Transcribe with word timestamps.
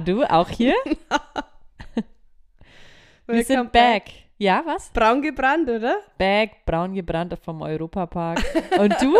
Du 0.00 0.24
auch 0.24 0.48
hier? 0.48 0.74
Wir 3.26 3.44
sind 3.44 3.72
back. 3.72 4.10
Ja, 4.38 4.62
was? 4.64 4.88
Braun 4.90 5.20
gebrannt, 5.20 5.68
oder? 5.68 5.98
Back, 6.16 6.64
braun 6.64 6.94
gebrannt 6.94 7.36
vom 7.44 7.60
Europapark. 7.60 8.42
Und 8.78 8.94
du? 9.00 9.14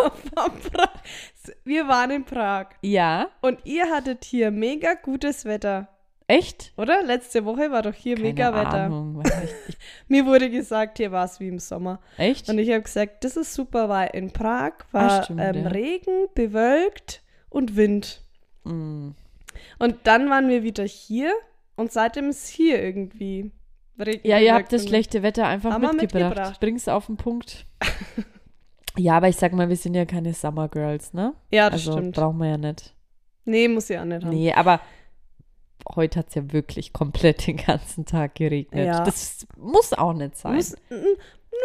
Wir 1.64 1.86
waren 1.86 2.10
in 2.10 2.24
Prag 2.24 2.68
ja, 2.80 3.28
und 3.42 3.58
ihr 3.64 3.90
hattet 3.90 4.24
hier 4.24 4.50
mega 4.50 4.94
gutes 4.94 5.44
Wetter, 5.44 5.88
echt? 6.26 6.72
oder? 6.76 7.02
Letzte 7.02 7.44
Woche 7.44 7.70
war 7.70 7.82
doch 7.82 7.92
hier 7.94 8.16
Keine 8.16 8.28
mega 8.28 8.54
Wetter. 8.54 8.84
Ahnung, 8.84 9.22
Mir 10.08 10.24
wurde 10.26 10.48
gesagt, 10.48 10.98
hier 10.98 11.12
war 11.12 11.24
es 11.26 11.38
wie 11.40 11.48
im 11.48 11.58
Sommer. 11.58 12.00
echt? 12.16 12.48
Und 12.48 12.58
ich 12.58 12.70
habe 12.70 12.82
gesagt, 12.82 13.24
das 13.24 13.36
ist 13.36 13.52
super, 13.52 13.88
weil 13.88 14.10
in 14.14 14.32
Prag 14.32 14.72
Ah, 14.92 14.92
war 14.92 15.22
stimmt, 15.24 15.40
ähm, 15.42 15.64
ja. 15.64 15.68
Regen, 15.68 16.28
bewölkt 16.34 17.22
und 17.50 17.76
Wind. 17.76 18.22
Mm. 18.64 19.10
Und 19.80 19.96
dann 20.04 20.30
waren 20.30 20.48
wir 20.48 20.62
wieder 20.62 20.84
hier 20.84 21.32
und 21.74 21.90
seitdem 21.90 22.28
ist 22.28 22.46
hier 22.46 22.80
irgendwie 22.82 23.50
Regen. 23.98 24.26
Ja, 24.26 24.38
ihr 24.38 24.54
habt 24.54 24.72
das 24.72 24.86
schlechte 24.86 25.22
Wetter 25.22 25.46
einfach 25.46 25.78
mitgebracht. 25.78 26.12
mitgebracht. 26.12 26.60
Bring's 26.60 26.86
auf 26.86 27.06
den 27.06 27.16
Punkt. 27.16 27.66
ja, 28.96 29.16
aber 29.16 29.28
ich 29.28 29.36
sag 29.36 29.52
mal, 29.52 29.68
wir 29.68 29.76
sind 29.76 29.94
ja 29.94 30.04
keine 30.04 30.34
Summer 30.34 30.68
Girls, 30.68 31.12
ne? 31.12 31.34
Ja, 31.50 31.70
das 31.70 31.86
also 31.86 31.98
stimmt. 31.98 32.16
brauchen 32.16 32.38
wir 32.38 32.50
ja 32.50 32.58
nicht. 32.58 32.94
Nee, 33.46 33.68
muss 33.68 33.88
ja 33.88 34.02
auch 34.02 34.04
nicht 34.04 34.22
haben. 34.24 34.30
Nee, 34.30 34.52
aber 34.52 34.80
heute 35.94 36.18
hat 36.18 36.28
es 36.28 36.34
ja 36.34 36.52
wirklich 36.52 36.92
komplett 36.92 37.46
den 37.46 37.56
ganzen 37.56 38.04
Tag 38.04 38.34
geregnet. 38.34 38.86
Ja. 38.86 39.04
Das 39.04 39.46
muss 39.56 39.92
auch 39.92 40.12
nicht 40.12 40.36
sein. 40.36 40.56
Muss, 40.56 40.76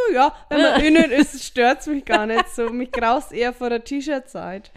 naja, 0.09 0.33
wenn 0.49 0.61
man 0.61 0.81
innen 0.85 1.11
ist, 1.11 1.43
stört 1.43 1.81
es 1.81 1.87
mich 1.87 2.05
gar 2.05 2.25
nicht 2.25 2.47
so. 2.49 2.69
Mich 2.69 2.91
graust 2.91 3.31
eher 3.31 3.53
vor 3.53 3.69
der 3.69 3.83
T-Shirt-Zeit. 3.83 4.71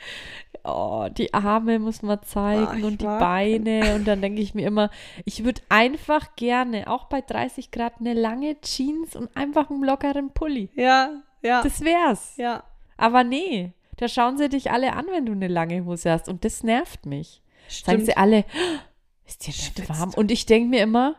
Oh, 0.69 1.09
die 1.09 1.33
Arme 1.35 1.79
muss 1.79 2.03
man 2.03 2.23
zeigen 2.23 2.67
Ah, 2.67 2.75
ich 2.77 2.85
und 2.85 3.01
die 3.01 3.05
Beine. 3.07 3.95
Und 3.97 4.07
dann 4.07 4.21
denke 4.23 4.41
ich 4.41 4.55
mir 4.55 4.67
immer, 4.67 4.91
ich 5.25 5.45
würde 5.45 5.61
einfach 5.69 6.35
gerne, 6.37 6.91
auch 6.91 7.05
bei 7.07 7.21
30 7.21 7.71
Grad, 7.71 7.95
eine 8.01 8.15
lange 8.15 8.61
Jeans 8.61 9.17
und 9.17 9.35
einfach 9.37 9.71
einen 9.71 9.83
lockeren 9.85 10.31
Pulli. 10.33 10.69
Ja, 10.75 11.11
ja, 11.43 11.63
Das 11.63 11.81
wär's. 11.83 12.37
ja. 12.37 12.63
Aber 12.97 13.25
nee, 13.25 13.73
da 13.97 14.09
schauen 14.09 14.39
sie 14.39 14.49
dich 14.49 14.71
alle 14.71 14.93
an, 14.95 15.07
wenn 15.11 15.27
du 15.27 15.33
eine 15.33 15.49
lange 15.49 15.85
Hose 15.85 16.11
hast. 16.11 16.29
Und 16.29 16.45
das 16.45 16.63
nervt 16.65 17.07
mich. 17.07 17.43
Sagen 17.69 17.99
Stimmt. 18.01 18.05
sie 18.07 18.17
alle, 18.17 18.45
"Oh, 18.55 18.79
ist 19.27 19.47
dir 19.47 19.51
nicht 19.51 19.65
Schwitzt 19.77 19.89
warm? 19.89 20.13
Und 20.17 20.31
ich 20.31 20.47
denke 20.47 20.69
mir 20.69 20.83
immer, 20.83 21.17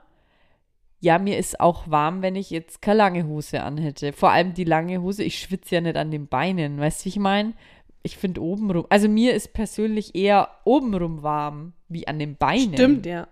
ja, 1.02 1.18
mir 1.18 1.38
ist 1.38 1.60
auch 1.62 1.90
warm, 1.90 2.22
wenn 2.22 2.36
ich 2.36 2.50
jetzt 2.50 2.82
keine 2.82 2.98
lange 2.98 3.26
Hose 3.28 3.64
anhätte. 3.64 4.12
Vor 4.12 4.32
allem 4.32 4.54
die 4.54 4.66
lange 4.66 5.02
Hose, 5.02 5.24
ich 5.24 5.40
schwitze 5.40 5.76
ja 5.76 5.82
nicht 5.82 5.96
an 5.96 6.12
den 6.12 6.28
Beinen. 6.28 6.78
Weißt 6.80 7.02
du, 7.02 7.06
wie 7.06 7.10
ich 7.10 7.20
meine? 7.20 7.54
Ich 8.02 8.18
finde 8.18 8.42
obenrum, 8.42 8.86
also 8.90 9.10
mir 9.10 9.34
ist 9.34 9.54
persönlich 9.54 10.16
eher 10.16 10.50
obenrum 10.64 11.22
warm, 11.24 11.74
wie 11.90 12.08
an 12.08 12.18
den 12.20 12.38
Beinen. 12.38 12.74
Stimmt, 12.74 13.06
ja. 13.06 13.28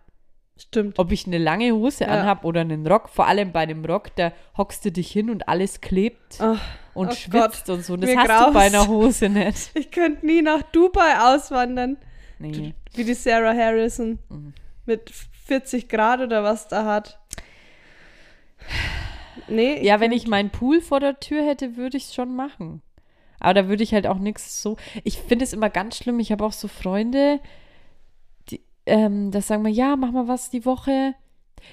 Stimmt. 0.60 0.98
Ob 1.00 1.12
ich 1.12 1.28
eine 1.28 1.38
lange 1.38 1.72
Hose 1.72 2.04
Ja. 2.06 2.10
anhab 2.10 2.44
oder 2.44 2.62
einen 2.62 2.86
Rock, 2.88 3.10
vor 3.10 3.28
allem 3.28 3.52
bei 3.52 3.66
dem 3.68 3.86
Rock, 3.86 4.16
da 4.16 4.34
hockst 4.58 4.84
du 4.86 4.92
dich 4.92 5.12
hin 5.12 5.30
und 5.30 5.48
alles 5.48 5.82
klebt 5.82 6.38
Ach, 6.42 6.60
und 6.96 7.10
oh 7.10 7.12
schwitzt 7.12 7.68
Gott, 7.68 7.70
und 7.78 7.86
so. 7.86 7.94
Und 7.94 8.02
das 8.04 8.16
hast 8.16 8.48
du 8.48 8.54
bei 8.54 8.68
graust. 8.70 8.76
einer 8.76 8.88
Hose 8.88 9.30
nicht. 9.30 9.70
ich 9.76 9.92
könnte 9.92 10.26
nie 10.26 10.42
nach 10.42 10.64
Dubai 10.64 11.20
auswandern, 11.36 11.98
Nee. 12.40 12.74
wie 12.96 13.04
die 13.04 13.14
Sarah 13.14 13.54
Harrison. 13.56 14.18
Mhm. 14.30 14.54
Mit 14.86 15.12
40 15.46 15.88
Grad 15.90 16.20
oder 16.22 16.44
was 16.44 16.68
da 16.68 16.84
hat. 16.86 17.20
Nee, 19.48 19.82
Ja, 19.86 20.00
wenn 20.00 20.12
ich 20.12 20.28
meinen 20.28 20.50
Pool 20.50 20.82
vor 20.82 21.00
der 21.00 21.20
Tür 21.20 21.46
hätte, 21.46 21.78
würde 21.78 21.98
ich 21.98 22.06
es 22.06 22.14
schon 22.16 22.36
machen. 22.36 22.82
Aber 23.40 23.54
da 23.54 23.68
würde 23.68 23.84
ich 23.84 23.94
halt 23.94 24.08
auch 24.08 24.18
nichts 24.18 24.62
so. 24.62 24.78
Ich 25.04 25.18
finde 25.20 25.46
es 25.46 25.54
immer 25.54 25.70
ganz 25.70 25.98
schlimm. 25.98 26.20
Ich 26.20 26.32
habe 26.32 26.44
auch 26.46 26.54
so 26.54 26.68
Freunde, 26.68 27.40
die, 28.50 28.62
ähm, 28.86 29.32
das 29.32 29.48
sagen 29.48 29.64
wir, 29.64 29.72
ja, 29.72 29.96
mach 29.96 30.12
mal 30.12 30.28
was 30.28 30.50
die 30.50 30.66
Woche. 30.66 31.14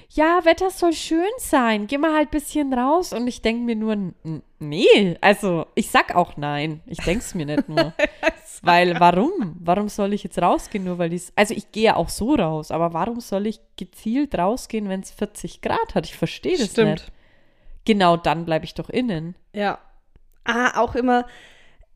Ja, 0.09 0.43
Wetter 0.43 0.69
soll 0.71 0.93
schön 0.93 1.31
sein. 1.37 1.87
Geh 1.87 1.97
mal 1.97 2.13
halt 2.13 2.29
ein 2.29 2.31
bisschen 2.31 2.73
raus. 2.73 3.13
Und 3.13 3.27
ich 3.27 3.41
denke 3.41 3.63
mir 3.63 3.75
nur, 3.75 4.13
nee, 4.59 5.17
also 5.21 5.65
ich 5.75 5.89
sag 5.89 6.15
auch 6.15 6.37
nein. 6.37 6.81
Ich 6.85 6.99
denke 6.99 7.23
es 7.23 7.35
mir 7.35 7.45
nicht 7.45 7.69
nur. 7.69 7.93
weil 8.61 8.99
warum? 8.99 9.55
Warum 9.59 9.89
soll 9.89 10.13
ich 10.13 10.23
jetzt 10.23 10.41
rausgehen? 10.41 10.83
Nur 10.83 10.97
weil 10.97 11.09
dies. 11.09 11.33
Also 11.35 11.53
ich 11.53 11.71
gehe 11.71 11.83
ja 11.83 11.95
auch 11.95 12.09
so 12.09 12.35
raus, 12.35 12.71
aber 12.71 12.93
warum 12.93 13.19
soll 13.19 13.47
ich 13.47 13.59
gezielt 13.77 14.37
rausgehen, 14.37 14.89
wenn 14.89 15.01
es 15.01 15.11
40 15.11 15.61
Grad 15.61 15.95
hat? 15.95 16.05
Ich 16.05 16.15
verstehe 16.15 16.57
das 16.57 16.71
Stimmt. 16.71 16.91
nicht. 16.91 17.11
Genau 17.85 18.17
dann 18.17 18.45
bleibe 18.45 18.65
ich 18.65 18.73
doch 18.73 18.89
innen. 18.89 19.35
Ja. 19.53 19.79
Ah, 20.43 20.81
auch 20.81 20.95
immer. 20.95 21.25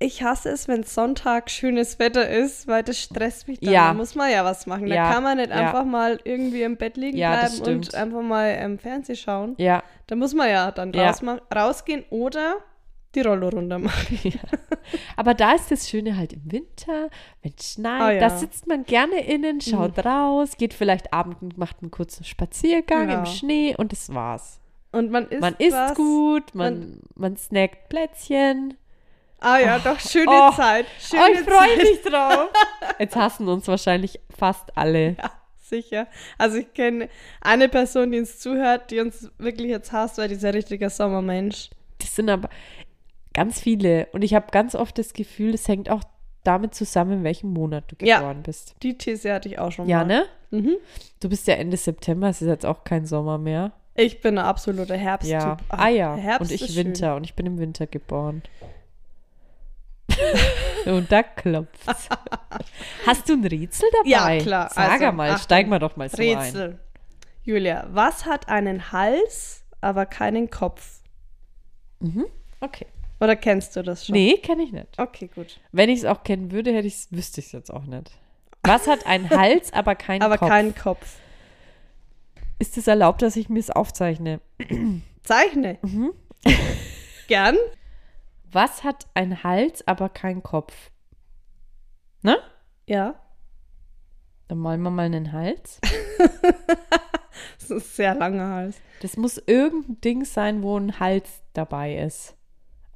Ich 0.01 0.23
hasse 0.23 0.49
es, 0.49 0.69
wenn 0.69 0.83
Sonntag 0.83 1.49
schönes 1.51 1.99
Wetter 1.99 2.27
ist, 2.27 2.67
weil 2.67 2.83
das 2.83 2.97
stresst 2.99 3.49
mich 3.49 3.59
dann. 3.59 3.73
Ja. 3.73 3.87
Da 3.89 3.93
muss 3.93 4.15
man 4.15 4.31
ja 4.31 4.45
was 4.45 4.65
machen. 4.65 4.87
Da 4.87 4.95
Ja, 4.95 5.11
kann 5.11 5.23
man 5.23 5.37
nicht 5.37 5.49
ja. 5.49 5.55
einfach 5.57 5.83
mal 5.83 6.19
irgendwie 6.23 6.63
im 6.63 6.77
Bett 6.77 6.95
liegen 6.95 7.17
Ja, 7.17 7.45
bleiben 7.45 7.75
und 7.75 7.93
einfach 7.95 8.21
mal 8.21 8.47
ähm, 8.47 8.79
Fernsehen 8.79 9.17
schauen. 9.17 9.55
Ja, 9.57 9.83
Da 10.07 10.15
muss 10.15 10.33
man 10.33 10.49
ja 10.49 10.71
dann 10.71 10.95
raus 10.95 11.21
rausgehen 11.53 12.05
oder 12.09 12.55
die 13.15 13.21
Rolle 13.21 13.49
runter 13.51 13.79
machen. 13.79 14.39
aber 15.17 15.33
da 15.33 15.53
ist 15.53 15.71
das 15.71 15.89
Schöne 15.89 16.15
halt 16.15 16.31
im 16.31 16.51
Winter, 16.51 17.09
wenn 17.41 17.53
es 17.57 17.73
schneit, 17.73 18.21
ja. 18.21 18.29
da 18.29 18.37
sitzt 18.37 18.67
man 18.67 18.83
gerne 18.85 19.25
innen, 19.25 19.61
schaut 19.61 20.05
raus, 20.05 20.57
geht 20.57 20.73
vielleicht 20.73 21.11
abends 21.11 21.41
und 21.41 21.57
macht 21.57 21.77
einen 21.81 21.91
kurzen 21.91 22.23
Spaziergang 22.23 23.09
im 23.09 23.25
Schnee 23.25 23.75
und 23.77 23.91
das 23.91 24.13
war's. 24.13 24.59
Und 24.91 25.11
man 25.11 25.27
isst 25.27 25.41
Man 25.41 25.55
isst 25.57 25.73
was. 25.73 25.95
gut, 25.95 26.55
man, 26.55 27.01
man 27.15 27.35
snackt 27.37 27.89
Plätzchen. 27.89 28.75
Ah 29.41 29.57
ja, 29.59 29.79
doch, 29.79 29.99
schöne 29.99 30.25
Oh. 30.29 30.51
Zeit. 30.51 30.85
Schöne 30.99 31.21
Oh, 31.23 31.33
ich 31.33 31.39
freue 31.41 31.77
mich 31.77 32.01
drauf. 32.01 32.49
Jetzt 32.99 33.15
hassen 33.15 33.47
uns 33.47 33.67
wahrscheinlich 33.67 34.19
fast 34.37 34.75
alle. 34.77 35.11
Ja, 35.17 35.31
sicher. 35.59 36.07
Also 36.37 36.57
ich 36.57 36.73
kenne 36.73 37.09
eine 37.41 37.69
Person, 37.69 38.11
die 38.11 38.19
uns 38.19 38.39
zuhört, 38.39 38.91
die 38.91 38.99
uns 38.99 39.31
wirklich 39.37 39.69
jetzt 39.69 39.91
hasst, 39.91 40.17
weil 40.17 40.27
dieser 40.27 40.53
richtiger 40.53 40.89
Sommermensch. 40.89 41.69
Das 41.99 42.15
sind 42.15 42.29
aber 42.29 42.49
ganz 43.33 43.59
viele. 43.59 44.07
Und 44.11 44.23
ich 44.23 44.33
habe 44.33 44.47
ganz 44.51 44.75
oft 44.75 44.97
das 44.97 45.13
Gefühl, 45.13 45.53
es 45.53 45.67
hängt 45.67 45.89
auch 45.89 46.01
damit 46.43 46.73
zusammen, 46.73 47.11
in 47.19 47.23
welchem 47.23 47.53
Monat 47.53 47.83
du 47.91 48.05
Ja. 48.05 48.19
geboren 48.19 48.43
bist. 48.43 48.75
Die 48.83 48.97
These 48.97 49.31
hatte 49.33 49.47
ich 49.47 49.59
auch 49.59 49.71
schon 49.71 49.87
Ja, 49.87 49.99
mal. 49.99 50.05
ne? 50.05 50.25
Mhm. 50.51 50.75
Du 51.21 51.29
bist 51.29 51.47
ja 51.47 51.53
Ende 51.55 51.77
September, 51.77 52.27
es 52.29 52.41
ist 52.41 52.47
jetzt 52.47 52.65
auch 52.65 52.83
kein 52.83 53.05
Sommer 53.05 53.37
mehr. 53.37 53.71
Ich 53.95 54.21
bin 54.21 54.37
ein 54.37 54.45
absoluter 54.45 54.95
Herbsttyp. 54.95 55.33
Ja. 55.39 55.57
Ach, 55.69 55.77
Ah 55.79 55.89
ja. 55.89 56.15
Herbst 56.15 56.49
und 56.49 56.55
ich 56.55 56.61
ist 56.69 56.75
Winter 56.77 57.15
und 57.15 57.25
ich 57.25 57.35
bin 57.35 57.45
im 57.45 57.59
Winter 57.59 57.85
geboren. 57.87 58.41
Und 60.85 61.11
da 61.11 61.23
klopft's. 61.23 61.85
Hast 63.05 63.27
du 63.29 63.33
ein 63.33 63.45
Rätsel 63.45 63.89
Ja, 64.05 64.19
dabei? 64.19 64.37
klar. 64.39 64.69
Sag 64.73 64.91
Also, 65.01 65.11
mal, 65.11 65.29
Achtung. 65.31 65.43
steigen 65.43 65.69
wir 65.69 65.79
doch 65.79 65.95
mal 65.97 66.09
so 66.09 66.17
Schön. 66.17 66.37
ein. 66.37 66.43
Rätsel. 66.43 66.79
Julia, 67.43 67.87
was 67.91 68.25
hat 68.25 68.47
einen 68.49 68.91
Hals, 68.91 69.63
aber 69.81 70.05
keinen 70.05 70.49
Kopf? 70.49 70.99
Okay. 72.61 72.85
Oder 73.19 73.35
kennst 73.35 73.75
du 73.75 73.81
das 73.81 74.05
schon? 74.05 74.13
Nee, 74.13 74.37
kenne 74.37 74.63
ich 74.63 74.71
nicht. 74.71 74.97
Okay, 74.97 75.29
gut. 75.33 75.59
Wenn 75.71 75.89
ich 75.89 75.99
es 75.99 76.05
auch 76.05 76.23
kennen 76.23 76.51
würde, 76.51 76.73
hätte 76.73 76.87
ich's, 76.87 77.07
wüsste 77.11 77.41
ich 77.41 77.47
es 77.47 77.51
jetzt 77.51 77.71
auch 77.73 77.83
nicht. 77.83 78.11
Was 78.63 78.87
hat 78.87 79.05
einen 79.05 79.29
Hals, 79.29 79.73
aber 79.73 79.95
keinen 79.95 80.21
aber 80.21 80.37
Kopf? 80.37 80.49
keinen 80.49 80.75
Kopf. 80.75 81.15
Ist 82.59 82.77
es 82.77 82.87
erlaubt, 82.87 83.21
dass 83.21 83.35
ich 83.35 83.49
mir 83.49 83.59
es 83.59 83.69
aufzeichne? 83.69 84.39
Zeichne. 85.23 85.79
Mhm. 85.81 86.13
Gern. 87.27 87.57
Was 88.51 88.83
hat 88.83 89.07
einen 89.13 89.43
Hals, 89.43 89.87
aber 89.87 90.09
keinen 90.09 90.43
Kopf? 90.43 90.91
Ne? 92.21 92.37
Ja. 92.87 93.15
Dann 94.47 94.57
malen 94.57 94.81
wir 94.81 94.89
mal 94.89 95.05
einen 95.05 95.31
Hals. 95.31 95.79
Das 97.57 97.69
ist 97.69 97.71
ein 97.71 97.79
sehr 97.79 98.15
langer 98.15 98.49
Hals. 98.49 98.81
Das 99.01 99.15
muss 99.15 99.37
irgendein 99.45 100.01
Ding 100.01 100.25
sein, 100.25 100.63
wo 100.63 100.77
ein 100.77 100.99
Hals 100.99 101.41
dabei 101.53 101.97
ist. 101.97 102.35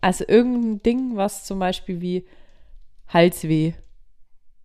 Also 0.01 0.25
irgendein 0.27 0.83
Ding, 0.83 1.15
was 1.15 1.45
zum 1.45 1.59
Beispiel 1.59 2.01
wie 2.01 2.25
Halsweh. 3.07 3.73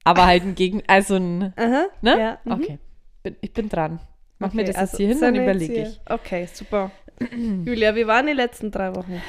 Aber 0.04 0.26
halt 0.26 0.42
ein 0.44 0.54
Gegen, 0.54 0.82
also 0.86 1.16
ein, 1.16 1.52
Aha. 1.56 1.86
ne? 2.00 2.18
Ja. 2.18 2.38
mhm. 2.44 2.52
Okay. 2.52 2.78
Bin, 3.22 3.36
ich 3.40 3.52
bin 3.52 3.68
dran. 3.68 4.00
Mach 4.38 4.52
mir 4.52 4.62
Okay, 4.62 4.72
das 4.72 4.76
also 4.76 4.90
jetzt 4.92 4.96
hier 4.96 5.08
hin, 5.08 5.20
dann 5.20 5.34
überlege 5.34 5.82
ich. 5.82 6.00
Okay, 6.06 6.46
super. 6.46 6.90
Julia, 7.30 7.94
wie 7.94 8.06
waren 8.06 8.26
die 8.26 8.32
letzten 8.32 8.70
drei 8.70 8.94
Wochen? 8.94 9.20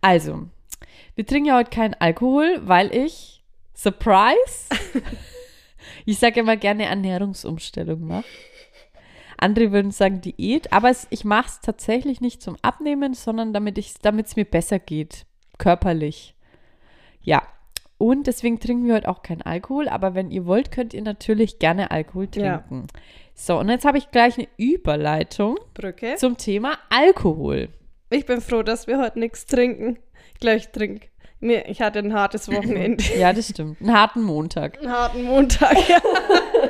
Also, 0.00 0.48
wir 1.16 1.26
trinken 1.26 1.48
ja 1.48 1.56
heute 1.56 1.70
keinen 1.70 1.94
Alkohol, 1.94 2.60
weil 2.62 2.94
ich, 2.94 3.42
Surprise, 3.74 4.68
ich 6.04 6.18
sage 6.18 6.40
immer 6.40 6.56
gerne 6.56 6.84
Ernährungsumstellung 6.86 8.06
mache. 8.06 8.24
Andere 9.38 9.70
würden 9.72 9.90
sagen 9.90 10.20
Diät, 10.22 10.72
aber 10.72 10.88
es, 10.90 11.06
ich 11.10 11.24
mache 11.24 11.48
es 11.48 11.60
tatsächlich 11.60 12.20
nicht 12.20 12.40
zum 12.40 12.56
Abnehmen, 12.62 13.12
sondern 13.12 13.52
damit 13.52 13.76
es 13.78 14.36
mir 14.36 14.44
besser 14.46 14.78
geht, 14.78 15.26
körperlich. 15.58 16.34
Ja, 17.20 17.42
und 17.98 18.26
deswegen 18.26 18.60
trinken 18.60 18.86
wir 18.86 18.94
heute 18.94 19.08
auch 19.08 19.22
keinen 19.22 19.42
Alkohol, 19.42 19.88
aber 19.88 20.14
wenn 20.14 20.30
ihr 20.30 20.46
wollt, 20.46 20.70
könnt 20.70 20.94
ihr 20.94 21.02
natürlich 21.02 21.58
gerne 21.58 21.90
Alkohol 21.90 22.28
Ja. 22.34 22.58
trinken. 22.58 22.86
So, 23.34 23.58
und 23.58 23.68
jetzt 23.68 23.84
habe 23.84 23.98
ich 23.98 24.10
gleich 24.10 24.38
eine 24.38 24.48
Überleitung 24.56 25.58
Brücke. 25.74 26.14
zum 26.16 26.38
Thema 26.38 26.78
Alkohol. 26.88 27.68
Ich 28.08 28.24
bin 28.24 28.40
froh, 28.40 28.62
dass 28.62 28.86
wir 28.86 28.98
heute 28.98 29.18
nichts 29.18 29.44
trinken. 29.46 29.98
Ich 30.36 30.40
glaube, 30.40 30.58
ich 30.58 30.68
trinke. 30.68 31.08
Ich 31.40 31.80
hatte 31.80 31.98
ein 32.00 32.12
hartes 32.12 32.48
Wochenende. 32.52 33.02
Ja, 33.18 33.32
das 33.32 33.48
stimmt. 33.48 33.80
Einen 33.80 33.92
harten 33.92 34.22
Montag. 34.22 34.78
einen 34.78 34.90
harten 34.92 35.24
Montag. 35.24 35.76
Ja, 35.88 35.98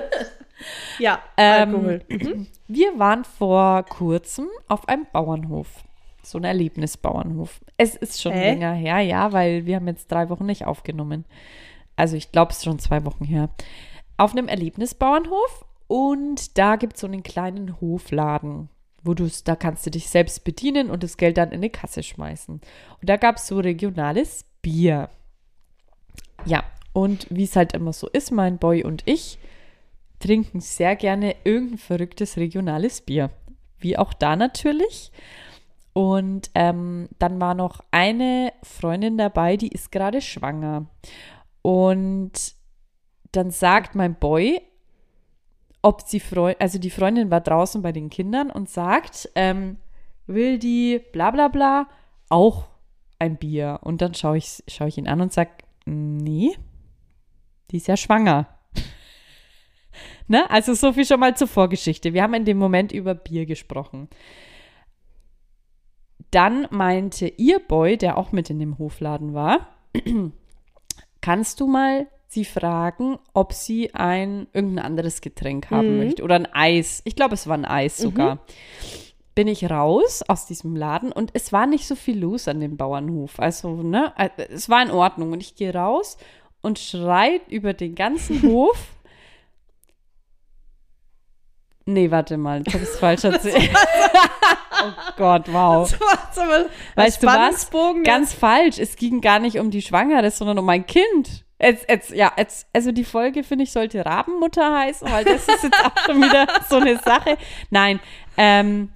ja 0.99 1.19
Ähm, 1.37 1.75
Alkohol. 1.75 2.03
Mhm. 2.09 2.47
Wir 2.69 2.99
waren 2.99 3.25
vor 3.25 3.85
kurzem 3.85 4.47
auf 4.69 4.89
einem 4.89 5.07
Bauernhof. 5.13 5.69
So 6.23 6.39
ein 6.39 6.45
Erlebnisbauernhof. 6.45 7.61
Es 7.77 7.95
ist 7.95 8.21
schon 8.21 8.33
Hä? 8.33 8.51
länger 8.51 8.73
her, 8.73 9.01
ja, 9.01 9.33
weil 9.33 9.67
wir 9.67 9.77
haben 9.77 9.87
jetzt 9.87 10.11
drei 10.11 10.29
Wochen 10.29 10.47
nicht 10.47 10.65
aufgenommen. 10.65 11.25
Also 11.97 12.17
ich 12.17 12.33
glaube, 12.33 12.51
es 12.53 12.59
ist 12.59 12.65
schon 12.65 12.79
zwei 12.79 13.05
Wochen 13.05 13.25
her. 13.25 13.51
Auf 14.17 14.33
einem 14.33 14.49
Erlebnisbauernhof 14.49 15.65
und 15.89 16.59
da 16.59 16.77
gibt 16.77 16.95
es 16.95 17.01
so 17.01 17.07
einen 17.07 17.23
kleinen 17.23 17.81
Hofladen, 17.81 18.69
wo 19.07 19.15
du 19.15 19.31
da 19.45 19.57
kannst 19.57 19.87
du 19.87 19.91
dich 19.91 20.09
selbst 20.09 20.45
bedienen 20.45 20.91
und 20.91 21.03
das 21.03 21.17
Geld 21.17 21.39
dann 21.39 21.51
in 21.51 21.57
eine 21.57 21.71
Kasse 21.71 22.03
schmeißen. 22.03 22.55
Und 22.55 23.09
da 23.09 23.17
gab 23.17 23.37
es 23.37 23.47
so 23.47 23.59
regionales 23.59 24.45
Bier. 24.63 25.09
Ja, 26.45 26.65
und 26.93 27.27
wie 27.31 27.45
es 27.45 27.57
halt 27.57 27.73
immer 27.73 27.93
so 27.93 28.09
ist, 28.09 28.31
mein 28.31 28.59
Boy 28.59 28.85
und 28.85 29.03
ich 29.07 29.39
trinken 30.19 30.61
sehr 30.61 30.97
gerne 30.97 31.37
irgendein 31.45 31.79
verrücktes 31.79 32.37
regionales 32.37 33.01
Bier. 33.01 33.31
Wie 33.79 33.99
auch 33.99 34.15
da 34.15 34.37
natürlich. 34.37 35.13
Und 35.93 36.51
ähm, 36.55 37.09
dann 37.19 37.41
war 37.41 37.55
noch 37.55 37.81
eine 37.91 38.53
Freundin 38.63 39.17
dabei, 39.19 39.57
die 39.57 39.69
ist 39.69 39.93
gerade 39.93 40.21
schwanger. 40.21 40.87
Und 41.63 42.55
dann 43.33 43.51
sagt 43.51 43.95
mein 43.95 44.15
Boy, 44.15 44.61
ob 45.83 46.03
sie 46.03 46.21
Freundin, 46.21 46.61
also 46.61 46.79
die 46.79 46.91
Freundin 46.91 47.31
war 47.31 47.41
draußen 47.41 47.83
bei 47.83 47.93
den 47.93 48.11
Kindern 48.11 48.51
und 48.51 48.69
sagt, 48.69 49.31
ähm, 49.35 49.79
will 50.27 50.59
die 50.59 51.01
bla 51.13 51.31
bla 51.31 51.49
bla 51.49 51.89
auch 52.29 52.67
ein 53.19 53.37
Bier? 53.37 53.81
Und 53.83 54.01
dann 54.01 54.15
schaue 54.15 54.39
ich, 54.39 54.63
schaue 54.69 54.89
ich 54.89 54.99
ihn 54.99 55.09
an 55.09 55.21
und 55.21 55.33
sage, 55.33 55.51
nee, 55.85 56.57
die 57.71 57.77
ist 57.77 57.89
ja 57.89 57.97
schwanger. 57.97 58.49
ne? 60.29 60.51
Also 60.51 60.75
so 60.75 60.93
viel 60.93 61.05
schon 61.05 61.21
mal 61.21 61.37
zur 61.37 61.49
Vorgeschichte. 61.49 62.13
Wir 62.13 62.23
haben 62.23 62.35
in 62.35 62.45
dem 62.45 62.59
Moment 62.59 62.93
über 62.93 63.15
Bier 63.15 63.47
gesprochen. 63.47 64.09
Dann 66.31 66.67
meinte 66.71 67.29
ihr 67.29 67.61
Boy, 67.61 67.97
der 67.97 68.19
auch 68.19 68.33
mit 68.33 68.51
in 68.51 68.59
dem 68.59 68.79
Hofladen 68.79 69.35
war, 69.35 69.69
kannst 71.21 71.61
du 71.61 71.67
mal 71.67 72.09
sie 72.29 72.45
fragen, 72.45 73.19
ob 73.35 73.53
sie 73.53 73.95
ein 73.95 74.47
irgendein 74.53 74.85
anderes 74.85 75.21
Getränk 75.21 75.71
haben 75.71 75.99
Mhm. 75.99 76.05
möchte 76.05 76.23
oder 76.23 76.35
ein 76.37 76.49
Eis. 76.53 77.03
Ich 77.05 77.17
glaube, 77.17 77.35
es 77.35 77.47
war 77.47 77.57
ein 77.57 77.65
Eis 77.65 77.97
sogar. 77.99 78.39
Bin 79.35 79.49
ich 79.49 79.69
raus 79.71 80.23
aus 80.27 80.47
diesem 80.47 80.77
Laden 80.77 81.13
und 81.13 81.31
es 81.35 81.53
war 81.53 81.67
nicht 81.67 81.87
so 81.87 81.95
viel 81.95 82.19
los 82.19 82.49
an 82.49 82.59
dem 82.61 82.77
Bauernhof. 82.77 83.39
Also, 83.39 83.69
ne, 83.83 84.13
äh, 84.17 84.31
es 84.51 84.69
war 84.71 84.83
in 84.83 84.91
Ordnung. 84.91 85.33
Und 85.33 85.41
ich 85.43 85.55
gehe 85.57 85.75
raus 85.75 86.17
und 86.63 86.79
schreit 86.79 87.43
über 87.49 87.75
den 87.75 87.95
ganzen 87.95 88.43
Hof. 88.51 88.79
Nee, 91.89 92.11
warte 92.11 92.37
mal, 92.37 92.63
ich 92.67 92.75
habe 92.75 92.83
es 92.83 92.99
falsch 92.99 93.23
erzählt. 93.25 93.71
oh 94.83 94.93
Gott, 95.17 95.53
wow. 95.53 95.89
So 95.89 96.41
Weißt 96.97 97.23
du 97.23 97.27
was? 97.29 97.71
Der- 97.71 98.03
Ganz 98.03 98.33
falsch. 98.33 98.79
Es 98.79 98.97
ging 98.97 99.21
gar 99.21 99.39
nicht 99.39 99.59
um 99.61 99.71
die 99.71 99.83
Schwangere, 99.83 100.31
sondern 100.33 100.59
um 100.59 100.65
mein 100.65 100.85
Kind. 100.87 101.45
Jetzt, 101.59 101.89
jetzt, 101.89 102.11
ja, 102.11 102.33
jetzt, 102.37 102.67
also 102.75 102.93
die 102.93 103.05
Folge, 103.05 103.43
finde 103.43 103.65
ich, 103.65 103.73
sollte 103.73 104.05
Rabenmutter 104.05 104.75
heißen, 104.79 105.11
weil 105.11 105.25
das 105.25 105.49
ist 105.49 105.63
jetzt 105.63 105.85
auch 105.85 106.05
schon 106.05 106.21
wieder 106.23 106.47
so 106.69 106.77
eine 106.77 106.99
Sache. 106.99 107.39
Nein, 107.71 107.99
ähm, 108.37 108.93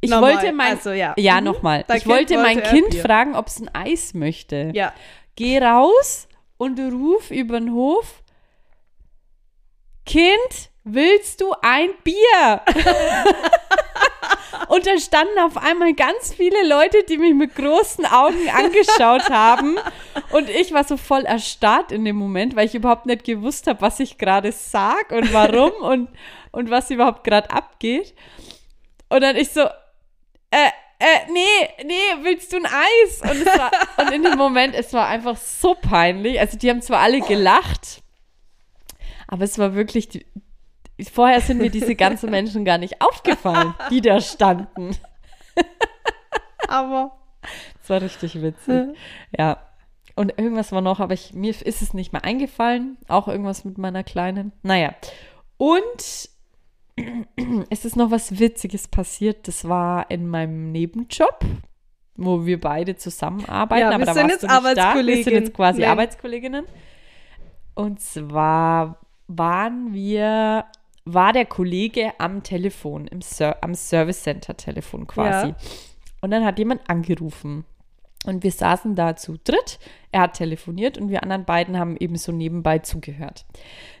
ich 0.00 0.10
Nochmal, 0.10 0.34
wollte 0.34 0.52
mein, 0.52 0.72
also 0.72 0.90
ja. 0.92 1.14
ja, 1.16 1.38
Mhm. 1.40 1.44
nochmal. 1.44 1.80
Ich 1.82 1.86
Kind 2.02 2.06
wollte 2.06 2.36
mein 2.38 2.56
wollte 2.56 2.68
ein 2.68 2.74
Kind 2.74 2.90
Bier. 2.90 3.02
fragen, 3.02 3.36
ob 3.36 3.46
es 3.46 3.60
ein 3.60 3.68
Eis 3.74 4.14
möchte. 4.14 4.70
Ja. 4.74 4.92
Geh 5.36 5.58
raus 5.58 6.26
und 6.56 6.80
ruf 6.80 7.30
über 7.30 7.60
den 7.60 7.72
Hof, 7.72 8.22
Kind, 10.04 10.70
willst 10.82 11.40
du 11.40 11.54
ein 11.62 11.90
Bier? 12.02 12.62
und 14.70 14.86
da 14.86 14.96
standen 15.00 15.36
auf 15.40 15.56
einmal 15.56 15.94
ganz 15.94 16.32
viele 16.32 16.64
Leute, 16.64 17.02
die 17.02 17.18
mich 17.18 17.34
mit 17.34 17.56
großen 17.56 18.06
Augen 18.06 18.48
angeschaut 18.54 19.28
haben. 19.28 19.76
Und 20.30 20.48
ich 20.48 20.72
war 20.72 20.84
so 20.84 20.96
voll 20.96 21.24
erstarrt 21.24 21.90
in 21.90 22.04
dem 22.04 22.14
Moment, 22.14 22.54
weil 22.54 22.66
ich 22.66 22.76
überhaupt 22.76 23.04
nicht 23.04 23.24
gewusst 23.24 23.66
habe, 23.66 23.80
was 23.80 23.98
ich 23.98 24.16
gerade 24.16 24.52
sag 24.52 25.10
und 25.10 25.32
warum 25.32 25.72
und, 25.82 26.08
und 26.52 26.70
was 26.70 26.88
überhaupt 26.88 27.24
gerade 27.24 27.50
abgeht. 27.50 28.14
Und 29.08 29.22
dann 29.22 29.34
ich 29.34 29.50
so, 29.50 29.62
äh, 30.52 30.70
äh, 31.00 31.32
nee, 31.32 31.84
nee, 31.84 32.22
willst 32.22 32.52
du 32.52 32.58
ein 32.58 32.66
Eis? 32.66 33.22
Und, 33.22 33.44
war, 33.46 33.72
und 33.96 34.12
in 34.12 34.22
dem 34.22 34.38
Moment, 34.38 34.76
es 34.76 34.92
war 34.92 35.08
einfach 35.08 35.36
so 35.36 35.74
peinlich. 35.74 36.38
Also 36.38 36.56
die 36.56 36.70
haben 36.70 36.80
zwar 36.80 37.00
alle 37.00 37.22
gelacht, 37.22 38.02
aber 39.26 39.42
es 39.42 39.58
war 39.58 39.74
wirklich, 39.74 40.10
die, 40.10 40.24
vorher 41.04 41.40
sind 41.40 41.58
mir 41.58 41.70
diese 41.70 41.94
ganzen 41.94 42.30
Menschen 42.32 42.64
gar 42.64 42.78
nicht 42.78 43.00
aufgefallen, 43.00 43.74
die 43.90 44.00
da 44.00 44.20
standen. 44.20 44.96
Aber 46.68 47.12
Es 47.82 47.90
war 47.90 48.02
richtig 48.02 48.40
witzig. 48.42 48.96
Ja. 49.36 49.58
Und 50.16 50.38
irgendwas 50.38 50.72
war 50.72 50.80
noch, 50.80 51.00
aber 51.00 51.14
ich, 51.14 51.32
mir 51.32 51.50
ist 51.50 51.82
es 51.82 51.94
nicht 51.94 52.12
mehr 52.12 52.24
eingefallen. 52.24 52.98
Auch 53.08 53.28
irgendwas 53.28 53.64
mit 53.64 53.78
meiner 53.78 54.04
Kleinen. 54.04 54.52
Naja. 54.62 54.94
Und 55.56 56.28
es 57.70 57.84
ist 57.84 57.96
noch 57.96 58.10
was 58.10 58.38
Witziges 58.38 58.88
passiert. 58.88 59.48
Das 59.48 59.68
war 59.68 60.10
in 60.10 60.28
meinem 60.28 60.72
Nebenjob, 60.72 61.40
wo 62.16 62.44
wir 62.44 62.60
beide 62.60 62.96
zusammenarbeiten. 62.96 63.80
Ja, 63.82 63.88
aber 63.88 63.98
wir 64.00 64.06
da 64.06 64.14
sind 64.14 64.22
warst 64.24 64.42
jetzt 64.42 64.42
du 64.42 64.46
nicht 64.48 64.76
da. 64.76 64.94
Wir 64.94 65.24
sind 65.24 65.32
jetzt 65.32 65.54
quasi 65.54 65.80
Nee. 65.80 65.86
Arbeitskolleginnen. 65.86 66.66
Und 67.74 68.00
zwar 68.00 69.00
waren 69.26 69.94
wir, 69.94 70.66
war 71.04 71.32
der 71.32 71.46
Kollege 71.46 72.12
am 72.18 72.42
Telefon, 72.42 73.06
im 73.06 73.22
Ser 73.22 73.62
am 73.62 73.74
Service 73.74 74.22
Center 74.22 74.56
Telefon 74.56 75.06
quasi. 75.06 75.48
Ja. 75.48 75.56
Und 76.20 76.30
dann 76.30 76.44
hat 76.44 76.58
jemand 76.58 76.88
angerufen. 76.88 77.64
Und 78.26 78.44
wir 78.44 78.52
saßen 78.52 78.94
da 78.94 79.16
zu 79.16 79.38
dritt. 79.44 79.78
Er 80.12 80.22
hat 80.22 80.34
telefoniert 80.34 80.98
und 80.98 81.08
wir 81.08 81.22
anderen 81.22 81.46
beiden 81.46 81.78
haben 81.78 81.96
eben 81.96 82.16
so 82.16 82.32
nebenbei 82.32 82.80
zugehört. 82.80 83.46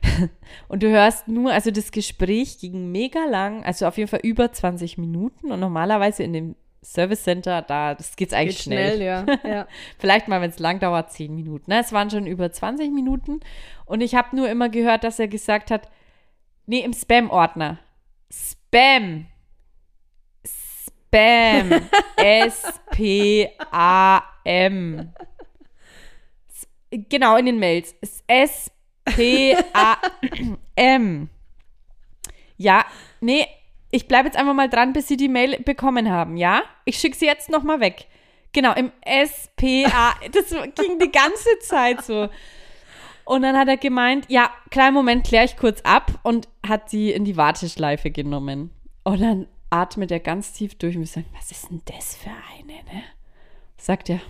und 0.68 0.82
du 0.82 0.90
hörst 0.90 1.26
nur, 1.26 1.52
also 1.52 1.70
das 1.70 1.90
Gespräch 1.90 2.58
ging 2.58 2.92
mega 2.92 3.24
lang, 3.24 3.64
also 3.64 3.86
auf 3.86 3.96
jeden 3.96 4.10
Fall 4.10 4.20
über 4.22 4.52
20 4.52 4.98
Minuten. 4.98 5.50
Und 5.50 5.60
normalerweise 5.60 6.22
in 6.22 6.34
dem 6.34 6.54
Service 6.82 7.24
Center, 7.24 7.62
da 7.62 7.94
das 7.94 8.16
geht's 8.16 8.34
eigentlich 8.34 8.56
geht 8.56 8.64
schnell. 8.64 8.96
schnell, 8.96 9.02
ja. 9.02 9.26
ja. 9.50 9.66
Vielleicht 9.98 10.28
mal, 10.28 10.42
wenn 10.42 10.50
es 10.50 10.58
lang 10.58 10.80
dauert, 10.80 11.12
10 11.12 11.34
Minuten. 11.34 11.70
Ne? 11.70 11.80
Es 11.80 11.92
waren 11.92 12.10
schon 12.10 12.26
über 12.26 12.52
20 12.52 12.92
Minuten. 12.92 13.40
Und 13.86 14.02
ich 14.02 14.14
habe 14.14 14.36
nur 14.36 14.50
immer 14.50 14.68
gehört, 14.68 15.02
dass 15.04 15.18
er 15.18 15.28
gesagt 15.28 15.70
hat, 15.70 15.88
nee, 16.70 16.80
im 16.80 16.92
Spam-Ordner. 16.92 17.78
Spam. 18.32 19.26
Spam. 20.46 21.88
S-P-A-M. 22.16 22.72
Genau, 26.90 27.36
in 27.36 27.46
den 27.46 27.58
Mails. 27.58 27.94
S-P-A-M. 28.28 28.88
Ja, 32.56 32.84
nee, 33.20 33.46
ich 33.90 34.06
bleibe 34.06 34.28
jetzt 34.28 34.36
einfach 34.38 34.54
mal 34.54 34.68
dran, 34.68 34.92
bis 34.92 35.08
Sie 35.08 35.16
die 35.16 35.28
Mail 35.28 35.58
bekommen 35.62 36.08
haben, 36.08 36.36
ja? 36.36 36.62
Ich 36.84 36.98
schicke 36.98 37.16
sie 37.16 37.26
jetzt 37.26 37.50
nochmal 37.50 37.80
weg. 37.80 38.06
Genau, 38.52 38.74
im 38.74 38.92
S-P-A. 39.00 40.14
Das 40.30 40.50
ging 40.50 41.00
die 41.00 41.10
ganze 41.10 41.58
Zeit 41.60 42.04
so. 42.04 42.28
Und 43.30 43.42
dann 43.42 43.56
hat 43.56 43.68
er 43.68 43.76
gemeint, 43.76 44.26
ja, 44.28 44.50
kleinen 44.72 44.92
Moment, 44.92 45.24
kläre 45.24 45.44
ich 45.44 45.56
kurz 45.56 45.82
ab 45.82 46.18
und 46.24 46.48
hat 46.66 46.90
sie 46.90 47.12
in 47.12 47.24
die 47.24 47.36
Warteschleife 47.36 48.10
genommen. 48.10 48.72
Und 49.04 49.20
dann 49.20 49.46
atmet 49.70 50.10
er 50.10 50.18
ganz 50.18 50.52
tief 50.52 50.74
durch 50.74 50.96
und 50.96 51.06
sagen, 51.06 51.28
was 51.38 51.52
ist 51.52 51.70
denn 51.70 51.80
das 51.84 52.16
für 52.16 52.30
eine, 52.58 52.72
ne? 52.92 53.04
Sagt 53.76 54.10
er, 54.10 54.20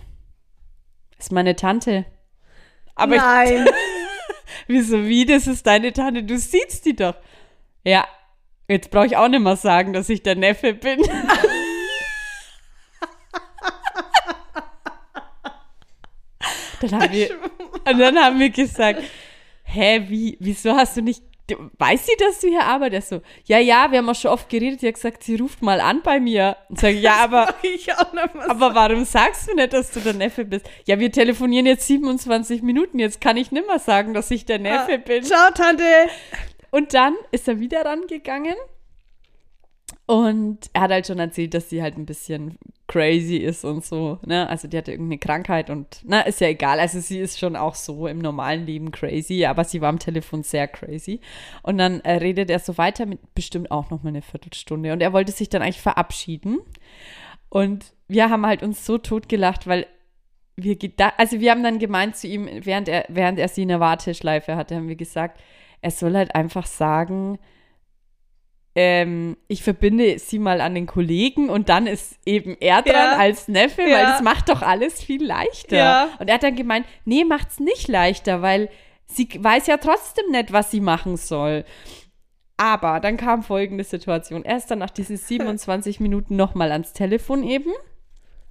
ist 1.17 1.31
meine 1.31 1.55
Tante. 1.55 2.05
Aber 2.93 3.15
ich, 3.15 3.21
Nein. 3.21 3.67
wieso, 4.67 5.03
wie, 5.07 5.25
das 5.25 5.47
ist 5.47 5.65
deine 5.65 5.91
Tante, 5.93 6.21
du 6.21 6.37
siehst 6.37 6.85
die 6.85 6.95
doch. 6.95 7.15
Ja, 7.83 8.07
jetzt 8.67 8.91
brauche 8.91 9.07
ich 9.07 9.17
auch 9.17 9.29
nicht 9.29 9.41
mehr 9.41 9.55
sagen, 9.55 9.93
dass 9.93 10.09
ich 10.09 10.21
der 10.21 10.35
Neffe 10.35 10.75
bin. 10.75 11.01
dann 16.81 16.91
haben 17.01 17.11
wir, 17.11 17.31
und 17.85 17.99
dann 17.99 18.17
haben 18.17 18.39
wir 18.39 18.49
gesagt, 18.49 19.01
hä, 19.63 20.05
wie, 20.07 20.37
wieso 20.39 20.75
hast 20.75 20.97
du 20.97 21.01
nicht, 21.01 21.23
weiß 21.77 22.05
sie, 22.05 22.15
dass 22.17 22.39
du 22.39 22.47
hier 22.47 22.63
arbeitest? 22.63 23.09
So, 23.09 23.21
ja, 23.45 23.59
ja, 23.59 23.91
wir 23.91 23.99
haben 23.99 24.09
auch 24.09 24.15
schon 24.15 24.31
oft 24.31 24.49
geredet, 24.49 24.81
die 24.81 24.87
hat 24.87 24.95
gesagt, 24.95 25.23
sie 25.23 25.35
ruft 25.35 25.61
mal 25.61 25.81
an 25.81 26.01
bei 26.03 26.19
mir. 26.19 26.57
Und 26.69 26.79
sage, 26.79 26.97
ja, 26.97 27.15
aber, 27.17 27.53
aber 28.47 28.75
warum 28.75 29.05
sagst 29.05 29.49
du 29.49 29.55
nicht, 29.55 29.73
dass 29.73 29.91
du 29.91 29.99
der 29.99 30.13
Neffe 30.13 30.45
bist? 30.45 30.69
Ja, 30.85 30.99
wir 30.99 31.11
telefonieren 31.11 31.65
jetzt 31.65 31.87
27 31.87 32.61
Minuten, 32.61 32.99
jetzt 32.99 33.21
kann 33.21 33.37
ich 33.37 33.51
nimmer 33.51 33.79
sagen, 33.79 34.13
dass 34.13 34.31
ich 34.31 34.45
der 34.45 34.59
Neffe 34.59 34.97
bin. 34.97 35.23
Ciao, 35.23 35.51
Tante. 35.51 35.83
Und 36.69 36.93
dann 36.93 37.15
ist 37.31 37.47
er 37.47 37.59
wieder 37.59 37.83
rangegangen 37.85 38.55
und 40.11 40.69
er 40.73 40.81
hat 40.81 40.91
halt 40.91 41.07
schon 41.07 41.19
erzählt, 41.19 41.53
dass 41.53 41.69
sie 41.69 41.81
halt 41.81 41.97
ein 41.97 42.05
bisschen 42.05 42.57
crazy 42.91 43.37
ist 43.37 43.63
und 43.63 43.85
so. 43.85 44.19
Ne? 44.25 44.49
Also 44.49 44.67
die 44.67 44.77
hatte 44.77 44.91
irgendeine 44.91 45.17
Krankheit 45.17 45.69
und 45.69 46.01
na, 46.03 46.21
ist 46.21 46.41
ja 46.41 46.47
egal. 46.47 46.77
Also 46.77 46.99
sie 46.99 47.19
ist 47.19 47.39
schon 47.39 47.55
auch 47.55 47.75
so 47.75 48.05
im 48.05 48.19
normalen 48.19 48.65
Leben 48.65 48.91
crazy, 48.91 49.45
aber 49.45 49.63
sie 49.63 49.79
war 49.79 49.87
am 49.87 49.97
Telefon 49.97 50.43
sehr 50.43 50.67
crazy. 50.67 51.21
Und 51.63 51.77
dann 51.77 52.01
äh, 52.01 52.15
redet 52.15 52.49
er 52.49 52.59
so 52.59 52.77
weiter 52.77 53.05
mit 53.05 53.33
bestimmt 53.33 53.71
auch 53.71 53.89
noch 53.91 54.03
mal 54.03 54.09
eine 54.09 54.21
Viertelstunde. 54.21 54.91
Und 54.91 55.01
er 55.01 55.13
wollte 55.13 55.31
sich 55.31 55.47
dann 55.47 55.61
eigentlich 55.61 55.81
verabschieden. 55.81 56.59
Und 57.47 57.93
wir 58.09 58.29
haben 58.29 58.45
halt 58.45 58.61
uns 58.61 58.85
so 58.85 58.97
totgelacht, 58.97 59.67
weil 59.67 59.87
wir 60.57 60.77
also 61.15 61.39
wir 61.39 61.51
haben 61.51 61.63
dann 61.63 61.79
gemeint 61.79 62.17
zu 62.17 62.27
ihm, 62.27 62.49
während 62.65 62.89
er, 62.89 63.05
während 63.07 63.39
er 63.39 63.47
sie 63.47 63.61
in 63.61 63.69
der 63.69 63.79
Warteschleife 63.79 64.57
hatte, 64.57 64.75
haben 64.75 64.89
wir 64.89 64.97
gesagt, 64.97 65.39
er 65.81 65.91
soll 65.91 66.13
halt 66.13 66.35
einfach 66.35 66.65
sagen, 66.65 67.39
ähm, 68.75 69.35
ich 69.47 69.63
verbinde 69.63 70.17
sie 70.19 70.39
mal 70.39 70.61
an 70.61 70.75
den 70.75 70.85
Kollegen 70.85 71.49
und 71.49 71.67
dann 71.69 71.87
ist 71.87 72.15
eben 72.25 72.55
er 72.59 72.81
dran 72.81 72.93
Ja. 72.93 73.17
als 73.17 73.47
Neffe, 73.47 73.81
weil 73.81 73.89
Ja. 73.89 74.11
das 74.11 74.21
macht 74.21 74.49
doch 74.49 74.61
alles 74.61 75.03
viel 75.03 75.23
leichter. 75.25 75.75
Ja. 75.77 76.09
Und 76.19 76.27
er 76.29 76.35
hat 76.35 76.43
dann 76.43 76.55
gemeint, 76.55 76.85
nee, 77.05 77.25
macht's 77.25 77.59
nicht 77.59 77.87
leichter, 77.89 78.41
weil 78.41 78.69
sie 79.07 79.27
weiß 79.37 79.67
ja 79.67 79.77
trotzdem 79.77 80.31
nicht, 80.31 80.53
was 80.53 80.71
sie 80.71 80.79
machen 80.79 81.17
soll. 81.17 81.65
Aber 82.55 82.99
dann 82.99 83.17
kam 83.17 83.43
folgende 83.43 83.83
Situation. 83.83 84.45
Er 84.45 84.55
ist 84.57 84.67
dann 84.71 84.79
nach 84.79 84.91
diesen 84.91 85.17
27 85.17 85.99
Minuten 85.99 86.35
nochmal 86.37 86.71
ans 86.71 86.93
Telefon 86.93 87.43
eben. 87.43 87.71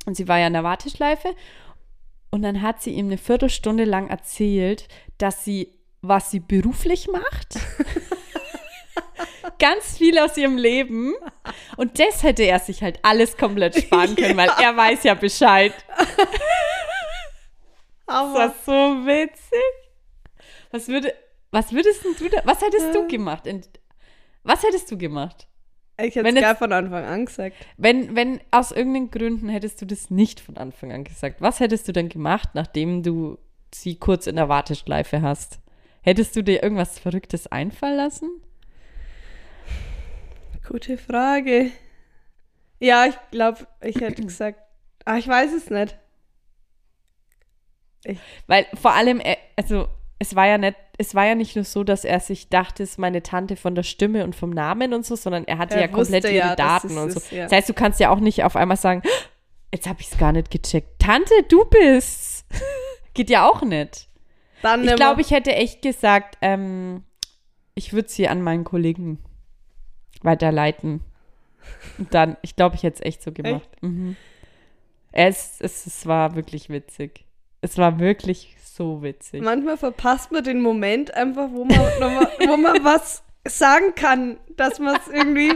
Und 0.06 0.16
sie 0.16 0.28
war 0.28 0.38
ja 0.38 0.48
in 0.48 0.52
der 0.52 0.64
Warteschleife. 0.64 1.34
Und 2.30 2.42
dann 2.42 2.60
hat 2.62 2.82
sie 2.82 2.90
ihm 2.92 3.06
eine 3.06 3.18
Viertelstunde 3.18 3.84
lang 3.84 4.08
erzählt, 4.08 4.86
dass 5.18 5.44
sie, 5.44 5.68
was 6.02 6.30
sie 6.30 6.40
beruflich 6.40 7.08
macht. 7.08 7.58
Ganz 9.60 9.98
viel 9.98 10.18
aus 10.18 10.36
ihrem 10.36 10.56
Leben. 10.56 11.14
Und 11.76 12.00
das 12.00 12.24
hätte 12.24 12.42
er 12.42 12.58
sich 12.58 12.82
halt 12.82 12.98
alles 13.02 13.36
komplett 13.36 13.76
sparen 13.76 14.16
können, 14.16 14.36
weil 14.36 14.50
er 14.60 14.76
weiß 14.76 15.04
ja 15.04 15.14
Bescheid. 15.14 15.72
Das 18.06 18.16
Aber 18.16 18.34
war 18.34 18.54
so 18.66 18.72
witzig. 18.72 19.60
Was 20.72 20.88
würde, 20.88 21.14
was 21.52 21.72
würdest 21.72 22.04
denn 22.04 22.14
du 22.18 22.28
da, 22.28 22.42
was 22.44 22.60
hättest 22.60 22.94
du 22.94 23.06
gemacht? 23.06 23.46
In, 23.46 23.62
was 24.42 24.62
hättest 24.62 24.90
du 24.90 24.98
gemacht? 24.98 25.46
ich 26.02 26.14
hätte 26.14 26.28
es 26.28 26.34
gar 26.40 26.56
von 26.56 26.72
Anfang 26.72 27.04
an 27.04 27.26
gesagt. 27.26 27.56
Wenn, 27.76 28.16
wenn 28.16 28.40
aus 28.50 28.72
irgendeinen 28.72 29.10
Gründen 29.10 29.48
hättest 29.48 29.80
du 29.80 29.86
das 29.86 30.10
nicht 30.10 30.40
von 30.40 30.56
Anfang 30.56 30.92
an 30.92 31.04
gesagt, 31.04 31.40
was 31.40 31.60
hättest 31.60 31.88
du 31.88 31.92
dann 31.92 32.08
gemacht, 32.08 32.50
nachdem 32.54 33.02
du 33.02 33.38
sie 33.74 33.96
kurz 33.96 34.26
in 34.26 34.36
der 34.36 34.48
Warteschleife 34.48 35.22
hast? 35.22 35.60
Hättest 36.02 36.34
du 36.34 36.42
dir 36.42 36.62
irgendwas 36.62 36.98
Verrücktes 36.98 37.46
einfallen 37.46 37.96
lassen? 37.96 38.30
Gute 40.70 40.96
Frage. 40.98 41.72
Ja, 42.78 43.06
ich 43.06 43.16
glaube, 43.32 43.66
ich 43.82 43.96
hätte 43.96 44.22
gesagt, 44.26 44.60
ah, 45.04 45.16
ich 45.18 45.26
weiß 45.26 45.52
es 45.52 45.68
nicht. 45.68 45.96
Weil 48.46 48.66
vor 48.80 48.92
allem, 48.92 49.18
er- 49.20 49.36
also 49.56 49.88
es 50.20 50.36
war 50.36 50.46
ja 50.46 50.58
nicht, 50.58 50.76
es 50.96 51.14
war 51.14 51.26
ja 51.26 51.34
nicht 51.34 51.56
nur 51.56 51.64
so, 51.64 51.82
dass 51.82 52.04
er 52.04 52.20
sich 52.20 52.48
dachte, 52.50 52.82
es 52.82 52.90
ist 52.92 52.98
meine 52.98 53.22
Tante 53.22 53.56
von 53.56 53.74
der 53.74 53.82
Stimme 53.82 54.22
und 54.24 54.36
vom 54.36 54.50
Namen 54.50 54.94
und 54.94 55.04
so, 55.04 55.16
sondern 55.16 55.44
er 55.44 55.58
hatte 55.58 55.74
Er 55.74 55.82
ja 55.82 55.88
komplett 55.88 56.24
ihre 56.24 56.34
ja, 56.34 56.56
Daten 56.56 56.96
und 56.96 57.10
so. 57.12 57.20
ja. 57.34 57.44
Das 57.44 57.52
heißt, 57.52 57.68
du 57.68 57.74
kannst 57.74 57.98
ja 58.00 58.10
auch 58.10 58.20
nicht 58.20 58.44
auf 58.44 58.54
einmal 58.56 58.76
sagen, 58.76 59.02
jetzt 59.74 59.88
habe 59.88 60.00
ich 60.00 60.10
es 60.12 60.18
gar 60.18 60.32
nicht 60.32 60.50
gecheckt. 60.50 61.00
Tante, 61.00 61.32
du 61.48 61.64
bist. 61.64 62.44
Geht 63.14 63.28
ja 63.30 63.48
auch 63.48 63.62
nicht. 63.62 64.08
Dann 64.62 64.84
Ich 64.86 64.94
glaube, 64.94 65.20
ich 65.22 65.30
hätte 65.32 65.54
echt 65.54 65.82
gesagt, 65.82 66.38
ähm, 66.42 67.02
ich 67.74 67.92
würde 67.92 68.08
sie 68.08 68.28
an 68.28 68.40
meinen 68.42 68.64
Kollegen 68.64 69.18
weiterleiten. 70.22 71.00
Und 71.98 72.14
dann, 72.14 72.36
ich 72.42 72.56
glaube, 72.56 72.76
ich 72.76 72.82
hätte 72.82 72.96
es 72.96 73.06
echt 73.06 73.22
so 73.22 73.32
gemacht. 73.32 73.68
Mhm. 73.80 74.16
Es, 75.12 75.60
es, 75.60 75.86
es 75.86 76.06
war 76.06 76.34
wirklich 76.34 76.68
witzig. 76.68 77.24
Es 77.60 77.76
war 77.78 77.98
wirklich 77.98 78.56
so 78.62 79.02
witzig. 79.02 79.42
manchmal 79.42 79.76
verpasst 79.76 80.32
man 80.32 80.42
den 80.42 80.62
Moment 80.62 81.12
einfach, 81.14 81.50
wo 81.52 81.64
man, 81.64 81.76
mal, 81.98 82.30
wo 82.46 82.56
man 82.56 82.84
was 82.84 83.22
sagen 83.46 83.94
kann, 83.94 84.38
dass 84.56 84.78
man 84.78 84.96
es 84.96 85.08
irgendwie, 85.08 85.52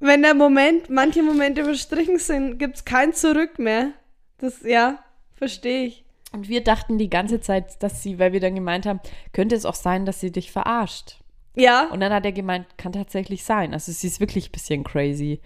wenn 0.00 0.22
der 0.22 0.34
Moment, 0.34 0.88
manche 0.88 1.22
Momente 1.22 1.62
überstrichen 1.62 2.18
sind, 2.18 2.58
gibt 2.58 2.76
es 2.76 2.84
kein 2.84 3.12
Zurück 3.12 3.58
mehr. 3.58 3.90
Das, 4.38 4.62
ja, 4.62 4.98
verstehe 5.34 5.86
ich. 5.86 6.04
Und 6.32 6.48
wir 6.48 6.62
dachten 6.62 6.98
die 6.98 7.10
ganze 7.10 7.40
Zeit, 7.40 7.82
dass 7.82 8.02
sie, 8.02 8.18
weil 8.18 8.32
wir 8.32 8.40
dann 8.40 8.54
gemeint 8.54 8.86
haben, 8.86 9.00
könnte 9.32 9.54
es 9.54 9.64
auch 9.64 9.74
sein, 9.74 10.06
dass 10.06 10.20
sie 10.20 10.32
dich 10.32 10.52
verarscht. 10.52 11.18
Ja, 11.56 11.88
Und 11.90 12.00
dann 12.00 12.12
hat 12.12 12.24
er 12.24 12.32
gemeint, 12.32 12.66
kann 12.76 12.92
tatsächlich 12.92 13.42
sein. 13.44 13.72
Also 13.72 13.90
sie 13.90 14.06
ist 14.06 14.20
wirklich 14.20 14.48
ein 14.48 14.52
bisschen 14.52 14.84
crazy. 14.84 15.40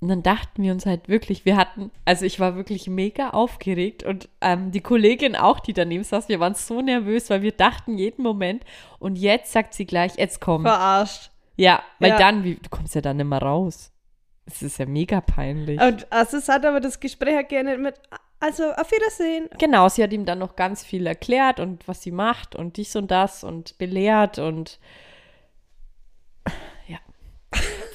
Und 0.00 0.08
dann 0.08 0.22
dachten 0.22 0.62
wir 0.62 0.72
uns 0.72 0.84
halt 0.84 1.08
wirklich, 1.08 1.44
wir 1.46 1.56
hatten, 1.56 1.90
also 2.04 2.26
ich 2.26 2.38
war 2.38 2.54
wirklich 2.54 2.86
mega 2.86 3.30
aufgeregt 3.30 4.02
und 4.02 4.28
ähm, 4.42 4.70
die 4.70 4.82
Kollegin 4.82 5.36
auch, 5.36 5.58
die 5.58 5.72
daneben 5.72 6.04
saß, 6.04 6.28
wir 6.28 6.38
waren 6.38 6.54
so 6.54 6.82
nervös, 6.82 7.30
weil 7.30 7.40
wir 7.40 7.52
dachten 7.52 7.96
jeden 7.96 8.22
Moment 8.22 8.62
und 8.98 9.16
jetzt 9.16 9.52
sagt 9.52 9.72
sie 9.72 9.86
gleich, 9.86 10.16
jetzt 10.16 10.40
komm. 10.40 10.62
verarscht. 10.62 11.30
Ja, 11.56 11.82
weil 11.98 12.10
Ja. 12.10 12.18
dann, 12.18 12.44
wie, 12.44 12.56
du 12.56 12.68
kommst 12.68 12.94
ja 12.94 13.00
dann 13.00 13.16
nicht 13.16 13.26
mehr 13.26 13.40
raus. 13.40 13.90
Es 14.44 14.62
ist 14.62 14.78
ja 14.78 14.84
mega 14.86 15.22
peinlich. 15.22 15.80
Und 15.80 16.06
also 16.12 16.36
es 16.36 16.48
hat 16.48 16.66
aber 16.66 16.80
das 16.80 17.00
Gespräch 17.00 17.34
hat 17.34 17.48
gerne 17.48 17.78
mit, 17.78 17.94
also 18.38 18.64
auf 18.72 18.90
Wiedersehen. 18.92 19.48
Genau, 19.58 19.88
sie 19.88 20.02
hat 20.02 20.12
ihm 20.12 20.26
dann 20.26 20.38
noch 20.38 20.56
ganz 20.56 20.84
viel 20.84 21.06
erklärt 21.06 21.58
und 21.58 21.88
was 21.88 22.02
sie 22.02 22.12
macht 22.12 22.54
und 22.54 22.76
dies 22.76 22.94
und 22.96 23.10
das 23.10 23.44
und 23.44 23.78
belehrt 23.78 24.38
und. 24.38 24.78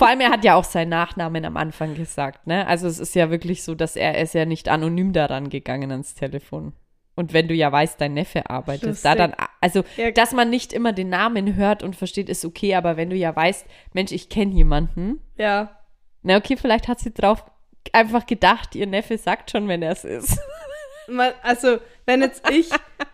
Vor 0.02 0.08
allem, 0.08 0.22
er 0.22 0.32
hat 0.32 0.44
ja 0.44 0.56
auch 0.56 0.64
seinen 0.64 0.90
Nachnamen 0.90 1.46
am 1.46 1.58
Anfang 1.58 1.94
gesagt, 1.94 2.48
ne? 2.48 2.66
Also 2.66 2.88
es 2.88 2.98
ist 2.98 3.14
ja 3.14 3.30
wirklich 3.30 3.64
so, 3.64 3.76
dass 3.76 3.96
er 3.96 4.16
er 4.16 4.24
ist 4.24 4.34
ja 4.34 4.46
nicht 4.46 4.68
anonym 4.68 5.14
daran 5.14 5.50
gegangen 5.50 5.92
ans 5.92 6.16
Telefon. 6.16 6.74
Und 7.14 7.34
wenn 7.34 7.48
du 7.48 7.54
ja 7.54 7.72
weißt, 7.72 8.02
dein 8.02 8.16
Neffe 8.16 8.50
arbeitet, 8.50 8.84
da 9.06 9.14
Lustig. 9.14 9.16
dann, 9.18 9.36
also, 9.60 9.84
Ja. 9.98 10.10
dass 10.10 10.32
man 10.32 10.50
nicht 10.50 10.74
immer 10.74 10.92
den 10.92 11.10
Namen 11.10 11.56
hört 11.56 11.84
und 11.84 11.96
versteht, 11.96 12.30
ist 12.30 12.44
okay, 12.46 12.74
aber 12.74 12.98
wenn 12.98 13.12
du 13.12 13.16
ja 13.16 13.36
weißt, 13.36 13.68
Mensch, 13.94 14.12
ich 14.12 14.28
kenne 14.30 14.54
jemanden, 14.54 15.22
Ja. 15.38 15.70
na 16.24 16.38
okay, 16.38 16.58
vielleicht 16.58 16.88
hat 16.88 17.00
sie 17.00 17.14
drauf 17.14 17.44
einfach 17.94 18.26
gedacht, 18.26 18.74
ihr 18.76 18.88
Neffe 18.88 19.20
sagt 19.20 19.52
schon, 19.52 19.68
wenn 19.68 19.84
er 19.84 19.92
es 19.92 20.04
ist. 20.04 20.40
Man, 21.08 21.32
also, 21.44 21.78
wenn 22.08 22.22
jetzt 22.22 22.50
ich 22.50 22.70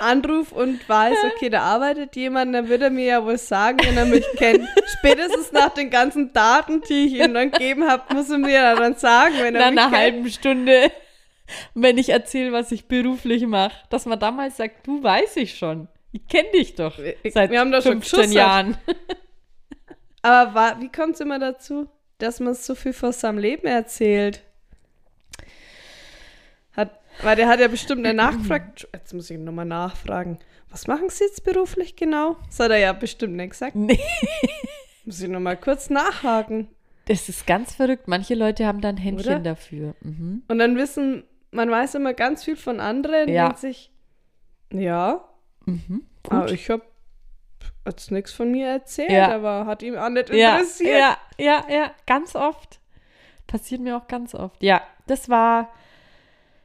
anrufe 0.00 0.54
und 0.54 0.88
weiß, 0.88 1.16
okay, 1.34 1.48
da 1.48 1.62
arbeitet 1.62 2.16
jemand, 2.16 2.54
dann 2.54 2.68
würde 2.68 2.84
er 2.84 2.90
mir 2.90 3.06
ja 3.06 3.24
wohl 3.24 3.38
sagen, 3.38 3.78
wenn 3.82 3.96
er 3.96 4.04
mich 4.06 4.26
kennt. 4.36 4.66
Spätestens 4.98 5.52
nach 5.52 5.70
den 5.70 5.90
ganzen 5.90 6.32
Daten, 6.32 6.82
die 6.88 7.06
ich 7.06 7.14
ihm 7.14 7.34
dann 7.34 7.50
gegeben 7.50 7.88
habe, 7.88 8.14
muss 8.14 8.30
er 8.30 8.38
mir 8.38 8.74
dann 8.76 8.94
sagen, 8.96 9.34
wenn 9.38 9.54
er 9.54 9.60
nach 9.60 9.70
mich 9.70 9.78
einer 9.80 9.90
kennt. 9.90 9.96
halben 9.96 10.30
Stunde, 10.30 10.90
wenn 11.74 11.98
ich 11.98 12.10
erzähle, 12.10 12.52
was 12.52 12.72
ich 12.72 12.86
beruflich 12.86 13.46
mache, 13.46 13.76
dass 13.90 14.06
man 14.06 14.18
damals 14.18 14.56
sagt, 14.56 14.86
du 14.86 15.02
weiß 15.02 15.36
ich 15.36 15.56
schon. 15.56 15.88
Ich 16.12 16.26
kenne 16.26 16.50
dich 16.52 16.74
doch 16.74 16.98
seit 17.28 17.50
wir 17.50 17.60
haben 17.60 17.72
schon 17.72 17.82
15 17.82 18.00
geschussert. 18.00 18.32
Jahren. 18.32 18.78
Aber 20.22 20.76
wie 20.80 20.88
kommt 20.90 21.14
es 21.14 21.20
immer 21.20 21.38
dazu, 21.38 21.88
dass 22.18 22.40
man 22.40 22.54
so 22.54 22.74
viel 22.74 22.92
von 22.92 23.12
seinem 23.12 23.38
Leben 23.38 23.66
erzählt? 23.66 24.42
Weil 27.22 27.36
der 27.36 27.48
hat 27.48 27.60
ja 27.60 27.68
bestimmt 27.68 28.04
eine 28.06 28.14
nachgefragt. 28.14 28.88
Jetzt 28.92 29.12
muss 29.14 29.30
ich 29.30 29.38
nochmal 29.38 29.64
nachfragen. 29.64 30.38
Was 30.70 30.86
machen 30.86 31.08
Sie 31.08 31.24
jetzt 31.24 31.44
beruflich 31.44 31.96
genau? 31.96 32.36
Das 32.46 32.60
hat 32.60 32.70
er 32.70 32.78
ja 32.78 32.92
bestimmt 32.92 33.34
nicht 33.36 33.50
gesagt. 33.50 33.74
Nee. 33.74 33.98
Muss 35.04 35.20
ich 35.20 35.28
nochmal 35.28 35.56
kurz 35.56 35.88
nachhaken. 35.90 36.68
Das 37.06 37.28
ist 37.30 37.46
ganz 37.46 37.74
verrückt. 37.74 38.06
Manche 38.06 38.34
Leute 38.34 38.66
haben 38.66 38.82
dann 38.82 38.98
Händchen 38.98 39.32
Oder? 39.36 39.40
dafür. 39.40 39.94
Mhm. 40.02 40.42
Und 40.46 40.58
dann 40.58 40.76
wissen, 40.76 41.24
man 41.50 41.70
weiß 41.70 41.94
immer 41.94 42.12
ganz 42.12 42.44
viel 42.44 42.56
von 42.56 42.80
anderen 42.80 43.28
Ja. 43.30 43.46
denkt 43.46 43.60
sich, 43.60 43.90
ja, 44.70 45.24
Mhm. 45.64 46.06
aber 46.28 46.50
ich 46.52 46.68
habe 46.68 46.82
jetzt 47.86 48.10
nichts 48.10 48.32
von 48.34 48.50
mir 48.50 48.66
erzählt, 48.68 49.10
Ja. 49.10 49.34
aber 49.34 49.64
hat 49.64 49.82
ihm 49.82 49.96
auch 49.96 50.10
nicht 50.10 50.28
Ja, 50.30 50.56
interessiert. 50.58 50.98
ja, 50.98 51.16
ja, 51.38 51.64
ja, 51.70 51.90
ganz 52.06 52.36
oft. 52.36 52.78
Passiert 53.46 53.80
mir 53.80 53.96
auch 53.96 54.06
ganz 54.08 54.34
oft. 54.34 54.62
Ja, 54.62 54.82
das 55.06 55.30
war, 55.30 55.70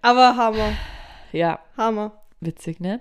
Aber 0.03 0.35
Hammer, 0.35 0.73
ja, 1.31 1.59
Hammer. 1.77 2.21
witzig, 2.41 2.79
ne? 2.79 2.99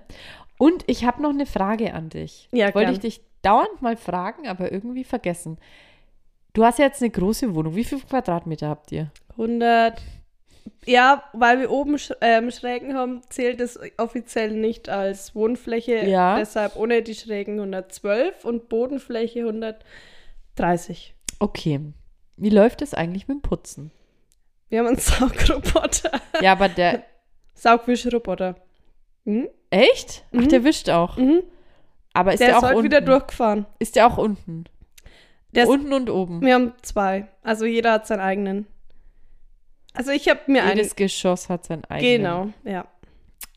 Und 0.57 0.83
ich 0.87 1.03
habe 1.05 1.21
noch 1.21 1.31
eine 1.31 1.45
Frage 1.45 1.93
an 1.93 2.09
dich. 2.09 2.47
Ja, 2.51 2.73
Wollte 2.73 2.93
ich 2.93 2.99
dich 2.99 3.21
dauernd 3.41 3.81
mal 3.81 3.97
fragen, 3.97 4.47
aber 4.47 4.71
irgendwie 4.71 5.03
vergessen. 5.03 5.57
Du 6.53 6.63
hast 6.63 6.79
ja 6.79 6.85
jetzt 6.85 7.01
eine 7.01 7.11
große 7.11 7.53
Wohnung. 7.53 7.75
Wie 7.75 7.83
viel 7.83 7.99
Quadratmeter 7.99 8.69
habt 8.69 8.91
ihr? 8.91 9.11
100. 9.31 10.01
Ja, 10.85 11.23
weil 11.33 11.59
wir 11.59 11.71
oben 11.71 11.97
sch 11.97 12.13
ähm, 12.21 12.51
Schrägen 12.51 12.93
haben, 12.95 13.21
zählt 13.29 13.59
es 13.59 13.77
offiziell 13.97 14.51
nicht 14.51 14.87
als 14.87 15.35
Wohnfläche. 15.35 16.07
Ja. 16.07 16.37
Deshalb 16.37 16.77
ohne 16.77 17.01
die 17.01 17.15
Schrägen 17.15 17.55
112 17.55 18.45
und 18.45 18.69
Bodenfläche 18.69 19.39
130. 19.39 21.15
Okay. 21.39 21.81
Wie 22.37 22.49
läuft 22.49 22.81
es 22.81 22.93
eigentlich 22.93 23.27
mit 23.27 23.37
dem 23.37 23.41
Putzen? 23.41 23.91
Wir 24.73 24.79
haben 24.79 24.87
einen 24.87 24.97
Saugroboter. 24.97 26.19
Ja, 26.41 26.53
aber 26.53 26.67
der. 26.67 27.03
Saugwischroboter. 27.53 28.55
Mhm. 29.23 29.47
Echt? 29.69 30.25
Ach, 30.31 30.39
Mhm. 30.39 30.49
der 30.49 30.63
wischt 30.63 30.89
auch. 30.89 31.15
Mhm. 31.17 31.43
Aber 32.13 32.33
ist 32.33 32.39
Der 32.39 32.47
der, 32.47 32.57
ist 32.57 32.63
auch 32.63 32.69
unten? 32.71 32.83
wieder 32.83 33.01
durchgefahren. 33.01 33.67
Ist 33.77 33.95
der 33.95 34.07
auch 34.07 34.17
unten? 34.17 34.63
Der 35.51 35.65
ist, 35.65 35.69
unten 35.69 35.93
und 35.93 36.09
oben. 36.09 36.41
wir 36.41 36.55
haben 36.55 36.73
zwei. 36.81 37.27
Also 37.43 37.65
jeder 37.65 37.91
hat 37.91 38.07
seinen 38.07 38.21
eigenen. 38.21 38.65
Also 39.93 40.09
ich 40.09 40.27
habe 40.27 40.39
mir 40.47 40.63
ein. 40.63 40.75
Jedes 40.75 40.95
Geschoss 40.95 41.49
hat 41.49 41.65
sein 41.65 41.85
eigenes. 41.85 42.17
Genau, 42.17 42.47
ja. 42.63 42.87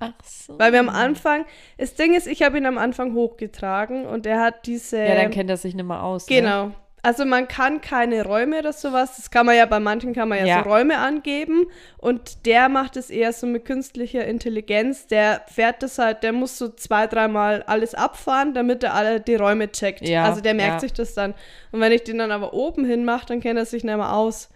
Ach 0.00 0.12
so. 0.22 0.58
Weil 0.58 0.72
wir 0.74 0.80
am 0.80 0.90
Anfang, 0.90 1.46
das 1.78 1.94
Ding 1.94 2.12
ist, 2.14 2.26
ich 2.26 2.42
habe 2.42 2.58
ihn 2.58 2.66
am 2.66 2.76
Anfang 2.76 3.14
hochgetragen 3.14 4.04
und 4.04 4.26
er 4.26 4.42
hat 4.42 4.66
diese. 4.66 4.98
Ja, 5.02 5.14
dann 5.14 5.30
kennt 5.30 5.48
er 5.48 5.56
sich 5.56 5.74
nicht 5.74 5.86
mehr 5.86 6.02
aus. 6.02 6.28
Ne? 6.28 6.74
Also 7.06 7.24
man 7.24 7.46
kann 7.46 7.80
keine 7.80 8.24
Räume 8.24 8.58
oder 8.58 8.72
sowas, 8.72 9.14
das 9.14 9.30
kann 9.30 9.46
man 9.46 9.54
ja 9.54 9.64
bei 9.66 9.78
manchen 9.78 10.12
kann 10.12 10.28
man 10.28 10.38
ja, 10.38 10.44
Ja. 10.44 10.64
so 10.64 10.68
Räume 10.68 10.98
angeben 10.98 11.66
und 11.98 12.46
der 12.46 12.68
macht 12.68 12.96
es 12.96 13.10
eher 13.10 13.32
so 13.32 13.46
mit 13.46 13.64
künstlicher 13.64 14.26
Intelligenz, 14.26 15.06
der 15.06 15.42
fährt 15.46 15.84
das 15.84 15.98
halt, 15.98 16.24
der 16.24 16.32
muss 16.32 16.58
so 16.58 16.68
zwei, 16.68 17.06
dreimal 17.06 17.62
alles 17.68 17.94
abfahren, 17.94 18.54
damit 18.54 18.82
er 18.82 18.94
alle 18.94 19.20
die 19.20 19.36
Räume 19.36 19.70
checkt. 19.70 20.00
Ja, 20.00 20.24
also 20.24 20.40
der 20.40 20.54
merkt 20.54 20.72
ja. 20.72 20.80
sich 20.80 20.94
das 20.94 21.14
dann. 21.14 21.34
Und 21.70 21.78
wenn 21.78 21.92
ich 21.92 22.02
den 22.02 22.18
dann 22.18 22.32
aber 22.32 22.52
oben 22.54 22.84
hin 22.84 23.04
mache, 23.04 23.26
dann 23.26 23.38
kennt 23.38 23.56
er 23.56 23.66
sich 23.66 23.84
nicht 23.84 23.96
mehr 23.96 24.12
aus. 24.12 24.48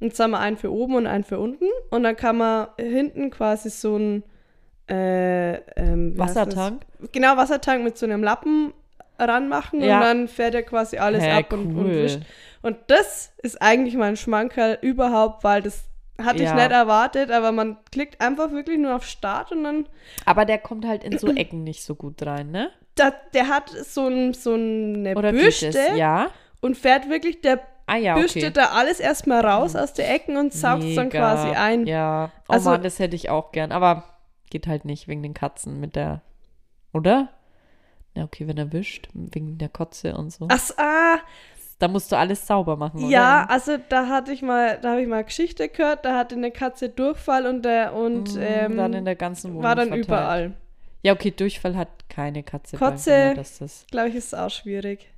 Und 0.00 0.08
jetzt 0.08 0.18
haben 0.18 0.32
wir 0.32 0.40
einen 0.40 0.56
für 0.56 0.72
oben 0.72 0.96
und 0.96 1.06
einen 1.06 1.22
für 1.22 1.38
unten 1.38 1.66
und 1.90 2.02
dann 2.02 2.16
kann 2.16 2.36
man 2.36 2.66
hinten 2.80 3.30
quasi 3.30 3.70
so 3.70 3.96
ein 3.96 4.24
äh, 4.90 5.52
ähm? 5.76 6.18
Wassertank? 6.18 6.82
Genau, 7.12 7.36
Wassertank 7.36 7.84
mit 7.84 7.96
so 7.96 8.06
einem 8.06 8.24
Lappen 8.24 8.72
ranmachen 9.28 9.80
Ja. 9.82 9.96
und 9.96 10.00
dann 10.04 10.28
fährt 10.28 10.54
er 10.54 10.62
quasi 10.62 10.98
alles 10.98 11.22
Hä, 11.22 11.32
ab 11.32 11.52
und, 11.52 11.66
und 11.76 11.76
cool. 11.78 11.90
wischt. 12.04 12.20
Und 12.62 12.76
das 12.88 13.32
ist 13.42 13.60
eigentlich 13.60 13.94
mein 13.96 14.16
Schmankerl 14.16 14.78
überhaupt, 14.82 15.42
weil 15.44 15.62
das 15.62 15.84
hatte 16.20 16.36
ich 16.38 16.48
Ja. 16.48 16.54
nicht 16.54 16.70
erwartet, 16.70 17.30
aber 17.30 17.50
man 17.52 17.78
klickt 17.90 18.20
einfach 18.20 18.52
wirklich 18.52 18.78
nur 18.78 18.94
auf 18.94 19.04
Start 19.04 19.50
und 19.52 19.64
dann, 19.64 19.86
Aber 20.26 20.44
der 20.44 20.58
kommt 20.58 20.86
halt 20.86 21.02
in 21.04 21.18
so 21.18 21.28
Ecken 21.28 21.64
nicht 21.64 21.82
so 21.82 21.94
gut 21.94 22.24
rein, 22.24 22.50
ne? 22.50 22.70
da, 22.94 23.10
der 23.32 23.48
hat 23.48 23.70
so, 23.70 24.06
ein, 24.06 24.34
so 24.34 24.52
eine 24.54 25.14
Oder 25.16 25.32
Büste 25.32 25.66
dieses, 25.70 25.96
ja. 25.96 26.28
und 26.60 26.76
fährt 26.76 27.08
wirklich, 27.08 27.40
der 27.40 27.60
Ah 27.86 27.96
ja, 27.96 28.14
büstet 28.14 28.42
okay. 28.44 28.52
da 28.52 28.66
alles 28.66 29.00
erstmal 29.00 29.44
raus 29.44 29.74
aus 29.74 29.92
der 29.92 30.14
Ecken 30.14 30.36
und 30.36 30.52
saugt 30.52 30.84
es 30.84 30.94
dann 30.94 31.10
quasi 31.10 31.48
ein. 31.48 31.86
Ja. 31.86 32.30
Oh 32.48 32.52
Also- 32.52 32.70
Mann, 32.70 32.82
das 32.82 33.00
hätte 33.00 33.16
ich 33.16 33.28
auch 33.28 33.50
gern. 33.50 33.72
Aber 33.72 34.04
geht 34.50 34.68
halt 34.68 34.84
nicht 34.84 35.08
wegen 35.08 35.22
den 35.22 35.34
Katzen 35.34 35.80
mit 35.80 35.96
der. 35.96 36.20
Oder? 36.92 37.30
Ja, 38.14 38.24
okay, 38.24 38.46
wenn 38.46 38.58
er 38.58 38.72
wischt, 38.72 39.08
wegen 39.14 39.56
der 39.58 39.68
Kotze 39.70 40.14
und 40.16 40.30
so. 40.30 40.46
Ach, 40.50 40.70
ah, 40.76 41.18
Da 41.78 41.88
musst 41.88 42.12
du 42.12 42.16
alles 42.16 42.46
sauber 42.46 42.76
machen, 42.76 43.08
ja, 43.10 43.42
oder? 43.44 43.50
also 43.50 43.76
da 43.88 44.06
hatte 44.08 44.32
ich 44.32 44.42
mal, 44.42 44.78
da 44.80 44.90
habe 44.92 45.02
ich 45.02 45.08
mal 45.08 45.24
Geschichte 45.24 45.68
gehört, 45.68 46.04
da 46.04 46.16
hatte 46.16 46.34
eine 46.36 46.50
Katze 46.52 46.88
Durchfall 46.90 47.46
und 47.46 47.62
der 47.64 47.92
und 47.94 48.34
Mm, 48.36 48.40
ähm, 48.40 48.76
dann 48.76 48.92
in 48.92 49.04
der 49.04 49.16
ganzen 49.16 49.50
Wohnung 49.52 49.62
war 49.64 49.74
dann 49.74 49.88
verteilt. 49.88 50.06
überall. 50.06 50.52
Ja, 51.02 51.12
okay, 51.14 51.32
Durchfall 51.32 51.74
hat 51.76 51.88
keine 52.08 52.42
Katze. 52.44 52.76
Kotze. 52.76 53.34
Glaube 53.90 54.10
ich, 54.10 54.14
ist 54.14 54.26
es 54.26 54.34
auch 54.34 54.50
schwierig. 54.50 55.08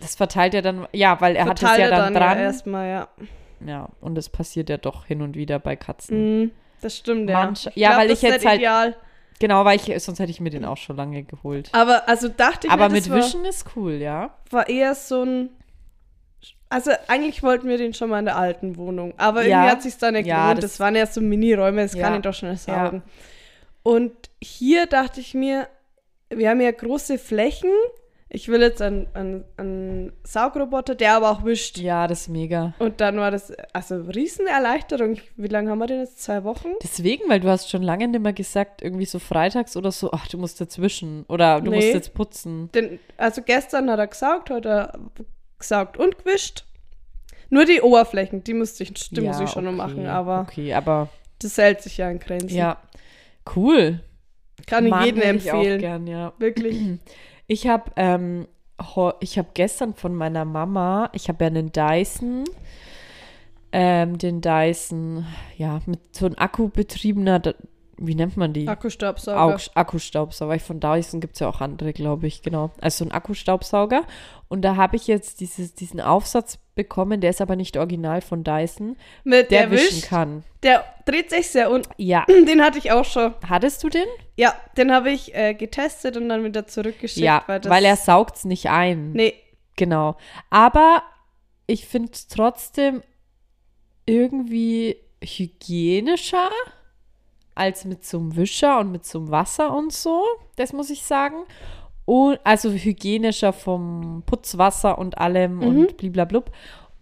das 0.00 0.14
verteilt 0.14 0.54
er 0.54 0.62
dann, 0.62 0.86
ja, 0.92 1.20
weil 1.20 1.34
er 1.34 1.46
hat 1.46 1.54
es 1.54 1.60
Verteilt 1.68 1.90
ja 1.90 1.96
dann, 1.96 2.14
ja 2.14 2.20
dran. 2.20 2.38
erstmal, 2.38 2.88
ja. 2.88 3.08
Ja, 3.66 3.88
und 4.00 4.14
das 4.14 4.28
passiert 4.28 4.70
ja 4.70 4.76
doch 4.76 5.06
hin 5.06 5.20
und 5.22 5.34
wieder 5.34 5.58
bei 5.58 5.74
Katzen. 5.74 6.42
Mhm, 6.42 6.50
das 6.80 6.96
stimmt, 6.96 7.28
ja. 7.28 7.42
Manch- 7.44 7.72
ja, 7.74 7.88
glaub, 7.90 8.00
weil 8.02 8.10
ich 8.12 8.22
jetzt 8.22 8.46
halt- 8.46 8.58
Ideal. 8.58 8.94
Genau, 9.40 9.64
weil 9.64 9.76
ich, 9.76 10.02
sonst 10.02 10.18
hätte 10.18 10.30
ich 10.30 10.40
mir 10.40 10.50
den 10.50 10.64
auch 10.64 10.76
schon 10.76 10.96
lange 10.96 11.22
geholt. 11.22 11.68
Aber 11.72 12.08
also 12.08 12.28
dachte 12.28 12.66
ich 12.66 12.72
Aber 12.72 12.88
mir, 12.88 12.94
mit 12.94 13.04
das 13.04 13.10
war, 13.10 13.18
Wischen 13.18 13.44
ist 13.44 13.66
cool, 13.76 13.92
ja. 13.94 14.34
war 14.50 14.68
eher 14.68 14.94
so 14.94 15.22
ein. 15.22 15.50
Also 16.70 16.90
eigentlich 17.06 17.42
wollten 17.42 17.66
wir 17.68 17.78
den 17.78 17.94
schon 17.94 18.10
mal 18.10 18.18
in 18.18 18.26
der 18.26 18.36
alten 18.36 18.76
Wohnung. 18.76 19.14
Aber 19.16 19.42
Ja. 19.42 19.58
irgendwie 19.60 19.70
hat 19.70 19.82
sich 19.82 19.96
dann 19.96 20.14
nicht 20.14 20.26
Ja, 20.26 20.42
gelohnt. 20.48 20.62
das- 20.64 20.72
Das, 20.72 20.80
waren 20.80 20.96
ja 20.96 21.06
so 21.06 21.20
Mini-Räume, 21.20 21.82
das 21.82 21.94
Ja. 21.94 22.02
kann 22.04 22.16
ich 22.16 22.22
doch 22.22 22.34
schnell 22.34 22.58
Ja. 22.66 22.84
saugen. 22.86 23.02
Und 23.82 24.12
hier 24.42 24.86
dachte 24.86 25.20
ich 25.20 25.32
mir, 25.34 25.66
wir 26.28 26.50
haben 26.50 26.60
ja 26.60 26.70
große 26.70 27.16
Flächen. 27.18 27.70
Ich 28.30 28.48
will 28.48 28.60
jetzt 28.60 28.82
einen, 28.82 29.06
einen, 29.14 29.44
einen 29.56 30.12
Saugroboter, 30.22 30.94
der 30.94 31.14
aber 31.14 31.30
auch 31.30 31.44
wischt. 31.46 31.78
Ja, 31.78 32.06
das 32.06 32.22
ist 32.22 32.28
mega. 32.28 32.74
Und 32.78 33.00
dann 33.00 33.16
war 33.16 33.30
das, 33.30 33.52
also 33.72 33.96
Riesenerleichterung. 34.02 35.16
Wie 35.36 35.46
lange 35.48 35.70
haben 35.70 35.78
wir 35.78 35.86
denn 35.86 36.00
jetzt? 36.00 36.22
Zwei 36.22 36.44
Wochen? 36.44 36.68
Deswegen, 36.82 37.28
weil 37.30 37.40
du 37.40 37.48
hast 37.48 37.70
schon 37.70 37.82
lange 37.82 38.06
nicht 38.06 38.20
mehr 38.20 38.34
gesagt, 38.34 38.82
irgendwie 38.82 39.06
so 39.06 39.18
freitags 39.18 39.78
oder 39.78 39.90
so, 39.92 40.10
ach, 40.12 40.26
du 40.28 40.36
musst 40.36 40.60
jetzt 40.60 40.80
wischen 40.80 41.24
oder 41.28 41.60
du 41.62 41.70
Nee. 41.70 41.76
musst 41.76 41.94
jetzt 41.94 42.12
putzen. 42.14 42.70
Den, 42.72 42.98
also 43.16 43.40
gestern 43.40 43.90
hat 43.90 43.98
er 43.98 44.06
gesaugt, 44.08 44.50
heute 44.50 44.70
hat 44.74 44.94
er 44.94 45.00
gesaugt 45.58 45.96
und 45.96 46.18
gewischt. 46.18 46.64
Nur 47.50 47.64
die 47.64 47.80
Oberflächen, 47.80 48.44
die 48.44 48.52
musste 48.52 48.82
ich, 48.82 48.92
die 49.08 49.22
muss 49.22 49.40
ich 49.40 49.48
schon 49.48 49.64
noch 49.64 49.72
machen, 49.72 50.06
aber 50.06 50.40
Okay, 50.42 50.74
aber 50.74 51.08
das 51.40 51.56
hält 51.56 51.80
sich 51.80 51.96
ja 51.96 52.10
in 52.10 52.18
Grenzen. 52.18 52.54
ja, 52.54 52.76
cool. 53.56 54.00
Kann 54.66 54.84
ich 54.84 54.90
Mann, 54.90 55.06
jedem 55.06 55.22
hätte 55.22 55.36
ich 55.38 55.50
auch 55.50 55.56
empfehlen. 55.56 55.80
gern, 55.80 56.06
ja. 56.06 56.34
Wirklich. 56.38 56.76
Ich 57.48 57.66
habe 57.66 57.90
ähm, 57.96 58.46
ich 59.20 59.36
habe 59.38 59.48
gestern 59.54 59.94
von 59.94 60.14
meiner 60.14 60.44
Mama, 60.44 61.10
ich 61.12 61.28
habe 61.28 61.42
ja 61.44 61.48
einen 61.50 61.72
Dyson, 61.72 62.44
ähm, 63.72 64.18
den 64.18 64.40
Dyson, 64.40 65.26
ja, 65.56 65.80
mit 65.86 66.14
so 66.14 66.26
einem 66.26 66.36
akkubetriebener, 66.38 67.40
da- 67.40 67.54
wie 68.00 68.14
nennt 68.14 68.36
man 68.36 68.52
die? 68.52 68.68
Akkustaubsauger. 68.68 69.56
Auch 69.56 69.58
Akkustaubsauger. 69.74 70.50
Weil 70.52 70.58
von 70.60 70.78
Dyson 70.78 71.20
gibt 71.20 71.34
es 71.34 71.40
ja 71.40 71.48
auch 71.48 71.60
andere, 71.60 71.92
glaube 71.92 72.28
ich, 72.28 72.42
genau. 72.42 72.70
Also 72.80 73.04
so 73.04 73.10
ein 73.10 73.12
Akkustaubsauger. 73.12 74.04
Und 74.46 74.62
da 74.62 74.76
habe 74.76 74.94
ich 74.94 75.08
jetzt 75.08 75.40
dieses, 75.40 75.74
diesen 75.74 76.00
Aufsatz 76.00 76.60
bekommen, 76.78 77.20
der 77.20 77.30
ist 77.30 77.42
aber 77.42 77.56
nicht 77.56 77.76
original 77.76 78.22
von 78.22 78.42
Dyson, 78.42 78.96
Mit 79.24 79.50
der, 79.50 79.66
der, 79.66 79.70
wischen 79.72 79.96
wischt, 79.98 80.08
kann. 80.08 80.44
der 80.62 80.84
dreht 81.04 81.28
sich 81.28 81.48
sehr 81.50 81.70
und 81.70 81.86
Ja. 81.98 82.24
den 82.28 82.62
hatte 82.62 82.78
ich 82.78 82.90
auch 82.90 83.04
schon. 83.04 83.34
Hattest 83.46 83.84
du 83.84 83.90
den? 83.90 84.06
Ja, 84.36 84.54
den 84.78 84.90
habe 84.92 85.10
ich 85.10 85.34
äh, 85.34 85.52
getestet 85.52 86.16
und 86.16 86.30
dann 86.30 86.42
wieder 86.44 86.66
zurückgeschickt. 86.66 87.24
ja, 87.24 87.42
weil, 87.46 87.62
weil 87.64 87.84
er 87.84 87.96
saugt 87.96 88.36
es 88.36 88.44
nicht 88.46 88.70
ein. 88.70 89.12
Nee, 89.12 89.34
Genau. 89.78 90.16
Aber 90.50 91.02
ich 91.68 91.86
finde 91.86 92.10
es 92.12 92.26
trotzdem 92.26 93.02
irgendwie 94.06 94.96
hygienischer 95.22 96.50
als 97.54 97.84
mit 97.84 98.04
so 98.04 98.18
einem 98.18 98.36
Wischer 98.36 98.80
und 98.80 98.90
mit 98.92 99.06
so 99.06 99.18
einem 99.18 99.30
Wasser 99.30 99.74
und 99.74 99.92
so. 99.92 100.24
Das 100.56 100.72
muss 100.72 100.90
ich 100.90 101.02
sagen. 101.04 101.44
Und, 102.08 102.40
also 102.42 102.70
hygienischer 102.70 103.52
vom 103.52 104.22
Putzwasser 104.24 104.96
und 104.96 105.18
allem 105.18 105.60
und 105.60 105.98
bliblablub. 105.98 106.50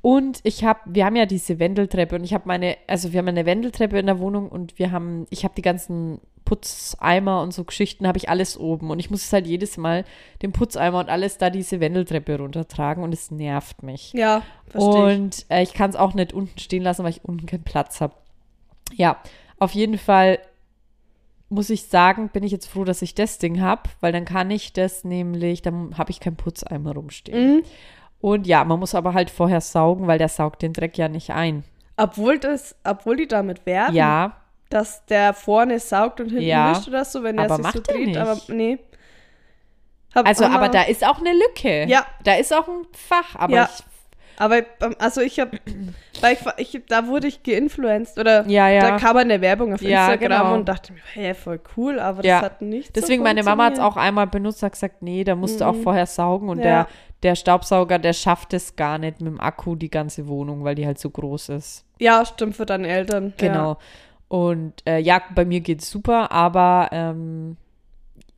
Und 0.02 0.40
ich 0.42 0.64
habe, 0.64 0.80
wir 0.84 1.04
haben 1.04 1.14
ja 1.14 1.26
diese 1.26 1.60
Wendeltreppe 1.60 2.16
und 2.16 2.24
ich 2.24 2.34
habe 2.34 2.48
meine, 2.48 2.76
also 2.88 3.12
wir 3.12 3.18
haben 3.18 3.28
eine 3.28 3.46
Wendeltreppe 3.46 4.00
in 4.00 4.06
der 4.06 4.18
Wohnung 4.18 4.48
und 4.48 4.80
wir 4.80 4.90
haben, 4.90 5.28
ich 5.30 5.44
habe 5.44 5.54
die 5.54 5.62
ganzen 5.62 6.20
Putzeimer 6.44 7.40
und 7.42 7.54
so 7.54 7.62
Geschichten, 7.62 8.08
habe 8.08 8.18
ich 8.18 8.28
alles 8.28 8.58
oben 8.58 8.90
und 8.90 8.98
ich 8.98 9.08
muss 9.08 9.22
es 9.22 9.32
halt 9.32 9.46
jedes 9.46 9.76
Mal 9.76 10.04
den 10.42 10.50
Putzeimer 10.50 10.98
und 10.98 11.08
alles 11.08 11.38
da 11.38 11.50
diese 11.50 11.78
Wendeltreppe 11.78 12.38
runtertragen 12.38 13.04
und 13.04 13.14
es 13.14 13.30
nervt 13.30 13.84
mich. 13.84 14.12
ja, 14.12 14.42
verstehe. 14.66 15.16
Und 15.16 15.46
äh, 15.50 15.62
ich 15.62 15.72
kann 15.72 15.90
es 15.90 15.94
auch 15.94 16.14
nicht 16.14 16.32
unten 16.32 16.58
stehen 16.58 16.82
lassen, 16.82 17.04
weil 17.04 17.10
ich 17.10 17.24
unten 17.24 17.46
keinen 17.46 17.62
Platz 17.62 18.00
habe. 18.00 18.14
Ja, 18.94 19.18
auf 19.60 19.70
jeden 19.70 19.98
Fall 19.98 20.40
muss 21.48 21.70
ich 21.70 21.84
sagen, 21.86 22.28
bin 22.30 22.42
ich 22.42 22.52
jetzt 22.52 22.66
froh, 22.66 22.84
dass 22.84 23.02
ich 23.02 23.14
das 23.14 23.38
Ding 23.38 23.60
habe, 23.60 23.82
weil 24.00 24.12
dann 24.12 24.24
kann 24.24 24.50
ich 24.50 24.72
das 24.72 25.04
nämlich, 25.04 25.62
dann 25.62 25.96
habe 25.96 26.10
ich 26.10 26.20
keinen 26.20 26.36
Putzeimer 26.36 26.92
rumstehen. 26.94 27.56
Mhm. 27.56 27.62
Und 28.20 28.46
ja, 28.46 28.64
man 28.64 28.80
muss 28.80 28.94
aber 28.94 29.14
halt 29.14 29.30
vorher 29.30 29.60
saugen, 29.60 30.06
weil 30.06 30.18
der 30.18 30.28
saugt 30.28 30.62
den 30.62 30.72
Dreck 30.72 30.98
ja 30.98 31.08
nicht 31.08 31.30
ein. 31.30 31.62
Obwohl, 31.96 32.38
das, 32.38 32.74
obwohl 32.84 33.16
die 33.16 33.28
damit 33.28 33.64
werben, 33.66 33.94
Ja, 33.94 34.36
dass 34.68 35.06
der 35.06 35.32
vorne 35.34 35.78
saugt 35.78 36.20
und 36.20 36.30
hinten 36.30 36.42
Ja, 36.42 36.72
wischt 36.76 36.88
oder 36.88 37.04
so, 37.04 37.22
wenn 37.22 37.38
er 37.38 37.44
aber 37.44 37.56
sich 37.56 37.66
so 37.66 37.78
macht 37.78 37.88
dreht. 37.90 38.06
nicht. 38.08 38.16
Aber 38.18 38.36
nee. 38.48 38.78
Hab 40.14 40.26
also 40.26 40.44
aber 40.46 40.68
da 40.70 40.82
ist 40.82 41.06
auch 41.06 41.20
eine 41.20 41.32
Lücke. 41.32 41.84
Ja. 41.88 42.06
Da 42.24 42.34
ist 42.34 42.52
auch 42.52 42.66
ein 42.66 42.86
Fach, 42.92 43.36
aber 43.36 43.54
Ja. 43.54 43.70
ich, 43.72 43.84
Aber 44.38 44.58
ähm, 44.58 44.94
also 44.98 45.20
ich 45.20 45.40
habe, 45.40 45.58
weil 46.20 46.36
ich, 46.58 46.80
da 46.88 47.06
wurde 47.06 47.26
ich 47.26 47.42
geinfluenced 47.42 48.18
oder 48.18 48.46
Ja, 48.46 48.68
ja. 48.68 48.80
da 48.80 48.96
kam 48.98 49.16
eine 49.16 49.40
Werbung 49.40 49.74
auf 49.74 49.82
Ja, 49.82 50.12
Instagram 50.12 50.42
genau. 50.42 50.54
und 50.54 50.68
dachte 50.68 50.92
mir, 50.92 51.00
hey, 51.14 51.34
voll 51.34 51.60
cool, 51.76 51.98
aber 51.98 52.22
das 52.22 52.42
hat 52.42 52.62
nicht 52.62 52.94
Deswegen, 52.96 53.20
so 53.20 53.24
meine 53.24 53.42
Mama 53.42 53.64
hat 53.66 53.74
es 53.74 53.78
auch 53.80 53.96
einmal 53.96 54.26
benutzt, 54.26 54.62
hat 54.62 54.72
gesagt, 54.72 55.02
nee, 55.02 55.24
da 55.24 55.34
musst 55.34 55.60
du 55.60 55.66
auch 55.66 55.76
vorher 55.76 56.06
saugen. 56.06 56.48
Und 56.48 56.58
der, 56.62 56.86
der 57.22 57.34
Staubsauger, 57.34 57.98
der 57.98 58.12
schafft 58.12 58.52
es 58.52 58.76
gar 58.76 58.98
nicht 58.98 59.20
mit 59.20 59.32
dem 59.32 59.40
Akku, 59.40 59.74
die 59.74 59.90
ganze 59.90 60.26
Wohnung, 60.28 60.64
weil 60.64 60.74
die 60.74 60.86
halt 60.86 60.98
so 60.98 61.10
groß 61.10 61.50
ist. 61.50 61.84
Ja, 61.98 62.24
stimmt 62.24 62.56
für 62.56 62.66
deine 62.66 62.88
Eltern. 62.88 63.32
Genau. 63.38 63.78
Und 64.28 64.74
äh, 64.86 64.98
ja, 64.98 65.22
bei 65.34 65.44
mir 65.44 65.60
geht's 65.60 65.88
super, 65.90 66.32
aber 66.32 66.88
ähm, 66.92 67.56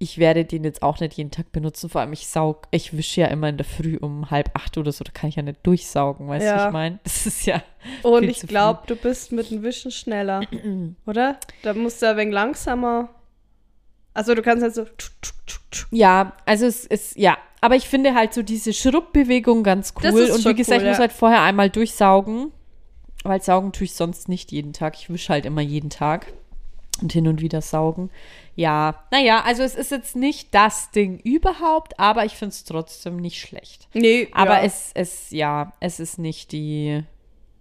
ich 0.00 0.18
werde 0.18 0.44
den 0.44 0.62
jetzt 0.64 0.82
auch 0.82 1.00
nicht 1.00 1.14
jeden 1.14 1.30
Tag 1.30 1.50
benutzen. 1.50 1.90
Vor 1.90 2.00
allem, 2.00 2.12
ich 2.12 2.28
saug, 2.28 2.68
ich 2.70 2.96
wische 2.96 3.22
ja 3.22 3.26
immer 3.28 3.48
in 3.48 3.56
der 3.56 3.66
Früh 3.66 3.96
um 3.96 4.30
halb 4.30 4.50
acht 4.54 4.78
oder 4.78 4.92
so, 4.92 5.02
da 5.02 5.10
kann 5.10 5.28
ich 5.28 5.36
ja 5.36 5.42
nicht 5.42 5.66
durchsaugen, 5.66 6.28
weißt 6.28 6.44
du, 6.44 6.50
Ja. 6.50 6.66
ich 6.66 6.72
meine? 6.72 7.00
Das 7.02 7.26
ist 7.26 7.46
ja. 7.46 7.56
Ja. 7.56 7.62
Und 8.10 8.24
ich 8.24 8.40
glaube, 8.42 8.82
du 8.86 8.94
bist 8.94 9.32
mit 9.32 9.50
dem 9.50 9.62
Wischen 9.62 9.90
schneller, 9.90 10.42
oder? 11.06 11.38
Da 11.62 11.74
musst 11.74 12.00
du 12.00 12.08
ein 12.08 12.16
wenig 12.16 12.34
langsamer. 12.34 13.08
Also 14.14 14.34
du 14.34 14.42
kannst 14.42 14.62
halt 14.62 14.74
so. 14.74 14.86
Ja, 15.90 16.32
also 16.44 16.66
es 16.66 16.84
ist, 16.86 17.16
ja. 17.16 17.36
Aber 17.60 17.74
ich 17.76 17.88
finde 17.88 18.14
halt 18.14 18.34
so 18.34 18.42
diese 18.42 18.72
Schrubbbewegung 18.72 19.62
ganz 19.64 19.94
cool. 19.96 20.10
Und 20.10 20.44
wie 20.44 20.54
gesagt, 20.54 20.80
cool, 20.80 20.86
ich 20.86 20.88
muss 20.88 20.96
ja. 20.96 20.98
halt 20.98 21.12
vorher 21.12 21.42
einmal 21.42 21.70
durchsaugen. 21.70 22.52
Weil 23.24 23.42
saugen 23.42 23.72
tue 23.72 23.84
ich 23.84 23.94
sonst 23.94 24.28
nicht 24.28 24.52
jeden 24.52 24.72
Tag. 24.72 24.96
Ich 24.96 25.10
wische 25.10 25.32
halt 25.32 25.44
immer 25.44 25.60
jeden 25.60 25.90
Tag. 25.90 26.32
Und 27.00 27.12
hin 27.12 27.28
und 27.28 27.40
wieder 27.40 27.62
saugen. 27.62 28.10
Ja, 28.58 29.04
naja, 29.12 29.42
also 29.44 29.62
es 29.62 29.76
ist 29.76 29.92
jetzt 29.92 30.16
nicht 30.16 30.52
das 30.52 30.90
Ding 30.90 31.20
überhaupt, 31.20 32.00
aber 32.00 32.24
ich 32.24 32.32
finde 32.34 32.54
es 32.54 32.64
trotzdem 32.64 33.16
nicht 33.18 33.40
schlecht. 33.40 33.86
Nee, 33.94 34.26
Aber 34.32 34.58
ja. 34.58 34.62
es, 34.64 34.90
es, 34.94 35.30
ja, 35.30 35.72
es 35.78 36.00
ist 36.00 36.18
nicht 36.18 36.50
die, 36.50 37.04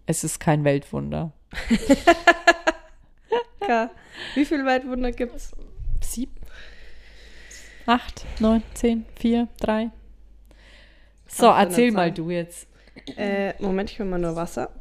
es 0.08 0.24
ist 0.24 0.40
kein 0.40 0.64
Weltwunder. 0.64 1.34
Ka- 3.60 3.92
Wie 4.34 4.44
viele 4.44 4.66
Weltwunder 4.66 5.12
gibt's? 5.12 5.52
Sieben, 6.02 6.34
acht, 7.86 8.26
neun, 8.40 8.64
zehn, 8.74 9.06
vier, 9.20 9.48
drei. 9.60 9.92
So, 11.28 11.46
erzähl 11.52 11.92
mal 11.92 12.12
du 12.12 12.32
jetzt. 12.32 12.66
Äh, 13.16 13.54
Moment, 13.62 13.92
ich 13.92 14.00
hol 14.00 14.08
mal 14.08 14.18
nur 14.18 14.36
Wasser. 14.36 14.72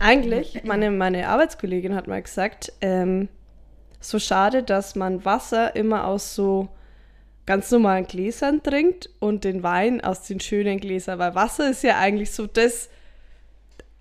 Eigentlich, 0.00 0.64
meine, 0.64 0.90
meine 0.90 1.28
Arbeitskollegin 1.28 1.94
hat 1.94 2.08
mal 2.08 2.22
gesagt, 2.22 2.72
ähm, 2.80 3.28
so 4.00 4.18
schade, 4.18 4.62
dass 4.62 4.94
man 4.94 5.24
Wasser 5.24 5.76
immer 5.76 6.06
aus 6.06 6.34
so 6.34 6.68
ganz 7.46 7.70
normalen 7.70 8.06
Gläsern 8.06 8.62
trinkt 8.62 9.10
und 9.18 9.44
den 9.44 9.62
Wein 9.62 10.00
aus 10.02 10.22
den 10.22 10.40
schönen 10.40 10.80
Gläsern, 10.80 11.18
weil 11.18 11.34
Wasser 11.34 11.70
ist 11.70 11.82
ja 11.82 11.98
eigentlich 11.98 12.32
so 12.32 12.46
das 12.46 12.88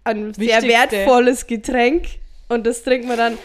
ein 0.04 0.34
sehr 0.34 0.62
wertvolles 0.64 1.48
Getränk 1.48 2.06
und 2.48 2.66
das 2.66 2.84
trinkt 2.84 3.08
man 3.08 3.18
dann. 3.18 3.38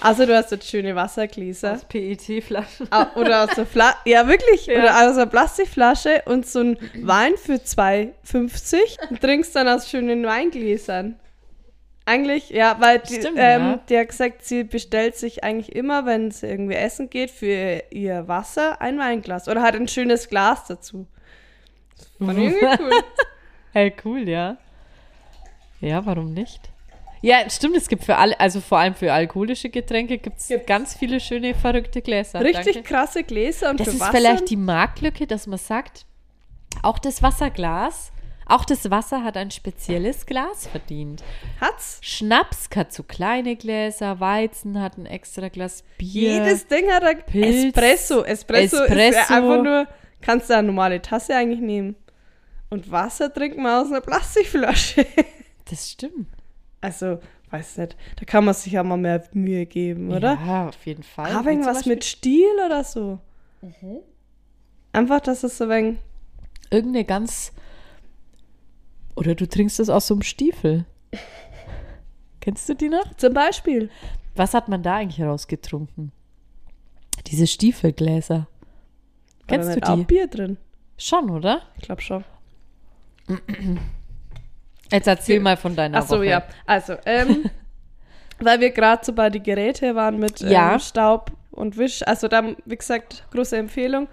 Also 0.00 0.26
du 0.26 0.36
hast 0.36 0.50
jetzt 0.50 0.68
schöne 0.68 0.96
Wassergläser. 0.96 1.74
Aus 1.74 1.84
PET-Flaschen. 1.84 2.88
Oder 3.14 3.44
aus 3.44 3.50
der 3.54 3.66
Flasche. 3.66 3.98
Ja, 4.04 4.26
wirklich. 4.26 4.66
Ja. 4.66 4.80
Oder 4.80 4.96
aus 4.96 5.16
einer 5.16 5.26
Plastikflasche 5.26 6.22
und 6.24 6.44
so 6.44 6.58
ein 6.58 6.78
Wein 7.02 7.34
für 7.36 7.54
2,50 7.54 9.10
und 9.10 9.20
trinkst 9.20 9.54
dann 9.54 9.68
aus 9.68 9.88
schönen 9.88 10.26
Weingläsern. 10.26 11.20
Eigentlich, 12.04 12.50
ja, 12.50 12.76
weil 12.80 12.98
die, 12.98 13.14
Stimmt, 13.14 13.38
ähm, 13.38 13.62
ja. 13.62 13.80
die 13.88 13.98
hat 13.98 14.08
gesagt, 14.08 14.44
sie 14.44 14.64
bestellt 14.64 15.16
sich 15.16 15.44
eigentlich 15.44 15.74
immer, 15.74 16.04
wenn 16.04 16.30
sie 16.32 16.48
irgendwie 16.48 16.74
essen 16.74 17.08
geht, 17.10 17.30
für 17.30 17.82
ihr 17.90 18.26
Wasser 18.26 18.80
ein 18.80 18.98
Weinglas. 18.98 19.48
Oder 19.48 19.62
hat 19.62 19.76
ein 19.76 19.86
schönes 19.86 20.28
Glas 20.28 20.64
dazu. 20.66 21.06
Das 21.96 22.08
fand 22.18 22.38
ich 22.38 22.44
irgendwie 22.44 22.82
cool. 22.82 22.90
Hey, 23.74 23.94
cool, 24.04 24.28
ja. 24.28 24.58
Ja, 25.80 26.04
warum 26.04 26.34
nicht? 26.34 26.60
Ja, 27.22 27.48
stimmt, 27.48 27.76
es 27.76 27.88
gibt 27.88 28.04
für 28.04 28.16
alle, 28.16 28.38
also 28.38 28.60
vor 28.60 28.78
allem 28.78 28.94
für 28.94 29.10
alkoholische 29.12 29.70
Getränke 29.70 30.18
gibt 30.18 30.38
es 30.38 30.52
ganz 30.66 30.94
viele 30.94 31.20
schöne, 31.20 31.54
verrückte 31.54 32.02
Gläser. 32.02 32.40
Richtig 32.40 32.74
Danke. 32.74 32.82
krasse 32.82 33.22
Gläser 33.22 33.70
und 33.70 33.80
Das 33.80 33.88
ist 33.88 34.00
Wasser. 34.00 34.12
vielleicht 34.12 34.50
die 34.50 34.56
Marktlücke, 34.56 35.26
dass 35.26 35.46
man 35.46 35.58
sagt, 35.58 36.04
auch 36.82 36.98
das 36.98 37.22
Wasserglas, 37.22 38.11
auch 38.46 38.64
das 38.64 38.90
Wasser 38.90 39.22
hat 39.24 39.36
ein 39.36 39.50
spezielles 39.50 40.26
Glas 40.26 40.66
verdient. 40.66 41.22
Hat's. 41.60 41.98
Schnaps 42.02 42.68
hat 42.74 42.92
so 42.92 43.02
kleine 43.02 43.56
Gläser, 43.56 44.20
Weizen 44.20 44.80
hat 44.80 44.98
ein 44.98 45.06
extra 45.06 45.48
Glas 45.48 45.84
Bier. 45.98 46.34
Jedes 46.34 46.66
Ding 46.66 46.90
hat 46.90 47.04
ein 47.04 47.24
Pilz, 47.24 47.66
Espresso. 47.66 48.24
Espresso, 48.24 48.76
ist 48.76 48.90
Espresso. 48.90 49.18
ja 49.18 49.36
einfach 49.38 49.62
nur, 49.62 49.88
kannst 50.20 50.50
du 50.50 50.54
eine 50.54 50.66
normale 50.66 51.00
Tasse 51.00 51.36
eigentlich 51.36 51.60
nehmen. 51.60 51.96
Und 52.70 52.90
Wasser 52.90 53.32
trinkt 53.32 53.58
man 53.58 53.82
aus 53.82 53.90
einer 53.90 54.00
Plastikflasche. 54.00 55.06
Das 55.70 55.90
stimmt. 55.90 56.26
Also, 56.82 57.20
weiß 57.50 57.78
nicht, 57.78 57.96
da 58.16 58.24
kann 58.26 58.44
man 58.44 58.52
sich 58.52 58.74
ja 58.74 58.82
mal 58.82 58.98
mehr 58.98 59.22
Mühe 59.32 59.64
geben, 59.64 60.12
oder? 60.12 60.38
Ja, 60.44 60.68
auf 60.68 60.84
jeden 60.84 61.04
Fall. 61.04 61.30
Aber 61.30 61.50
irgendwas 61.50 61.86
mit 61.86 62.04
Stil 62.04 62.50
oder 62.66 62.84
so. 62.84 63.20
Mhm. 63.62 64.00
Einfach, 64.92 65.20
dass 65.20 65.44
es 65.44 65.56
so 65.56 65.68
ein 65.68 65.98
Irgendeine 66.72 67.04
ganz. 67.04 67.52
Oder 69.14 69.34
du 69.34 69.48
trinkst 69.48 69.78
das 69.78 69.88
aus 69.90 70.06
so 70.06 70.14
einem 70.14 70.22
Stiefel. 70.22 70.84
Kennst 72.40 72.68
du 72.68 72.74
die 72.74 72.88
noch? 72.88 73.14
Zum 73.16 73.34
Beispiel. 73.34 73.90
Was 74.34 74.54
hat 74.54 74.68
man 74.68 74.82
da 74.82 74.96
eigentlich 74.96 75.22
rausgetrunken? 75.24 76.12
Diese 77.26 77.46
Stiefelgläser. 77.46 78.48
Kennst 79.46 79.68
da 79.68 79.72
du 79.74 79.80
nicht 79.80 79.88
auch 79.90 79.96
die? 79.96 80.04
Bier 80.04 80.26
drin? 80.26 80.56
Schon, 80.96 81.30
oder? 81.30 81.62
Ich 81.76 81.82
glaube 81.82 82.00
schon. 82.02 82.24
Jetzt 84.90 85.06
erzähl 85.06 85.40
mal 85.40 85.56
von 85.56 85.74
deiner 85.76 85.98
Ach 85.98 86.06
so, 86.06 86.16
Woche. 86.16 86.26
ja. 86.26 86.42
Also, 86.66 86.96
ähm, 87.06 87.44
weil 88.40 88.60
wir 88.60 88.70
gerade 88.70 89.04
so 89.04 89.12
bei 89.12 89.30
die 89.30 89.42
Geräte 89.42 89.94
waren 89.94 90.18
mit 90.18 90.40
Ja. 90.40 90.74
ähm, 90.74 90.80
Staub 90.80 91.32
und 91.50 91.76
Wisch. 91.76 92.02
Also 92.06 92.28
da, 92.28 92.42
wie 92.64 92.76
gesagt, 92.76 93.26
große 93.30 93.56
Empfehlung. 93.56 94.08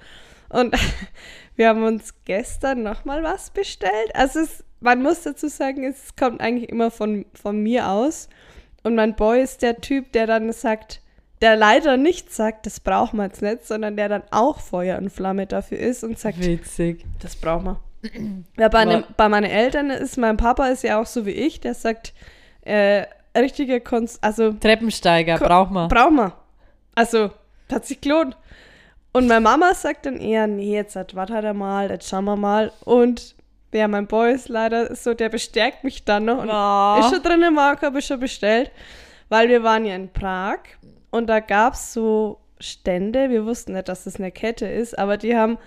Und 0.49 0.75
wir 1.55 1.69
haben 1.69 1.83
uns 1.83 2.13
gestern 2.25 2.83
nochmal 2.83 3.23
was 3.23 3.49
bestellt. 3.49 4.13
Also 4.13 4.39
es, 4.39 4.63
man 4.81 5.01
muss 5.01 5.23
dazu 5.23 5.47
sagen, 5.47 5.83
es 5.83 6.15
kommt 6.15 6.41
eigentlich 6.41 6.69
immer 6.69 6.91
von, 6.91 7.25
von 7.33 7.61
mir 7.61 7.89
aus. 7.89 8.29
Und 8.83 8.95
mein 8.95 9.15
Boy 9.15 9.41
ist 9.41 9.61
der 9.61 9.81
Typ, 9.81 10.11
der 10.13 10.25
dann 10.27 10.51
sagt, 10.53 11.01
der 11.41 11.55
leider 11.55 11.97
nicht 11.97 12.33
sagt, 12.33 12.65
das 12.65 12.79
brauchen 12.79 13.17
wir 13.17 13.25
jetzt 13.25 13.41
nicht, 13.41 13.65
sondern 13.65 13.95
der 13.97 14.09
dann 14.09 14.23
auch 14.31 14.59
Feuer 14.59 14.97
und 14.97 15.09
Flamme 15.09 15.47
dafür 15.47 15.79
ist 15.79 16.03
und 16.03 16.17
sagt, 16.19 16.39
Witzig. 16.39 17.05
das 17.21 17.35
brauchen 17.35 17.65
wir. 17.65 17.79
Ja, 18.57 18.69
bei, 18.69 18.83
Aber- 18.83 19.03
bei 19.17 19.27
meinen 19.29 19.49
Eltern 19.49 19.89
ist 19.89 20.17
mein 20.17 20.37
Papa 20.37 20.67
ist 20.67 20.83
ja 20.83 21.01
auch 21.01 21.05
so 21.05 21.25
wie 21.25 21.31
ich, 21.31 21.59
der 21.59 21.73
sagt, 21.73 22.13
äh, 22.61 23.03
richtige 23.37 23.81
Konst, 23.81 24.23
also 24.23 24.53
Treppensteiger, 24.53 25.37
Ko- 25.37 25.45
braucht 25.45 25.71
man. 25.71 25.87
brauchen 25.89 26.15
wir. 26.15 26.33
Also, 26.95 27.31
das 27.67 27.75
hat 27.75 27.85
sich 27.85 27.99
gelohnt. 28.01 28.37
Und 29.11 29.27
meine 29.27 29.41
Mama 29.41 29.73
sagt 29.73 30.05
dann 30.05 30.17
eher, 30.17 30.47
nee, 30.47 30.73
jetzt 30.73 30.95
hat- 30.95 31.15
warte 31.15 31.33
halt 31.33 31.55
mal, 31.55 31.89
jetzt 31.89 32.07
schauen 32.09 32.25
wir 32.25 32.35
mal. 32.35 32.71
Und 32.85 33.35
ja, 33.71 33.87
mein 33.87 34.07
Boy 34.07 34.33
ist 34.33 34.49
leider 34.49 34.95
so, 34.95 35.13
der 35.13 35.29
bestärkt 35.29 35.83
mich 35.83 36.03
dann 36.05 36.25
noch. 36.25 36.39
Und 36.41 36.49
Oh. 36.51 36.99
ist 36.99 37.13
schon 37.13 37.23
drin 37.23 37.41
im 37.43 37.53
Markt, 37.53 37.83
habe 37.83 37.99
ich 37.99 38.05
schon 38.05 38.19
bestellt. 38.19 38.71
Weil 39.29 39.49
wir 39.49 39.61
waren 39.63 39.85
ja 39.85 39.95
in 39.95 40.11
Prag 40.11 40.59
und 41.11 41.27
da 41.27 41.39
gab 41.39 41.73
es 41.73 41.93
so 41.93 42.39
Stände, 42.59 43.29
wir 43.29 43.45
wussten 43.45 43.73
nicht, 43.73 43.87
dass 43.87 44.03
das 44.05 44.15
eine 44.17 44.31
Kette 44.31 44.65
ist, 44.67 44.97
aber 44.97 45.17
die 45.17 45.35
haben 45.35 45.57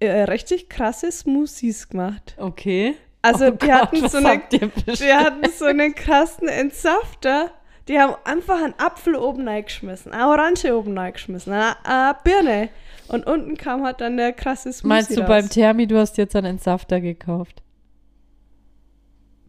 äh, 0.00 0.22
richtig 0.22 0.68
krasse 0.68 1.10
Smoothies 1.12 1.88
gemacht. 1.88 2.34
Okay. 2.38 2.96
Also 3.22 3.46
Oh 3.46 3.50
die 3.52 3.66
Gott, 3.66 3.70
hatten 3.82 4.08
so 4.08 4.18
eine, 4.18 4.42
wir 4.50 5.18
hatten 5.18 5.50
so 5.50 5.64
einen 5.64 5.94
krassen 5.94 6.48
Entsafter. 6.48 7.50
Die 7.88 7.98
haben 7.98 8.14
einfach 8.24 8.62
einen 8.62 8.74
Apfel 8.78 9.14
oben 9.16 9.48
reingeschmissen, 9.48 10.12
eine 10.12 10.28
Orange 10.28 10.66
oben 10.76 10.96
reingeschmissen, 10.98 11.52
eine, 11.52 11.76
eine 11.84 12.16
Birne. 12.22 12.68
Und 13.08 13.26
unten 13.26 13.56
kam 13.56 13.84
halt 13.84 14.00
dann 14.00 14.16
der 14.16 14.32
krasse 14.32 14.72
Smoothie 14.72 14.88
Meinst 14.88 15.10
du 15.16 15.20
raus. 15.20 15.28
beim 15.28 15.48
Thermi, 15.48 15.86
du 15.86 15.98
hast 15.98 16.16
jetzt 16.18 16.36
einen 16.36 16.46
Entsafter 16.46 17.00
gekauft? 17.00 17.62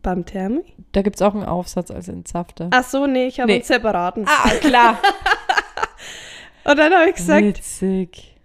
beim 0.02 0.26
Thermi? 0.26 0.62
Da 0.94 1.02
gibt 1.02 1.18
es 1.18 1.22
auch 1.22 1.34
einen 1.36 1.44
Aufsatz 1.44 1.92
als 1.92 2.08
Entsafter. 2.08 2.70
Ach 2.72 2.86
so, 2.86 3.06
nee, 3.06 3.28
ich 3.28 3.40
habe 3.42 3.48
Nee. 3.52 3.56
einen 3.56 3.64
separaten. 3.66 4.26
Ah, 4.28 4.50
klar. 4.62 4.98
Und 6.64 6.78
dann 6.80 6.94
habe 6.94 7.10
ich 7.10 7.16
gesagt, 7.16 7.44
Witzig. 7.44 8.36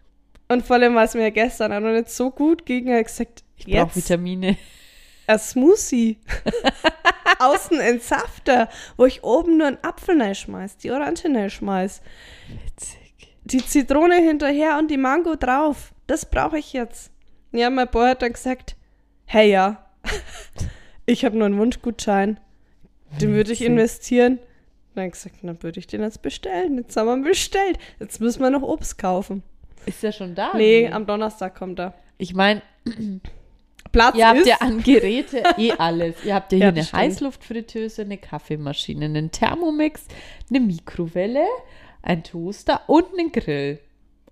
und 0.48 0.64
vor 0.66 0.76
allem, 0.76 0.94
weil 0.96 1.04
es 1.04 1.14
mir 1.14 1.30
gestern 1.30 1.72
auch 1.72 1.80
noch 1.80 1.92
nicht 1.92 2.08
so 2.10 2.30
gut 2.30 2.64
ging, 2.66 2.88
habe 2.88 3.00
ich 3.00 3.06
gesagt, 3.06 3.44
Ich 3.56 3.66
brauche 3.66 3.94
Vitamine. 3.94 4.56
ein 5.26 5.38
Smoothie. 5.38 6.18
Außen 7.38 7.78
Entsafter, 7.80 8.68
wo 8.96 9.04
ich 9.06 9.22
oben 9.24 9.58
nur 9.58 9.66
einen 9.68 9.78
Apfel 9.82 10.20
reinschmeiß, 10.20 10.76
die 10.78 10.90
Orange 10.90 11.24
reinschmeiß, 11.26 12.02
Witzig. 12.64 13.03
Die 13.44 13.64
Zitrone 13.64 14.16
hinterher 14.16 14.78
und 14.78 14.90
die 14.90 14.96
Mango 14.96 15.36
drauf. 15.36 15.92
Das 16.06 16.26
brauche 16.26 16.58
ich 16.58 16.72
jetzt. 16.72 17.10
Ja, 17.52 17.70
mein 17.70 17.88
Boy 17.88 18.10
hat 18.10 18.22
dann 18.22 18.32
gesagt, 18.32 18.76
hey 19.26 19.50
ja, 19.50 19.86
ich 21.06 21.24
habe 21.24 21.36
nur 21.36 21.46
einen 21.46 21.58
Wunschgutschein, 21.58 22.40
den 23.20 23.32
würde 23.32 23.52
ich 23.52 23.62
investieren. 23.62 24.38
Dann 24.94 25.02
habe 25.04 25.08
ich 25.08 25.12
gesagt, 25.14 25.36
dann 25.42 25.62
würde 25.62 25.80
ich 25.80 25.86
den 25.86 26.02
jetzt 26.02 26.22
bestellen. 26.22 26.78
Jetzt 26.78 26.96
haben 26.96 27.06
wir 27.06 27.14
ihn 27.16 27.22
bestellt. 27.22 27.78
Jetzt 28.00 28.20
müssen 28.20 28.42
wir 28.42 28.50
noch 28.50 28.62
Obst 28.62 28.98
kaufen. 28.98 29.42
Ist 29.86 30.02
der 30.02 30.12
schon 30.12 30.34
da? 30.34 30.52
Nee, 30.56 30.88
am 30.88 31.06
Donnerstag 31.06 31.54
kommt 31.56 31.78
er. 31.80 31.94
Ich 32.16 32.34
meine, 32.34 32.62
Platz 33.92 34.16
ihr 34.16 34.28
habt 34.28 34.46
ja 34.46 34.56
an 34.60 34.82
Geräte 34.82 35.42
eh 35.56 35.72
alles. 35.72 36.24
Ihr 36.24 36.34
habt 36.34 36.52
ja 36.52 36.56
hier 36.58 36.66
Ja, 36.66 36.72
eine 36.72 36.84
stimmt. 36.84 37.02
Heißluftfritteuse, 37.02 38.02
eine 38.02 38.18
Kaffeemaschine, 38.18 39.04
einen 39.04 39.30
Thermomix, 39.30 40.06
eine 40.50 40.60
Mikrowelle, 40.60 41.46
ein 42.04 42.22
Toaster 42.22 42.82
und 42.86 43.06
einen 43.18 43.32
Grill. 43.32 43.80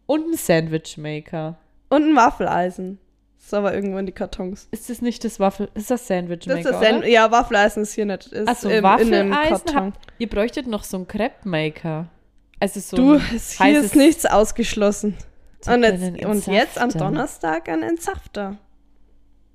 Und 0.06 0.24
einen 0.24 0.36
Sandwichmaker. 0.36 1.58
Und 1.88 2.10
ein 2.10 2.16
Waffeleisen. 2.16 2.98
Ist 3.38 3.54
aber 3.54 3.74
irgendwo 3.74 3.98
in 3.98 4.06
die 4.06 4.12
Kartons. 4.12 4.68
Ist 4.70 4.88
das 4.88 5.02
nicht 5.02 5.24
das 5.24 5.40
Waffel... 5.40 5.68
Ist 5.74 5.90
das 5.90 6.06
Sandwichmaker, 6.06 6.62
Das 6.62 6.72
ist 6.72 6.80
das? 6.80 6.88
Sand 6.88 7.06
ja, 7.06 7.30
Waffeleisen 7.32 7.82
ist 7.82 7.94
hier 7.94 8.06
nicht. 8.06 8.26
Ist 8.28 8.48
Achso, 8.48 8.68
im, 8.68 8.78
in 8.78 8.84
einem 8.84 9.30
Waffeleisen 9.30 9.66
Karton. 9.66 9.86
habt... 9.94 10.12
Ihr 10.18 10.28
bräuchtet 10.28 10.66
noch 10.68 10.84
so 10.84 10.98
einen 10.98 11.08
Crepe-Maker. 11.08 12.08
Also 12.60 12.80
so 12.80 12.96
Du, 12.96 13.18
hier 13.18 13.80
ist 13.80 13.96
nichts 13.96 14.26
ausgeschlossen. 14.26 15.16
Und, 15.66 15.82
jetzt, 15.82 16.24
und 16.24 16.46
jetzt 16.46 16.78
am. 16.78 16.90
Donnerstag 16.90 17.68
ein 17.68 17.82
Entsafter. 17.82 18.58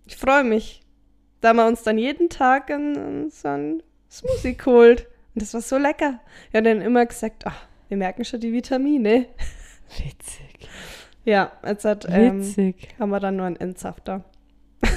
Ich 0.06 0.18
freue 0.18 0.44
mich. 0.44 0.82
Da 1.40 1.54
wir 1.54 1.68
uns 1.68 1.84
dann 1.84 1.98
jeden 1.98 2.30
Tag 2.30 2.72
einen, 2.72 3.30
so 3.30 3.48
einen 3.48 3.84
Smoothie 4.10 4.58
geholt. 4.58 5.08
Und 5.34 5.42
das 5.42 5.54
war 5.54 5.62
so 5.62 5.78
lecker. 5.78 6.20
Wir 6.52 6.58
haben 6.58 6.66
dann 6.66 6.82
immer 6.82 7.06
gesagt, 7.06 7.46
ach, 7.46 7.67
wir 7.90 7.98
merken 7.98 8.24
schon 8.26 8.40
die 8.40 8.52
Vitamine. 8.54 9.26
Witzig. 9.98 10.70
Ja, 11.26 11.52
jetzt 11.66 11.86
hat, 11.86 12.06
ähm, 12.10 12.40
Witzig. 12.42 12.88
haben 13.00 13.10
wir 13.10 13.20
dann 13.20 13.36
nur 13.38 13.46
einen 13.46 13.56
Entsafter. 13.58 14.24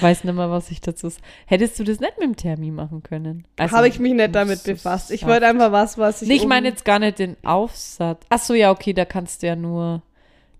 Weiß 0.00 0.24
nicht 0.24 0.34
mehr, 0.34 0.50
was 0.50 0.70
ich 0.70 0.80
dazu... 0.80 1.06
s- 1.08 1.18
Hättest 1.46 1.78
du 1.78 1.84
das 1.84 2.00
nicht 2.00 2.18
mit 2.18 2.26
dem 2.26 2.36
Thermi 2.36 2.70
machen 2.70 3.02
können? 3.02 3.46
Also, 3.58 3.76
Habe 3.76 3.86
ich 3.88 3.98
mich 4.00 4.14
nicht 4.14 4.34
damit 4.34 4.64
befasst. 4.64 5.10
Ich 5.10 5.26
wollte 5.26 5.46
einfach 5.46 5.72
was, 5.72 5.98
was 5.98 6.22
ich. 6.22 6.28
Nee, 6.28 6.34
ich 6.36 6.46
meine 6.46 6.68
jetzt 6.68 6.84
gar 6.84 6.98
nicht 6.98 7.18
den 7.18 7.36
Aufsatz. 7.44 8.24
Ach 8.30 8.38
so, 8.38 8.54
ja, 8.54 8.70
okay, 8.70 8.92
da 8.94 9.04
kannst 9.04 9.42
du 9.42 9.46
ja 9.48 9.56
nur 9.56 10.02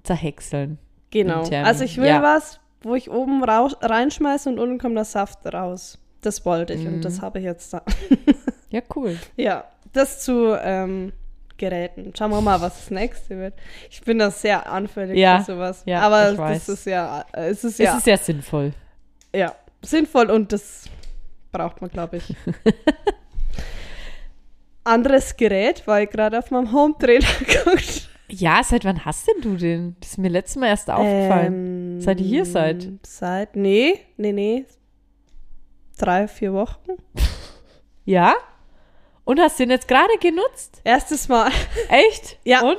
zerhäckseln. 0.02 0.78
Genau. 1.10 1.42
Also 1.50 1.84
ich 1.84 1.96
will 1.96 2.06
ja. 2.08 2.22
was, 2.22 2.60
wo 2.82 2.94
ich 2.94 3.10
oben 3.10 3.42
reinschmeiße 3.44 4.48
und 4.50 4.58
unten 4.58 4.78
kommt 4.78 4.96
der 4.96 5.04
Saft 5.04 5.44
raus. 5.52 5.98
Das 6.20 6.44
wollte 6.44 6.74
ich 6.74 6.84
Mhm. 6.84 6.94
und 6.94 7.04
das 7.04 7.20
habe 7.22 7.38
ich 7.38 7.44
jetzt 7.46 7.72
da. 7.72 7.82
Ja, 8.70 8.82
cool. 8.94 9.18
ja, 9.36 9.64
das 9.94 10.20
zu 10.20 10.54
ähm, 10.62 11.12
Geräten. 11.56 12.12
Schauen 12.16 12.30
wir 12.32 12.40
mal, 12.40 12.60
was 12.60 12.76
das 12.78 12.90
nächste 12.90 13.38
wird. 13.38 13.54
Ich 13.90 14.00
bin 14.02 14.18
da 14.18 14.30
sehr 14.30 14.70
anfällig 14.70 15.16
Ja, 15.16 15.38
für 15.40 15.52
sowas. 15.54 15.82
ja, 15.86 16.00
Aber 16.00 16.32
ich 16.32 16.38
weiß. 16.38 16.66
das 16.66 16.78
ist 16.80 16.86
ja, 16.86 17.24
es 17.32 17.64
ist 17.64 17.72
Es 17.74 17.78
ja, 17.78 17.96
ist 17.96 18.04
sehr 18.04 18.18
sinnvoll. 18.18 18.72
ja 19.34 19.54
sinnvoll 19.82 20.30
und 20.30 20.50
das 20.52 20.84
braucht 21.52 21.80
man, 21.80 21.90
glaube 21.90 22.16
ich. 22.16 22.34
Anderes 24.84 25.36
Gerät, 25.36 25.82
weil 25.86 26.04
ich 26.04 26.10
gerade 26.10 26.38
auf 26.38 26.50
meinem 26.50 26.72
Home-Trainer 26.72 27.26
geguckt. 27.38 28.08
Ja, 28.28 28.62
seit 28.64 28.84
wann 28.84 29.04
hast 29.04 29.28
denn 29.28 29.40
du 29.42 29.56
den? 29.56 29.96
Das 30.00 30.10
ist 30.12 30.18
mir 30.18 30.28
letztes 30.28 30.56
Mal 30.56 30.68
erst 30.68 30.90
aufgefallen. 30.90 31.94
Ähm, 31.96 32.00
Seit 32.00 32.20
ihr 32.20 32.26
hier 32.26 32.44
seid? 32.46 32.88
Seit, 33.06 33.54
nee, 33.56 34.00
nee, 34.16 34.32
nee. 34.32 34.64
Drei, 35.98 36.26
vier 36.26 36.52
Wochen. 36.52 36.92
Ja? 38.04 38.34
Und 39.24 39.40
hast 39.40 39.58
den 39.58 39.70
jetzt 39.70 39.88
gerade 39.88 40.16
genutzt? 40.20 40.80
Erstes 40.84 41.28
Mal. 41.28 41.50
Echt? 41.88 42.38
Ja. 42.44 42.62
Und? 42.62 42.78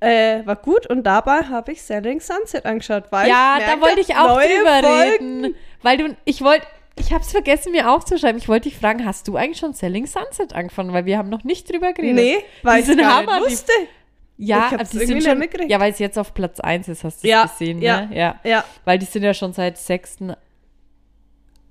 Äh, 0.00 0.44
war 0.46 0.56
gut 0.56 0.86
und 0.88 1.04
dabei 1.04 1.40
habe 1.44 1.72
ich 1.72 1.80
Selling 1.82 2.20
Sunset 2.20 2.66
angeschaut, 2.66 3.04
weil 3.10 3.28
ja, 3.28 3.56
ich 3.58 3.64
da 3.64 3.76
merke, 3.76 3.82
wollte 3.82 4.00
ich 4.00 4.14
auch 4.14 4.40
drüber 4.40 4.82
Folgen. 4.82 5.44
reden. 5.44 5.54
Weil 5.82 5.96
du, 5.96 6.16
ich 6.26 6.42
wollte, 6.42 6.66
ich 6.98 7.12
habe 7.12 7.24
es 7.24 7.30
vergessen, 7.32 7.72
mir 7.72 7.90
aufzuschreiben. 7.90 8.36
Ich 8.38 8.46
wollte 8.48 8.68
dich 8.68 8.78
fragen, 8.78 9.06
hast 9.06 9.26
du 9.26 9.36
eigentlich 9.36 9.58
schon 9.58 9.72
Selling 9.72 10.06
Sunset 10.06 10.54
angefangen? 10.54 10.92
Weil 10.92 11.06
wir 11.06 11.16
haben 11.16 11.30
noch 11.30 11.44
nicht 11.44 11.70
drüber 11.72 11.94
geredet. 11.94 12.14
Nee, 12.16 12.44
weil 12.62 12.82
Die 12.82 12.92
ich 12.92 12.98
gar 12.98 13.16
Hammer, 13.16 13.36
nicht 13.40 13.46
die- 13.46 13.52
wusste. 13.52 13.72
Ja, 14.38 14.66
Ich 14.70 14.78
hab's 14.78 14.90
die 14.90 14.98
sind 14.98 15.22
schon, 15.24 15.42
ja, 15.70 15.80
weil 15.80 15.92
es 15.92 15.98
jetzt 15.98 16.18
auf 16.18 16.34
Platz 16.34 16.60
1 16.60 16.88
ist, 16.88 17.02
hast 17.04 17.24
du 17.24 17.28
Ja, 17.28 17.44
es 17.46 17.52
gesehen, 17.52 17.80
ja, 17.80 18.02
ne? 18.02 18.14
Ja. 18.14 18.34
Ja. 18.44 18.64
Weil 18.84 18.98
die 18.98 19.06
sind 19.06 19.22
ja 19.22 19.32
schon 19.32 19.54
seit 19.54 19.78
6. 19.78 20.18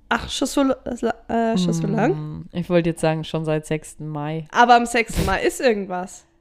Ach, 0.10 0.30
schon 0.30 0.48
so, 0.48 0.62
äh, 0.62 1.58
schon 1.58 1.74
so 1.74 1.88
lang? 1.88 2.12
Hm, 2.12 2.50
Ich 2.54 2.70
wollte 2.70 2.90
jetzt 2.92 3.02
sagen, 3.02 3.24
schon 3.24 3.44
seit 3.46 3.66
6. 3.66 4.00
Mai. 4.00 4.46
Aber 4.52 4.76
am 4.76 4.86
6. 4.86 5.26
Mai 5.26 5.42
ist 5.44 5.60
irgendwas. 5.60 6.26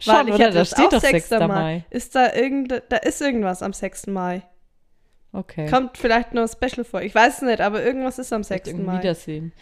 Schon, 0.00 0.14
Weil 0.14 0.28
ich 0.28 0.34
oder? 0.36 0.44
hatte 0.44 0.54
Da 0.58 0.64
steht 0.64 0.86
auch 0.86 0.90
doch 0.90 1.00
6. 1.00 1.28
6. 1.28 1.48
Mai. 1.48 1.84
Ist 1.90 2.14
da 2.14 2.32
irgend, 2.32 2.70
da 2.88 2.96
ist 2.98 3.20
irgendwas 3.20 3.62
am 3.62 3.72
6. 3.72 4.06
Mai. 4.06 4.42
Okay. 5.32 5.68
Kommt 5.68 5.98
vielleicht 5.98 6.34
noch 6.34 6.42
ein 6.42 6.48
Special 6.48 6.84
vor. 6.84 7.02
Ich 7.02 7.14
weiß 7.14 7.38
es 7.38 7.42
nicht, 7.42 7.60
aber 7.60 7.82
irgendwas 7.82 8.18
ist 8.20 8.32
am 8.32 8.44
Vielleicht 8.44 8.66
6. 8.66 8.76
irgendwie 8.78 8.92
Mai. 8.92 8.98
Wiedersehen. 9.00 9.52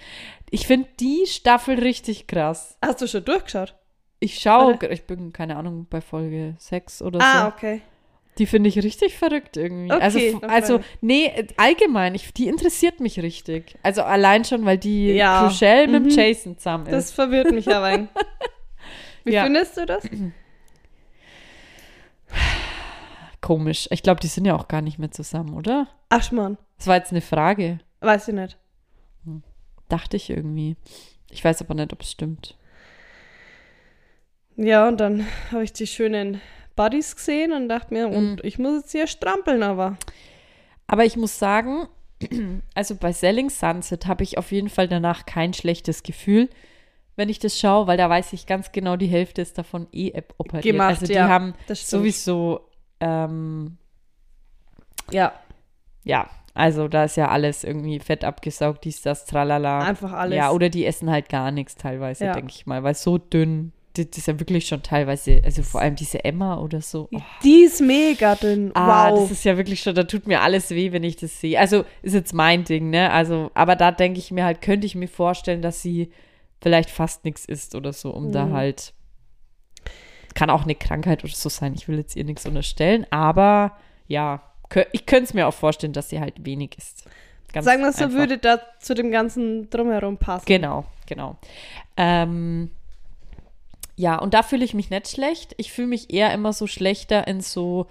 Ich 0.51 0.67
finde 0.67 0.89
die 1.01 1.25
Staffel 1.27 1.79
richtig 1.79 2.27
krass. 2.27 2.77
Hast 2.85 3.01
du 3.01 3.09
schon 3.09 3.25
durchgeschaut? 3.25 3.75
Ich 4.21 4.39
schaue, 4.39 4.79
ich 4.91 5.07
bin, 5.07 5.33
keine 5.33 5.57
Ahnung, 5.57 5.87
bei 5.89 6.01
Folge 6.03 6.55
6 6.59 7.01
oder 7.03 7.19
Ah, 7.23 7.43
so. 7.43 7.49
okay. 7.49 7.81
Die 8.39 8.47
finde 8.47 8.69
ich 8.69 8.77
richtig 8.83 9.17
verrückt 9.17 9.57
irgendwie. 9.57 9.91
Okay, 9.93 10.03
also, 10.03 10.39
dann 10.41 10.51
also 10.51 10.79
freu 10.79 10.85
nee, 11.01 11.47
allgemein, 11.57 12.15
ich, 12.15 12.33
die 12.35 12.49
interessiert 12.49 13.01
mich 13.01 13.21
richtig. 13.21 13.77
Also 13.83 14.03
allein 14.03 14.45
schon, 14.45 14.65
weil 14.67 14.77
die 14.79 15.13
Ja. 15.13 15.43
Crucial 15.43 15.87
mit 15.89 16.03
Mhm. 16.05 16.09
dem 16.11 16.17
Jason 16.19 16.59
zusammen 16.59 16.85
Das 16.91 17.07
ist. 17.07 17.13
verwirrt 17.15 17.51
mich 17.53 17.69
aber. 17.75 17.87
ein. 17.87 18.09
Wie 19.25 19.33
Ja. 19.33 19.45
findest 19.45 19.77
du 19.79 19.87
das? 19.87 20.05
Komisch. 23.41 23.89
Ich 23.91 24.03
glaube, 24.03 24.21
die 24.21 24.27
sind 24.27 24.45
ja 24.45 24.55
auch 24.57 24.69
gar 24.69 24.83
nicht 24.83 24.99
mehr 24.99 25.11
zusammen, 25.11 25.55
oder? 25.55 25.89
Ach, 26.09 26.31
Mann. 26.33 26.59
Das 26.79 26.87
war 26.89 26.97
jetzt 26.97 27.13
eine 27.13 27.21
Frage. 27.21 27.79
Weiß 28.01 28.29
ich 28.29 28.35
nicht. 28.35 28.59
Dachte 29.89 30.17
ich 30.17 30.31
irgendwie. 30.31 30.77
Ich 31.31 31.45
weiß 31.45 31.63
aber 31.63 31.75
nicht, 31.75 31.93
ob 31.93 32.03
es 32.03 32.11
stimmt. 32.11 32.57
Ja, 34.57 34.89
und 34.89 34.99
dann 34.99 35.27
habe 35.53 35.63
ich 35.65 35.73
die 35.73 35.87
schönen 35.87 36.41
Buddies 36.77 37.17
gesehen 37.17 37.53
und 37.53 37.69
dachte 37.69 37.93
mir, 37.93 38.09
Mhm. 38.09 38.15
und 38.15 38.45
ich 38.45 38.59
muss 38.59 38.83
jetzt 38.83 38.93
hier 38.93 39.07
strampeln, 39.07 39.63
aber. 39.63 39.97
Aber 40.87 41.05
ich 41.05 41.17
muss 41.17 41.39
sagen, 41.39 41.89
also 42.75 42.95
bei 42.95 43.13
Selling 43.13 43.51
Sunset 43.51 44.07
habe 44.07 44.23
ich 44.23 44.39
auf 44.39 44.53
jeden 44.53 44.69
Fall 44.69 44.87
danach 44.89 45.27
kein 45.27 45.53
schlechtes 45.55 46.03
Gefühl, 46.03 46.49
wenn 47.17 47.29
ich 47.31 47.39
das 47.39 47.59
schaue, 47.59 47.87
weil 47.87 47.97
da 47.97 48.09
weiß 48.11 48.33
ich 48.35 48.47
ganz 48.47 48.73
genau, 48.73 48.97
die 48.97 49.07
Hälfte 49.07 49.41
ist 49.43 49.57
davon 49.59 49.87
eh 49.93 50.13
operiert. 50.39 50.63
Gemacht, 50.65 50.91
also 50.91 51.07
die 51.07 51.15
ja, 51.15 51.29
haben 51.29 51.55
sowieso, 51.73 52.61
ähm, 53.01 53.79
Ja, 55.11 55.33
ja, 56.05 56.29
also 56.55 56.89
da 56.89 57.05
ist 57.05 57.17
ja 57.17 57.29
alles 57.29 57.65
irgendwie 57.65 57.99
fett 58.01 58.23
abgesaugt, 58.25 58.85
dies, 58.85 59.03
das, 59.03 59.25
tralala. 59.27 59.81
einfach 59.81 60.13
alles. 60.13 60.37
Ja, 60.37 60.51
oder 60.51 60.69
die 60.69 60.85
essen 60.87 61.11
halt 61.11 61.29
gar 61.29 61.51
nichts 61.51 61.75
teilweise, 61.77 62.27
Ja. 62.27 62.33
denke 62.35 62.53
ich 62.55 62.67
mal, 62.67 62.83
weil 62.83 62.95
so 62.95 63.19
dünn, 63.19 63.73
das, 63.97 64.19
ist 64.19 64.27
ja 64.27 64.39
wirklich 64.39 64.67
schon 64.67 64.83
teilweise, 64.83 65.41
also 65.45 65.63
vor 65.63 65.81
allem 65.81 65.97
diese 65.97 66.25
Emma 66.25 66.59
oder 66.59 66.81
so. 66.81 67.09
Oh. 67.13 67.21
Die 67.43 67.65
ist 67.65 67.81
mega 67.81 68.35
dünn. 68.35 68.71
Ah, 68.75 69.11
wow. 69.11 69.21
das 69.21 69.31
ist 69.31 69.45
ja 69.45 69.57
wirklich 69.57 69.81
schon, 69.81 69.95
da 69.95 70.05
tut 70.05 70.27
mir 70.27 70.41
alles 70.43 70.71
weh, 70.71 70.93
wenn 70.93 71.05
ich 71.05 71.17
das 71.17 71.41
sehe. 71.41 71.59
Also 71.59 71.85
ist 72.03 72.15
jetzt 72.15 72.35
mein 72.35 72.65
Ding, 72.65 72.91
ne? 72.91 73.11
Also, 73.11 73.51
aber 73.55 73.77
da 73.77 73.93
denke 73.93 74.19
ich 74.19 74.31
mir 74.31 74.45
halt, 74.45 74.61
könnte 74.63 74.87
ich 74.87 74.95
mir 74.95 75.09
vorstellen, 75.09 75.63
dass 75.63 75.83
sie 75.83 76.11
vielleicht 76.61 76.91
fast 76.91 77.25
nichts 77.25 77.45
isst 77.45 77.75
oder 77.75 77.93
so, 77.93 78.11
um 78.11 78.33
da 78.33 78.47
Mhm. 78.47 78.53
halt. 78.53 78.93
Kann 80.35 80.51
auch 80.51 80.65
eine 80.65 80.75
Krankheit 80.75 81.25
oder 81.25 81.33
so 81.33 81.49
sein. 81.49 81.75
Ich 81.75 81.89
will 81.89 81.97
jetzt 81.97 82.15
ihr 82.15 82.25
nichts 82.25 82.45
unterstellen, 82.45 83.07
aber 83.11 83.77
ja, 84.07 84.43
ich 84.93 85.07
könnte 85.07 85.25
es 85.25 85.35
mir 85.35 85.47
auch 85.47 85.55
vorstellen, 85.55 85.93
dass 85.93 86.11
sie 86.11 86.21
halt 86.21 86.45
wenig 86.45 86.77
isst. 86.77 87.05
Ganz 87.53 87.65
Sagen 87.65 87.83
wir 87.83 87.93
so, 87.93 88.13
würde 88.13 88.37
da 88.37 88.61
zu 88.81 88.95
dem 88.95 89.11
ganzen 89.11 89.71
Drumherum 89.71 90.19
passen. 90.19 90.45
Genau, 90.45 90.85
genau. 91.07 91.37
Ähm, 91.97 92.71
ja, 93.97 94.19
und 94.19 94.35
da 94.35 94.43
fühle 94.43 94.65
ich 94.65 94.75
mich 94.75 94.91
nicht 94.91 95.09
schlecht. 95.09 95.55
Ich 95.57 95.73
fühle 95.73 95.89
mich 95.89 96.13
eher 96.13 96.33
immer 96.35 96.53
so 96.53 96.67
schlechter 96.67 97.27
in 97.27 97.41
so 97.41 97.87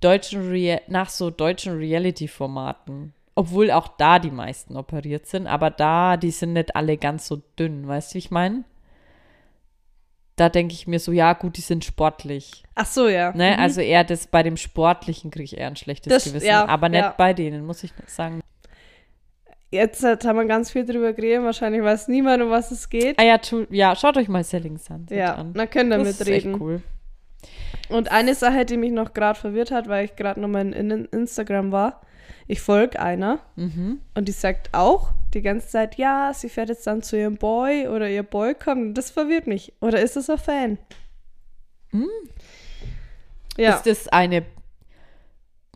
deutschen 0.00 0.48
Rea 0.48 0.80
nach 0.88 1.08
so 1.08 1.30
deutschen 1.30 1.76
Reality-Formaten. 1.78 3.14
Obwohl 3.34 3.70
auch 3.70 3.88
da 3.88 4.18
die 4.18 4.30
meisten 4.30 4.76
operiert 4.76 5.26
sind, 5.26 5.46
aber 5.46 5.70
da, 5.70 6.16
die 6.16 6.30
sind 6.32 6.52
nicht 6.54 6.74
alle 6.76 6.96
ganz 6.96 7.26
so 7.28 7.40
dünn, 7.58 7.86
weißt 7.86 8.10
du, 8.10 8.14
wie 8.14 8.18
ich 8.18 8.30
meine? 8.30 8.64
Da 10.36 10.48
denke 10.48 10.74
ich 10.74 10.86
mir 10.86 11.00
so, 11.00 11.10
ja, 11.12 11.32
gut, 11.32 11.56
die 11.56 11.60
sind 11.62 11.84
sportlich. 11.84 12.62
Ach 12.76 12.86
so, 12.86 13.08
ja. 13.08 13.32
Ne? 13.32 13.54
Mhm. 13.54 13.60
Also 13.60 13.80
eher 13.80 14.04
das 14.04 14.26
bei 14.28 14.42
dem 14.44 14.56
Sportlichen 14.56 15.30
kriege 15.32 15.44
ich 15.44 15.56
eher 15.58 15.66
ein 15.68 15.76
schlechtes 15.76 16.12
Das- 16.12 16.24
Gewissen. 16.24 16.46
ja, 16.46 16.66
aber 16.68 16.88
nicht 16.88 17.00
ja. 17.00 17.14
bei 17.16 17.32
denen, 17.34 17.64
muss 17.66 17.82
ich 17.82 17.92
sagen. 18.06 18.40
Jetzt 19.70 20.02
haben 20.02 20.38
wir 20.38 20.46
ganz 20.46 20.70
viel 20.70 20.84
drüber 20.86 21.12
geredet. 21.12 21.44
Wahrscheinlich 21.44 21.82
weiß 21.82 22.08
niemand, 22.08 22.42
um 22.42 22.50
was 22.50 22.70
es 22.70 22.88
geht. 22.88 23.18
Ah 23.18 23.24
ja, 23.24 23.38
ja, 23.70 23.94
schaut 23.96 24.16
euch 24.16 24.28
mal 24.28 24.42
Selling 24.42 24.78
Sunset 24.78 25.16
Ja, 25.16 25.34
an. 25.34 25.52
dann 25.52 25.68
können 25.68 25.90
wir 25.90 25.98
Das 25.98 26.08
ist 26.08 26.20
echt 26.28 26.46
mitreden. 26.46 26.60
cool. 26.62 26.82
Und 27.90 28.10
eine 28.10 28.34
Sache, 28.34 28.64
die 28.64 28.76
mich 28.78 28.92
noch 28.92 29.12
gerade 29.14 29.38
verwirrt 29.38 29.70
hat, 29.70 29.88
weil 29.88 30.06
ich 30.06 30.16
gerade 30.16 30.40
nochmal 30.40 30.72
in, 30.72 30.90
in 30.90 31.04
Instagram 31.06 31.70
war. 31.72 32.00
Ich 32.46 32.60
folge 32.62 32.98
einer 33.00 33.40
Mhm. 33.56 34.00
und 34.14 34.26
die 34.26 34.32
sagt 34.32 34.70
auch 34.72 35.10
die 35.34 35.42
ganze 35.42 35.68
Zeit, 35.68 35.96
ja, 35.96 36.32
sie 36.34 36.48
fährt 36.48 36.70
jetzt 36.70 36.86
dann 36.86 37.02
zu 37.02 37.18
ihrem 37.18 37.36
Boy 37.36 37.88
oder 37.88 38.08
ihr 38.08 38.22
Boy 38.22 38.54
kommt. 38.54 38.96
Das 38.96 39.10
verwirrt 39.10 39.46
mich. 39.46 39.74
Oder 39.82 40.00
ist 40.00 40.16
das 40.16 40.30
ein 40.30 40.38
Fan? 40.38 40.78
Ja, 43.56 43.74
Ist 43.74 43.86
das 43.86 44.08
eine, 44.08 44.44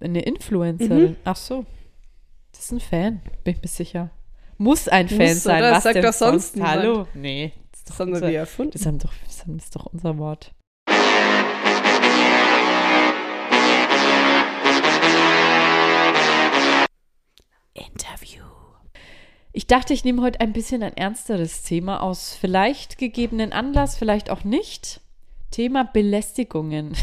eine 0.00 0.22
Influencerin? 0.22 1.10
Mhm. 1.10 1.16
Ach 1.24 1.36
so. 1.36 1.66
Ist 2.62 2.70
ein 2.70 2.78
Fan, 2.78 3.20
bin 3.42 3.56
ich 3.56 3.62
mir 3.62 3.66
sicher. 3.66 4.10
Muss 4.56 4.86
ein 4.86 5.06
Muss, 5.06 5.16
Fan 5.16 5.34
sein. 5.34 5.62
oder? 5.62 5.72
Was 5.72 5.82
Sagt 5.82 5.96
denn 5.96 6.04
doch 6.04 6.12
sonst 6.12 6.54
niemand. 6.54 6.72
Hallo? 6.72 7.08
Nee. 7.12 7.52
Das, 7.72 7.82
das 7.82 7.98
haben 7.98 8.12
unser, 8.12 8.28
wir 8.28 8.38
erfunden. 8.38 8.70
das, 8.70 8.86
haben 8.86 9.00
doch, 9.00 9.12
das 9.26 9.42
haben- 9.42 9.56
das 9.56 9.64
ist 9.64 9.74
doch 9.74 9.86
unser 9.86 10.16
Wort. 10.16 10.52
Interview. 17.74 18.42
Ich 19.52 19.66
dachte, 19.66 19.92
ich 19.92 20.04
nehme 20.04 20.22
heute 20.22 20.40
ein 20.40 20.52
bisschen 20.52 20.82
ein 20.82 20.96
ernsteres 20.96 21.62
Thema 21.62 22.02
aus 22.02 22.34
vielleicht 22.34 22.98
gegebenen 22.98 23.52
Anlass, 23.52 23.96
vielleicht 23.96 24.30
auch 24.30 24.44
nicht. 24.44 25.00
Thema 25.50 25.84
Belästigungen. 25.84 26.94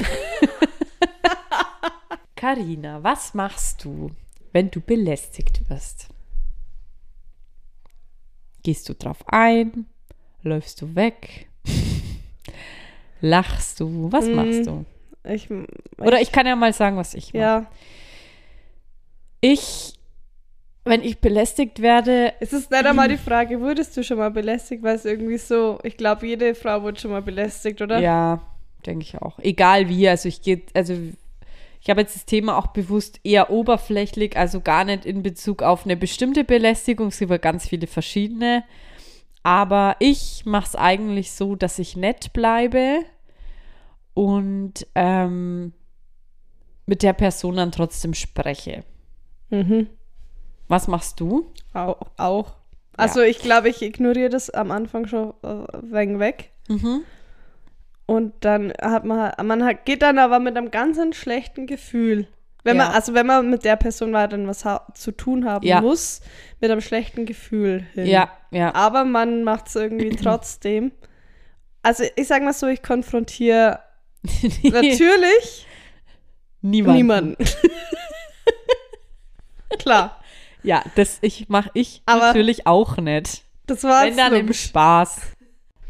Karina, 2.36 3.04
was 3.04 3.34
machst 3.34 3.84
du, 3.84 4.12
wenn 4.52 4.72
du 4.72 4.82
belästigt 4.82 5.70
wirst? 5.70 6.08
Gehst 8.64 8.90
du 8.90 8.94
drauf 8.94 9.24
ein? 9.28 9.86
Läufst 10.44 10.82
du 10.82 10.96
weg? 10.96 11.48
Lachst 13.22 13.80
du? 13.80 14.12
Was 14.12 14.26
Mm, 14.26 14.36
machst 14.36 14.68
du? 14.68 14.86
Ich, 15.24 15.50
Oder 15.98 16.22
ich 16.22 16.32
kann 16.32 16.46
ja 16.48 16.56
mal 16.56 16.74
sagen, 16.74 16.98
was 16.98 17.14
ich 17.14 17.34
mache. 17.34 17.44
ja, 17.44 17.66
Ich, 19.42 19.94
wenn 20.86 21.02
ich 21.04 21.20
belästigt 21.20 21.82
werde, 21.82 22.34
es 22.40 22.54
ist 22.54 22.72
nicht 22.72 22.86
einmal 22.86 23.08
die 23.10 23.18
Frage, 23.18 23.60
wurdest 23.62 23.96
du 23.98 24.04
schon 24.04 24.18
mal 24.18 24.32
belästigt, 24.32 24.82
weil 24.84 24.96
es 24.96 25.06
irgendwie 25.06 25.38
so, 25.38 25.80
ich 25.84 25.98
glaube, 25.98 26.26
jede 26.28 26.56
Frau 26.56 26.82
wurde 26.82 27.00
schon 27.00 27.12
mal 27.12 27.22
belästigt, 27.22 27.82
oder? 27.82 28.00
Ja, 28.00 28.42
denke 28.86 29.04
ich 29.04 29.22
auch. 29.22 29.40
Egal 29.40 29.90
wie, 29.90 30.08
also 30.08 30.28
ich 30.30 30.42
gehe, 30.42 30.62
also 30.74 30.96
ich 31.82 31.90
habe 31.90 32.02
jetzt 32.02 32.16
das 32.16 32.26
Thema 32.26 32.58
auch 32.58 32.68
bewusst 32.68 33.20
eher 33.24 33.50
oberflächlich, 33.50 34.38
also 34.38 34.62
gar 34.62 34.84
nicht 34.84 35.06
in 35.06 35.24
Bezug 35.24 35.64
auf 35.64 35.86
eine 35.86 35.96
bestimmte 35.96 36.44
Belästigung, 36.44 37.08
es 37.08 37.20
gibt 37.20 37.32
ja 37.32 37.38
ganz 37.38 37.68
viele 37.68 37.88
verschiedene. 37.88 38.64
Aber 39.44 39.96
ich 40.00 40.46
mache 40.46 40.68
es 40.68 40.76
eigentlich 40.76 41.32
so, 41.32 41.56
dass 41.56 41.80
ich 41.80 41.96
nett 41.96 42.34
bleibe 42.34 43.00
und 44.14 44.86
ähm, 44.96 45.74
mit 46.86 47.04
der 47.04 47.14
Person 47.14 47.56
dann 47.56 47.72
trotzdem 47.72 48.14
spreche. 48.14 48.84
Mhm. 49.50 49.88
Was 50.68 50.88
machst 50.88 51.20
du? 51.20 51.52
Auch. 51.74 52.02
auch. 52.18 52.56
Also 52.98 53.22
ich 53.22 53.40
glaube, 53.40 53.70
ich 53.70 53.82
ignoriere 53.82 54.30
das 54.30 54.50
am 54.50 54.72
Anfang 54.72 55.08
schon 55.08 55.34
äh, 55.42 56.20
weg. 56.20 56.52
Mhm. 56.68 57.04
Und 58.10 58.34
dann 58.44 58.74
hat 58.82 59.06
man, 59.06 59.32
man 59.44 59.64
hat, 59.64 59.86
geht 59.86 60.02
dann 60.02 60.18
aber 60.18 60.40
mit 60.40 60.58
einem 60.58 60.72
ganz 60.72 60.98
schlechten 61.16 61.68
Gefühl. 61.68 62.26
Wenn 62.64 62.78
Ja. 62.78 62.86
man, 62.86 62.94
also 62.96 63.14
wenn 63.14 63.28
man 63.28 63.52
mit 63.52 63.64
der 63.64 63.76
Person 63.76 64.14
weiterhin 64.14 64.48
was 64.48 64.66
ha 64.66 64.88
zu 64.96 65.12
tun 65.12 65.46
haben 65.46 65.64
Ja. 65.66 65.80
muss, 65.80 66.22
mit 66.60 66.72
einem 66.72 66.82
schlechten 66.82 67.28
Gefühl 67.28 67.86
hin. 67.94 68.08
Ja, 68.08 68.32
ja. 68.50 68.74
Aber 68.74 69.06
man 69.06 69.44
macht 69.44 69.68
es 69.68 69.76
irgendwie 69.76 70.10
trotzdem. 70.24 70.92
Also 71.84 72.04
ich 72.16 72.28
sag 72.28 72.42
mal 72.42 72.52
so, 72.54 72.66
ich 72.66 72.82
konfrontiere 72.82 73.80
natürlich 74.64 75.68
Niemand. 76.62 76.98
niemanden. 76.98 77.36
Klar, 79.78 80.20
Ja, 80.64 80.84
das 80.96 81.20
ich 81.22 81.48
mache 81.48 81.70
ich 81.76 82.02
Aber- 82.08 82.22
natürlich 82.28 82.66
auch 82.66 82.98
nicht. 82.98 83.44
das 83.68 83.84
war 83.84 84.04
Wenn 84.06 84.18
dann 84.18 84.34
im 84.34 84.52
Spaß. 84.52 85.22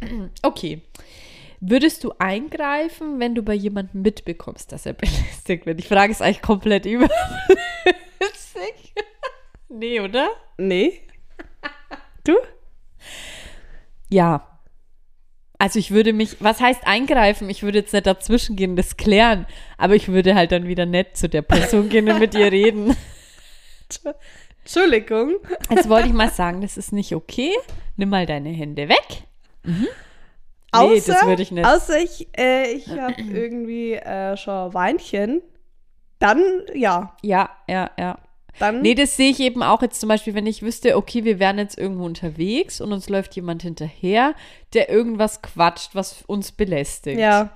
Okay. 0.43 0.81
Würdest 1.61 2.03
du 2.03 2.13
eingreifen, 2.19 3.19
wenn 3.19 3.35
du 3.35 3.43
bei 3.43 3.53
jemandem 3.53 4.01
mitbekommst, 4.01 4.71
dass 4.71 4.85
er 4.85 4.93
belästigt 4.93 5.65
wird? 5.65 5.79
Die 5.79 5.87
Frage 5.87 6.11
ist 6.11 6.21
eigentlich 6.21 6.41
komplett 6.41 6.85
überflüssig. 6.85 7.13
nee, 9.69 9.99
oder? 9.99 10.29
Nee. 10.57 11.01
Du? 12.23 12.35
Ja. 14.09 14.59
Also 15.57 15.77
ich 15.77 15.91
würde 15.91 16.13
mich, 16.13 16.37
was 16.39 16.61
heißt 16.61 16.87
eingreifen? 16.87 17.49
Ich 17.49 17.63
würde 17.63 17.79
jetzt 17.79 17.91
nicht 17.91 18.07
dazwischen 18.07 18.55
gehen, 18.55 18.77
das 18.77 18.95
klären, 18.95 19.45
aber 19.77 19.95
ich 19.95 20.07
würde 20.07 20.33
halt 20.35 20.53
dann 20.53 20.67
wieder 20.67 20.85
nett 20.85 21.17
zu 21.17 21.27
der 21.27 21.41
Person 21.41 21.89
gehen 21.89 22.09
und 22.09 22.19
mit 22.19 22.33
ihr 22.33 22.49
reden. 22.51 22.95
Entschuldigung. 24.63 25.35
Jetzt 25.69 25.89
wollte 25.89 26.07
ich 26.07 26.13
mal 26.13 26.29
sagen, 26.29 26.61
das 26.61 26.77
ist 26.77 26.93
nicht 26.93 27.13
okay. 27.13 27.51
Nimm 27.97 28.09
mal 28.09 28.25
deine 28.25 28.49
Hände 28.49 28.87
weg. 28.87 29.23
Mhm. 29.63 29.87
Außer, 30.71 30.89
nee, 30.93 31.01
das 31.05 31.25
würde 31.25 31.41
ich 31.41 31.51
nicht. 31.51 31.65
Außer 31.67 31.97
ich, 31.99 32.27
äh, 32.37 32.71
ich 32.71 32.87
habe 32.89 33.15
irgendwie 33.33 33.93
äh, 33.93 34.37
schon 34.37 34.73
Weinchen. 34.73 35.41
Dann, 36.19 36.41
ja. 36.73 37.15
Ja, 37.23 37.49
ja, 37.67 37.91
ja. 37.97 38.17
Dann, 38.59 38.81
Nee, 38.81 38.93
das 38.93 39.15
sehe 39.15 39.29
ich 39.31 39.39
eben 39.39 39.63
auch 39.63 39.81
jetzt 39.81 40.01
zum 40.01 40.09
Beispiel, 40.09 40.35
wenn 40.35 40.45
ich 40.45 40.61
wüsste, 40.61 40.97
okay, 40.97 41.23
wir 41.23 41.39
wären 41.39 41.57
jetzt 41.59 41.77
irgendwo 41.77 42.05
unterwegs 42.05 42.81
und 42.81 42.91
uns 42.91 43.07
läuft 43.07 43.35
jemand 43.37 43.61
hinterher, 43.61 44.33
der 44.73 44.89
irgendwas 44.89 45.41
quatscht, 45.41 45.95
was 45.95 46.23
uns 46.27 46.51
belästigt. 46.51 47.19
ja. 47.19 47.51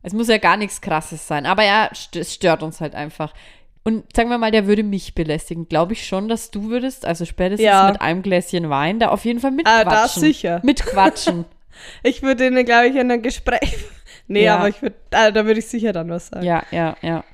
Es 0.00 0.12
muss 0.12 0.28
ja 0.28 0.38
gar 0.38 0.56
nichts 0.56 0.80
Krasses 0.80 1.26
sein, 1.26 1.44
aber 1.44 1.64
ja, 1.64 1.90
es 2.14 2.32
stört 2.34 2.62
uns 2.62 2.80
halt 2.80 2.94
einfach. 2.94 3.34
Und 3.82 4.04
sagen 4.16 4.30
wir 4.30 4.38
mal, 4.38 4.52
der 4.52 4.66
würde 4.68 4.84
mich 4.84 5.14
belästigen. 5.14 5.68
Glaube 5.68 5.92
ich 5.94 6.06
schon, 6.06 6.28
dass 6.28 6.50
du 6.52 6.70
würdest, 6.70 7.04
also 7.04 7.24
spätestens 7.24 7.66
Ja. 7.66 7.90
mit 7.90 8.00
einem 8.00 8.22
Gläschen 8.22 8.70
Wein, 8.70 9.00
da 9.00 9.08
auf 9.08 9.24
jeden 9.24 9.40
Fall 9.40 9.50
Ah, 9.50 9.54
mitquatschen. 9.54 9.88
da 9.90 10.08
sicher. 10.08 10.60
Mitquatschen. 10.62 11.44
Ich 12.02 12.22
würde 12.22 12.44
denen, 12.44 12.64
glaube 12.64 12.86
ich, 12.88 12.94
in 12.96 13.10
einem 13.10 13.22
Gespräch. 13.22 13.76
nee, 14.26 14.44
Ja. 14.44 14.56
aber 14.58 14.68
ich 14.68 14.80
würde, 14.82 14.96
ah, 15.12 15.30
da 15.30 15.44
würde 15.46 15.58
ich 15.60 15.66
sicher 15.66 15.92
dann 15.92 16.08
was 16.10 16.28
sagen. 16.28 16.44
ja, 16.44 16.62
ja, 16.70 16.96
ja. 17.02 17.24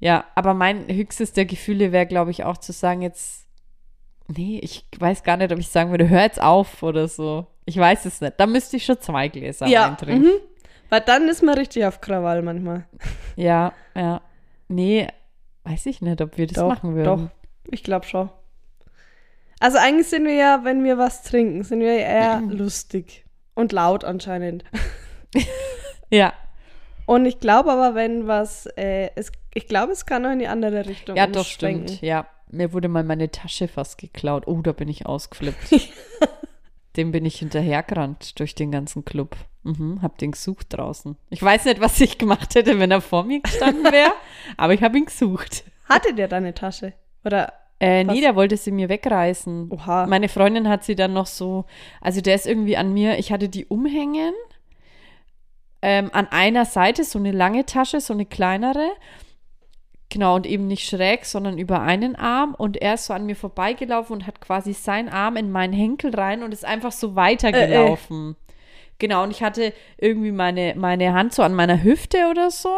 Ja, 0.00 0.24
aber 0.36 0.54
mein 0.54 0.86
höchstes 0.86 1.32
der 1.32 1.44
Gefühle 1.44 1.90
wäre, 1.90 2.06
glaube 2.06 2.30
ich, 2.30 2.44
auch 2.44 2.56
zu 2.58 2.70
sagen, 2.72 3.02
jetzt, 3.02 3.46
nee, 4.28 4.60
ich 4.62 4.86
weiß 4.98 5.24
gar 5.24 5.36
nicht, 5.36 5.52
ob 5.52 5.58
ich 5.58 5.68
sagen 5.68 5.90
würde, 5.90 6.08
hör 6.08 6.22
jetzt 6.22 6.40
auf 6.40 6.82
oder 6.84 7.08
so. 7.08 7.46
Ich 7.64 7.76
weiß 7.76 8.04
es 8.04 8.20
nicht. 8.20 8.34
Da 8.38 8.46
müsste 8.46 8.76
ich 8.76 8.84
schon 8.84 9.00
zwei 9.00 9.26
Gläser 9.28 9.66
Ja, 9.66 9.88
Wein 9.88 9.96
trinken. 9.96 10.22
mhm. 10.26 10.32
Weil 10.88 11.00
dann 11.02 11.28
ist 11.28 11.42
man 11.42 11.54
richtig 11.56 11.84
auf 11.84 12.00
Krawall 12.00 12.42
manchmal. 12.42 12.86
Ja, 13.36 13.72
ja. 13.96 14.20
Nee, 14.68 15.06
weiß 15.64 15.86
ich 15.86 16.00
nicht, 16.00 16.20
ob 16.20 16.36
wir 16.38 16.46
das 16.46 16.56
doch, 16.56 16.68
machen 16.68 16.94
würden. 16.94 17.04
doch. 17.64 17.70
Ich 17.72 17.82
glaube 17.82 18.06
schon. 18.06 18.30
Also 19.60 19.78
eigentlich 19.78 20.06
sind 20.08 20.24
wir 20.24 20.34
ja, 20.34 20.60
wenn 20.64 20.84
wir 20.84 20.96
was 20.98 21.22
trinken, 21.24 21.62
sind 21.64 21.80
wir 21.80 21.92
eher 21.98 22.40
lustig. 22.48 23.24
Und 23.58 23.72
laut 23.72 24.04
anscheinend. 24.04 24.64
Ja, 26.10 26.32
Und 27.04 27.26
ich 27.26 27.38
glaube 27.38 27.70
aber, 27.70 27.94
wenn 27.94 28.26
was, 28.26 28.64
äh, 28.76 29.10
es, 29.14 29.30
ich 29.52 29.66
glaube, 29.66 29.92
es 29.92 30.06
kann 30.06 30.24
auch 30.24 30.30
in 30.30 30.38
die 30.38 30.46
andere 30.46 30.86
Richtung 30.86 31.16
ja, 31.16 31.26
doch, 31.26 31.44
stimmt. 31.44 32.00
Ja, 32.00 32.26
mir 32.50 32.72
wurde 32.72 32.88
mal 32.88 33.04
meine 33.04 33.30
Tasche 33.30 33.68
fast 33.68 33.98
geklaut. 33.98 34.46
Oh, 34.46 34.62
da 34.62 34.72
bin 34.72 34.88
ich 34.88 35.04
ausgeflippt. 35.04 35.68
Dem 36.96 37.12
bin 37.12 37.26
ich 37.26 37.40
hinterhergerannt 37.40 38.38
durch 38.38 38.54
den 38.54 38.70
ganzen 38.70 39.04
Club. 39.04 39.36
Mhm, 39.64 40.00
hab 40.00 40.16
den 40.16 40.30
gesucht 40.30 40.68
draußen. 40.70 41.16
Ich 41.28 41.42
weiß 41.42 41.66
nicht, 41.66 41.80
was 41.80 42.00
ich 42.00 42.16
gemacht 42.16 42.54
hätte, 42.54 42.78
wenn 42.78 42.90
er 42.90 43.02
vor 43.02 43.24
mir 43.24 43.40
gestanden 43.40 43.84
wäre, 43.84 44.12
aber 44.56 44.72
ich 44.72 44.82
habe 44.82 44.96
ihn 44.96 45.04
gesucht. 45.04 45.64
Hatte 45.88 46.14
der 46.14 46.28
deine 46.28 46.54
Tasche? 46.54 46.94
Oder, 47.24 47.52
Äh, 47.80 48.06
Was? 48.06 48.14
nee, 48.14 48.20
der 48.20 48.34
wollte 48.34 48.56
sie 48.56 48.72
mir 48.72 48.88
wegreißen. 48.88 49.70
oha. 49.70 50.06
Meine 50.06 50.28
Freundin 50.28 50.68
hat 50.68 50.84
sie 50.84 50.96
dann 50.96 51.12
noch 51.12 51.26
so, 51.26 51.64
also 52.00 52.20
der 52.20 52.34
ist 52.34 52.46
irgendwie 52.46 52.76
an 52.76 52.92
mir, 52.92 53.18
ich 53.18 53.32
hatte 53.32 53.48
die 53.48 53.66
umhängen. 53.66 54.34
Ähm, 55.80 56.10
an 56.12 56.26
einer 56.30 56.64
Seite 56.64 57.04
so 57.04 57.18
eine 57.20 57.30
lange 57.30 57.64
Tasche, 57.64 58.00
so 58.00 58.12
eine 58.12 58.26
kleinere. 58.26 58.90
Genau, 60.10 60.36
und 60.36 60.46
eben 60.46 60.66
nicht 60.66 60.88
schräg, 60.88 61.24
sondern 61.26 61.58
über 61.58 61.82
einen 61.82 62.16
Arm. 62.16 62.54
Und 62.56 62.78
er 62.78 62.94
ist 62.94 63.06
so 63.06 63.14
an 63.14 63.26
mir 63.26 63.36
vorbeigelaufen 63.36 64.14
und 64.16 64.26
hat 64.26 64.40
quasi 64.40 64.72
seinen 64.72 65.08
Arm 65.08 65.36
in 65.36 65.52
meinen 65.52 65.74
Henkel 65.74 66.14
rein 66.14 66.42
und 66.42 66.52
ist 66.52 66.64
einfach 66.64 66.92
so 66.92 67.14
weitergelaufen. 67.14 68.34
Genau, 68.98 69.22
und 69.22 69.30
ich 69.30 69.42
hatte 69.42 69.72
irgendwie 69.98 70.32
meine, 70.32 70.74
meine 70.76 71.12
Hand 71.12 71.32
so 71.34 71.42
an 71.42 71.54
meiner 71.54 71.84
Hüfte 71.84 72.28
oder 72.30 72.50
so 72.50 72.74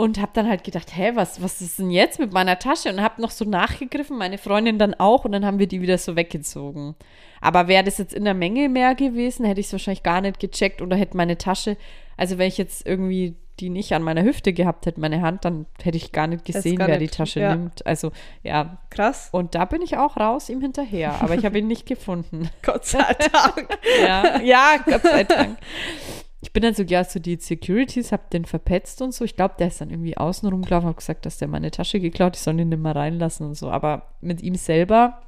und 0.00 0.18
habe 0.18 0.32
dann 0.32 0.48
halt 0.48 0.64
gedacht, 0.64 0.96
hä, 0.96 1.12
was, 1.14 1.42
was 1.42 1.60
ist 1.60 1.78
denn 1.78 1.90
jetzt 1.90 2.18
mit 2.18 2.32
meiner 2.32 2.58
Tasche? 2.58 2.88
Und 2.88 3.02
habe 3.02 3.20
noch 3.20 3.30
so 3.30 3.44
nachgegriffen, 3.44 4.16
meine 4.16 4.38
Freundin 4.38 4.78
dann 4.78 4.94
auch 4.94 5.26
und 5.26 5.32
dann 5.32 5.44
haben 5.44 5.58
wir 5.58 5.66
die 5.66 5.82
wieder 5.82 5.98
so 5.98 6.16
weggezogen. 6.16 6.94
Aber 7.42 7.68
wäre 7.68 7.84
das 7.84 7.98
jetzt 7.98 8.14
in 8.14 8.24
der 8.24 8.32
Menge 8.32 8.70
mehr 8.70 8.94
gewesen, 8.94 9.44
hätte 9.44 9.60
ich 9.60 9.66
es 9.66 9.72
wahrscheinlich 9.72 10.02
gar 10.02 10.22
nicht 10.22 10.40
gecheckt 10.40 10.80
oder 10.80 10.96
hätte 10.96 11.18
meine 11.18 11.36
Tasche, 11.36 11.76
also 12.16 12.38
wenn 12.38 12.48
ich 12.48 12.56
jetzt 12.56 12.86
irgendwie 12.86 13.36
die 13.58 13.68
nicht 13.68 13.92
an 13.92 14.02
meiner 14.02 14.22
Hüfte 14.22 14.54
gehabt 14.54 14.86
hätte, 14.86 15.02
meine 15.02 15.20
Hand, 15.20 15.44
dann 15.44 15.66
hätte 15.82 15.98
ich 15.98 16.12
gar 16.12 16.26
nicht 16.26 16.46
gesehen, 16.46 16.76
gar 16.76 16.88
wer 16.88 16.98
nicht, 16.98 17.12
die 17.12 17.16
Tasche 17.18 17.40
ja. 17.40 17.54
nimmt. 17.54 17.84
Also 17.84 18.10
ja, 18.42 18.78
Krass. 18.88 19.28
und 19.32 19.54
da 19.54 19.66
bin 19.66 19.82
ich 19.82 19.98
auch 19.98 20.16
raus 20.16 20.48
ihm 20.48 20.62
hinterher, 20.62 21.20
aber 21.20 21.34
ich 21.34 21.44
habe 21.44 21.58
ihn 21.58 21.66
nicht 21.66 21.84
gefunden. 21.84 22.48
Gott 22.62 22.86
sei 22.86 23.14
Dank. 23.32 23.68
Ja, 24.02 24.40
ja, 24.40 24.76
Gott 24.82 25.02
sei 25.02 25.24
Dank. 25.24 25.58
Ich 26.42 26.52
bin 26.52 26.62
dann 26.62 26.74
so, 26.74 26.82
ja, 26.82 27.04
so 27.04 27.20
die 27.20 27.36
Securities, 27.36 28.12
hab 28.12 28.30
den 28.30 28.46
verpetzt 28.46 29.02
und 29.02 29.12
so. 29.12 29.24
Ich 29.24 29.36
glaube, 29.36 29.56
der 29.58 29.68
ist 29.68 29.80
dann 29.80 29.90
irgendwie 29.90 30.16
außen 30.16 30.48
rumgelaufen, 30.48 30.88
hab 30.88 30.96
gesagt, 30.96 31.26
dass 31.26 31.36
der 31.36 31.48
meine 31.48 31.70
Tasche 31.70 32.00
geklaut, 32.00 32.36
ich 32.36 32.42
soll 32.42 32.58
ihn 32.58 32.70
nicht 32.70 32.80
mehr 32.80 32.96
reinlassen 32.96 33.46
und 33.46 33.54
so. 33.54 33.70
Aber 33.70 34.14
mit 34.20 34.40
ihm 34.40 34.54
selber, 34.54 35.20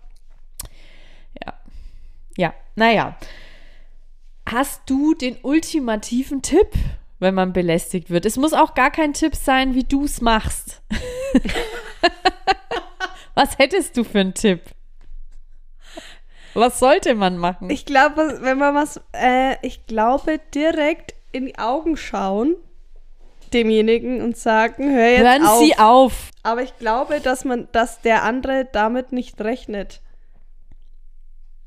ja. 1.44 1.54
Ja, 2.36 2.54
naja. 2.76 3.16
Hast 4.50 4.82
du 4.86 5.14
den 5.14 5.36
ultimativen 5.42 6.40
Tipp, 6.40 6.68
wenn 7.18 7.34
man 7.34 7.52
belästigt 7.52 8.10
wird? 8.10 8.24
Es 8.24 8.36
muss 8.36 8.54
auch 8.54 8.74
gar 8.74 8.90
kein 8.90 9.12
Tipp 9.12 9.36
sein, 9.36 9.74
wie 9.74 9.84
du 9.84 10.04
es 10.04 10.20
machst. 10.20 10.82
Was 13.34 13.58
hättest 13.58 13.96
du 13.96 14.04
für 14.04 14.20
einen 14.20 14.34
Tipp? 14.34 14.60
Was 16.54 16.78
sollte 16.78 17.14
man 17.14 17.38
machen? 17.38 17.70
Ich 17.70 17.84
glaube, 17.86 18.38
wenn 18.42 18.58
man 18.58 18.74
was, 18.74 19.00
äh, 19.12 19.56
ich 19.62 19.86
glaube, 19.86 20.40
direkt 20.54 21.14
in 21.32 21.46
die 21.46 21.58
Augen 21.58 21.96
schauen, 21.96 22.56
demjenigen 23.52 24.22
und 24.22 24.36
sagen, 24.36 24.90
hör 24.94 25.08
jetzt 25.08 25.20
Hören 25.24 25.44
auf. 25.46 25.58
Sie 25.60 25.78
auf. 25.78 26.30
Aber 26.42 26.62
ich 26.62 26.76
glaube, 26.78 27.20
dass 27.20 27.44
man, 27.44 27.68
dass 27.72 28.00
der 28.00 28.22
andere 28.22 28.66
damit 28.72 29.12
nicht 29.12 29.40
rechnet. 29.40 30.00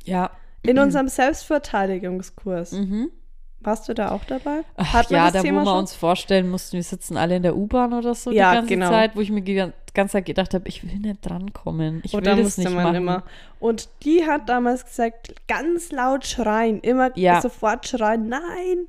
Ja. 0.03 0.31
In 0.63 0.79
unserem 0.79 1.07
Selbstverteidigungskurs. 1.07 2.71
Mhm. 2.73 3.11
Warst 3.59 3.89
du 3.89 3.93
da 3.93 4.11
auch 4.11 4.23
dabei? 4.25 4.61
Ach, 4.77 4.93
Hat 4.93 5.09
man 5.11 5.17
ja, 5.19 5.23
das 5.25 5.33
da 5.33 5.41
Thema 5.41 5.61
wo 5.61 5.65
wir 5.65 5.71
schon? 5.71 5.79
uns 5.79 5.95
vorstellen 5.95 6.49
mussten, 6.49 6.73
wir 6.73 6.83
sitzen 6.83 7.17
alle 7.17 7.37
in 7.37 7.43
der 7.43 7.55
U-Bahn 7.55 7.93
oder 7.93 8.13
so 8.13 8.31
Ja, 8.31 8.51
die 8.51 8.55
ganze 8.57 8.69
genau. 8.69 8.89
Zeit, 8.89 9.15
wo 9.15 9.21
ich 9.21 9.31
mir 9.31 9.41
die 9.95 9.99
gan- 9.99 10.03
ganze 10.05 10.13
Zeit 10.13 10.25
gedacht 10.25 10.53
habe, 10.53 10.67
ich 10.67 10.83
will 10.83 10.99
nicht 10.99 11.17
drankommen. 11.21 12.01
Ich 12.03 12.13
will 12.13 12.19
Oder 12.19 12.35
das 12.35 12.43
musste 12.43 12.61
nicht 12.61 12.73
man 12.73 12.83
machen. 12.83 12.95
immer. 12.95 13.23
Und 13.59 13.89
die 14.03 14.25
hat 14.25 14.49
damals 14.49 14.85
gesagt, 14.85 15.33
ganz 15.47 15.91
laut 15.91 16.25
schreien, 16.25 16.79
immer 16.81 17.11
Ja. 17.17 17.41
sofort 17.41 17.87
schreien, 17.87 18.27
nein. 18.29 18.87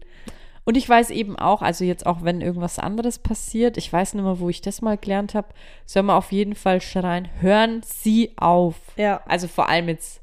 Und 0.64 0.76
ich 0.76 0.88
weiß 0.88 1.10
eben 1.10 1.38
auch, 1.38 1.62
also 1.62 1.84
jetzt 1.84 2.06
auch 2.06 2.22
wenn 2.24 2.40
irgendwas 2.40 2.80
anderes 2.80 3.20
passiert, 3.20 3.76
ich 3.76 3.92
weiß 3.92 4.14
nicht 4.14 4.24
mehr, 4.24 4.40
wo 4.40 4.48
ich 4.48 4.60
das 4.62 4.82
mal 4.82 4.96
gelernt 4.98 5.34
habe, 5.34 5.46
soll 5.84 6.02
man 6.02 6.16
auf 6.16 6.32
jeden 6.32 6.56
Fall 6.56 6.80
schreien, 6.80 7.28
hören 7.40 7.82
Sie 7.84 8.32
auf. 8.36 8.74
Ja. 8.96 9.20
Also 9.28 9.46
vor 9.46 9.68
allem 9.68 9.88
jetzt 9.88 10.20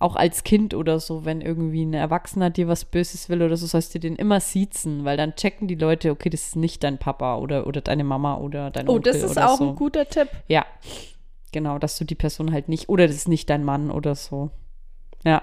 auch 0.00 0.16
als 0.16 0.44
Kind 0.44 0.72
oder 0.74 0.98
so, 0.98 1.24
wenn 1.26 1.42
irgendwie 1.42 1.84
ein 1.84 1.92
Erwachsener 1.92 2.48
dir 2.50 2.66
was 2.68 2.86
Böses 2.86 3.28
will 3.28 3.42
oder 3.42 3.56
so, 3.56 3.66
sollst 3.66 3.94
du 3.94 4.00
den 4.00 4.16
immer 4.16 4.40
siezen, 4.40 5.04
weil 5.04 5.18
dann 5.18 5.36
checken 5.36 5.68
die 5.68 5.74
Leute, 5.74 6.10
okay, 6.10 6.30
das 6.30 6.48
ist 6.48 6.56
nicht 6.56 6.82
dein 6.82 6.98
Papa 6.98 7.36
oder, 7.36 7.66
oder 7.66 7.82
deine 7.82 8.02
Mama 8.02 8.38
oder 8.38 8.70
dein 8.70 8.88
Oh, 8.88 8.94
Onkel 8.94 9.12
das 9.12 9.22
ist 9.22 9.38
auch 9.38 9.58
so. 9.58 9.68
ein 9.68 9.76
guter 9.76 10.08
Tipp. 10.08 10.28
Ja, 10.48 10.64
genau, 11.52 11.78
dass 11.78 11.98
du 11.98 12.04
die 12.04 12.14
Person 12.14 12.50
halt 12.50 12.68
nicht, 12.70 12.88
oder 12.88 13.06
das 13.06 13.14
ist 13.14 13.28
nicht 13.28 13.50
dein 13.50 13.62
Mann 13.62 13.90
oder 13.90 14.14
so. 14.14 14.50
Ja, 15.22 15.42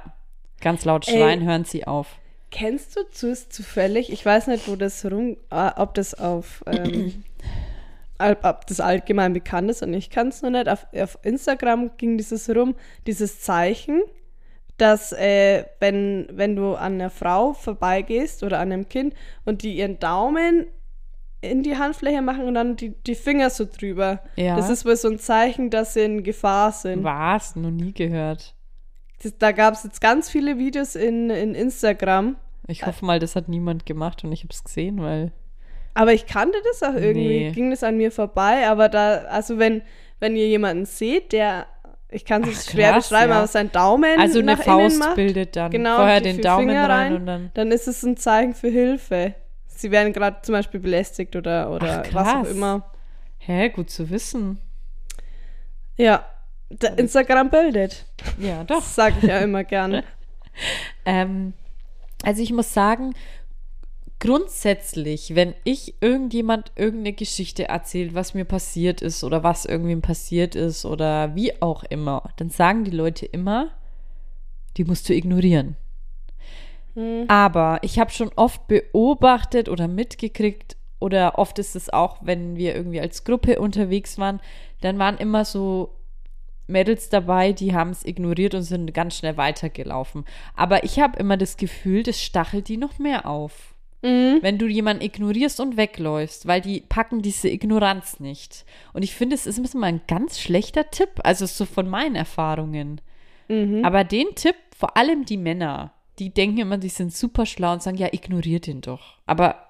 ganz 0.60 0.86
laut 0.86 1.08
Ey. 1.08 1.14
schreien, 1.14 1.46
hören 1.46 1.64
sie 1.64 1.86
auf. 1.86 2.18
Kennst 2.50 2.96
du 2.96 3.02
zu, 3.12 3.36
zufällig, 3.50 4.12
ich 4.12 4.26
weiß 4.26 4.48
nicht, 4.48 4.68
wo 4.68 4.76
das 4.76 5.06
rum, 5.06 5.38
äh, 5.52 5.70
ob 5.76 5.94
das 5.94 6.16
auf, 6.16 6.64
ähm, 6.66 7.24
ob 8.18 8.44
ob 8.44 8.66
das 8.66 8.80
allgemein 8.80 9.34
bekannt 9.34 9.70
ist 9.70 9.84
und 9.84 9.94
ich 9.94 10.10
kann 10.10 10.30
es 10.30 10.42
noch 10.42 10.50
nicht. 10.50 10.68
Auf, 10.68 10.88
auf 10.96 11.20
Instagram 11.22 11.92
ging 11.98 12.18
dieses 12.18 12.50
rum, 12.50 12.74
dieses 13.06 13.42
Zeichen, 13.42 14.02
dass 14.78 15.12
äh, 15.12 15.66
wenn, 15.80 16.28
wenn 16.32 16.56
du 16.56 16.76
an 16.76 16.94
einer 16.94 17.10
Frau 17.10 17.54
vorbeigehst 17.54 18.44
oder 18.44 18.60
an 18.60 18.72
einem 18.72 18.90
Kind 18.90 19.14
und 19.46 19.64
die 19.64 19.76
ihren 19.78 20.00
Daumen 20.00 20.68
in 21.42 21.64
die 21.64 21.78
Handfläche 21.78 22.22
machen 22.22 22.46
und 22.46 22.56
dann 22.56 22.76
die, 22.76 22.90
die 23.04 23.16
Finger 23.16 23.50
so 23.50 23.66
drüber. 23.66 24.22
Ja. 24.36 24.56
Das 24.56 24.70
ist 24.70 24.86
wohl 24.86 24.96
so 24.96 25.08
ein 25.10 25.20
Zeichen, 25.20 25.70
dass 25.70 25.94
sie 25.94 26.02
in 26.02 26.24
Gefahr 26.24 26.72
sind. 26.72 27.04
Was? 27.04 27.56
Noch 27.56 27.70
nie 27.72 27.94
gehört. 27.94 28.56
Das, 29.24 29.38
da 29.38 29.52
gab 29.52 29.74
es 29.74 29.84
jetzt 29.84 30.02
ganz 30.02 30.30
viele 30.30 30.58
Videos 30.58 30.96
in, 30.96 31.30
in 31.30 31.56
Instagram. 31.56 32.36
Ich 32.68 32.86
hoffe 32.86 33.06
mal, 33.06 33.20
das 33.20 33.36
hat 33.36 33.48
niemand 33.50 33.86
gemacht 33.86 34.24
und 34.24 34.32
ich 34.32 34.42
habe 34.44 34.54
es 34.54 34.64
gesehen, 34.64 35.02
weil. 35.02 35.32
Aber 35.94 36.14
ich 36.14 36.26
kannte 36.28 36.58
das 36.70 36.84
auch 36.84 36.96
irgendwie, 36.96 37.46
Nee. 37.46 37.52
ging 37.52 37.70
das 37.72 37.84
an 37.84 37.98
mir 37.98 38.12
vorbei. 38.12 38.68
Aber 38.68 38.90
da, 38.90 39.20
also 39.30 39.58
wenn, 39.58 39.82
wenn 40.20 40.36
ihr 40.36 40.48
jemanden 40.48 40.86
seht, 40.86 41.32
der, 41.32 41.66
ich 42.10 42.24
kann 42.24 42.44
es 42.44 42.72
schwer 42.72 42.94
krass, 42.94 43.10
beschreiben, 43.10 43.32
ja. 43.32 43.38
aber 43.40 43.48
sein 43.48 43.72
Daumen 43.72 44.20
Also 44.20 44.40
eine 44.40 44.54
nach 44.54 44.66
innen 44.66 44.80
Faust 44.80 45.00
macht, 45.00 45.16
bildet 45.16 45.56
dann. 45.56 45.72
Genau, 45.72 45.98
Vorher 45.98 46.22
den 46.22 46.42
Daumen 46.42 46.70
rein, 46.70 46.90
rein. 46.90 47.16
und 47.16 47.26
dann. 47.26 47.52
dann 47.54 47.72
ist 47.72 47.88
es 47.88 48.04
ein 48.04 48.16
Zeichen 48.16 48.54
für 48.54 48.70
Hilfe. 48.70 49.36
Sie 49.68 49.92
werden 49.92 50.14
gerade 50.14 50.38
zum 50.42 50.54
Beispiel 50.54 50.80
belästigt 50.80 51.36
oder, 51.36 51.70
oder 51.70 52.04
Ach, 52.06 52.14
was 52.14 52.28
auch 52.28 52.50
immer. 52.50 52.90
Hä, 53.40 53.70
gut 53.70 53.90
zu 53.90 54.10
wissen. 54.10 54.60
Ja, 55.98 56.26
Instagram 56.98 57.50
bildet. 57.50 58.06
Ja, 58.40 58.64
doch. 58.64 58.78
Das 58.80 58.96
sage 58.96 59.16
ich 59.22 59.28
ja 59.28 59.40
immer 59.40 59.64
gerne. 59.64 60.04
Ähm, 61.06 61.54
also 62.24 62.42
ich 62.42 62.52
muss 62.52 62.74
sagen, 62.74 63.14
grundsätzlich, 64.20 65.36
wenn 65.36 65.54
ich 65.64 66.02
irgendjemand 66.02 66.72
irgendeine 66.76 67.14
Geschichte 67.14 67.68
erzählt, 67.68 68.16
was 68.16 68.34
mir 68.34 68.46
passiert 68.46 69.02
ist 69.02 69.24
oder 69.24 69.44
was 69.44 69.66
irgendwem 69.66 70.02
passiert 70.02 70.56
ist 70.56 70.86
oder 70.86 71.36
wie 71.36 71.62
auch 71.62 71.84
immer, 71.84 72.32
dann 72.38 72.50
sagen 72.50 72.84
die 72.84 72.92
Leute 72.92 73.26
immer, 73.26 73.72
die 74.78 74.86
musst 74.86 75.08
du 75.10 75.14
ignorieren. 75.14 75.76
Hm. 76.96 77.26
Aber 77.28 77.80
ich 77.82 78.00
habe 78.00 78.12
schon 78.12 78.32
oft 78.36 78.68
beobachtet 78.68 79.70
oder 79.70 79.88
mitgekriegt, 79.88 80.78
oder 81.00 81.38
oft 81.38 81.60
ist 81.60 81.76
es 81.76 81.94
auch, 81.94 82.18
wenn 82.22 82.56
wir 82.56 82.76
irgendwie 82.76 83.00
als 83.00 83.24
Gruppe 83.24 83.60
unterwegs 83.60 84.18
waren, 84.18 84.42
dann 84.82 84.98
waren 84.98 85.18
immer 85.18 85.46
so 85.46 85.94
Mädels 86.66 87.10
dabei, 87.10 87.54
die 87.54 87.74
haben 87.74 87.92
es 87.92 88.04
ignoriert 88.04 88.56
und 88.56 88.64
sind 88.64 88.94
ganz 88.94 89.16
schnell 89.16 89.38
weitergelaufen. 89.38 90.26
Aber 90.56 90.84
ich 90.84 91.00
habe 91.00 91.18
immer 91.20 91.38
das 91.38 91.58
Gefühl, 91.58 92.04
das 92.04 92.22
stachelt 92.22 92.68
die 92.68 92.78
noch 92.78 92.98
mehr 92.98 93.26
auf. 93.28 93.77
Mhm. 94.02 94.40
Wenn 94.42 94.58
du 94.58 94.68
jemanden 94.68 95.04
ignorierst 95.04 95.60
und 95.60 95.76
wegläufst, 95.76 96.48
weil 96.48 96.62
die 96.62 96.82
packen 96.82 97.22
diese 97.22 97.50
Ignoranz 97.50 98.20
nicht. 98.20 98.66
Und 98.94 99.04
ich 99.04 99.16
finde, 99.16 99.36
es 99.36 99.48
ist 99.48 99.58
ein 99.58 99.64
bisschen 99.64 99.80
mal 99.80 99.88
ein 99.88 100.02
ganz 100.08 100.40
schlechter 100.40 100.92
Tipp, 100.92 101.10
also 101.24 101.46
so 101.46 101.66
von 101.66 101.90
meinen 101.90 102.16
Erfahrungen. 102.16 103.02
Mhm. 103.48 103.84
Aber 103.84 104.04
den 104.04 104.36
Tipp, 104.36 104.56
vor 104.78 104.98
allem 104.98 105.26
die 105.26 105.38
Männer, 105.38 105.94
die 106.20 106.32
denken 106.34 106.60
immer, 106.60 106.78
die 106.78 106.90
sind 106.90 107.14
super 107.14 107.46
schlau 107.46 107.74
und 107.74 107.82
sagen, 107.82 107.98
ja, 107.98 108.08
ignoriert 108.12 108.68
ihn 108.68 108.82
doch. 108.82 109.18
Aber 109.26 109.70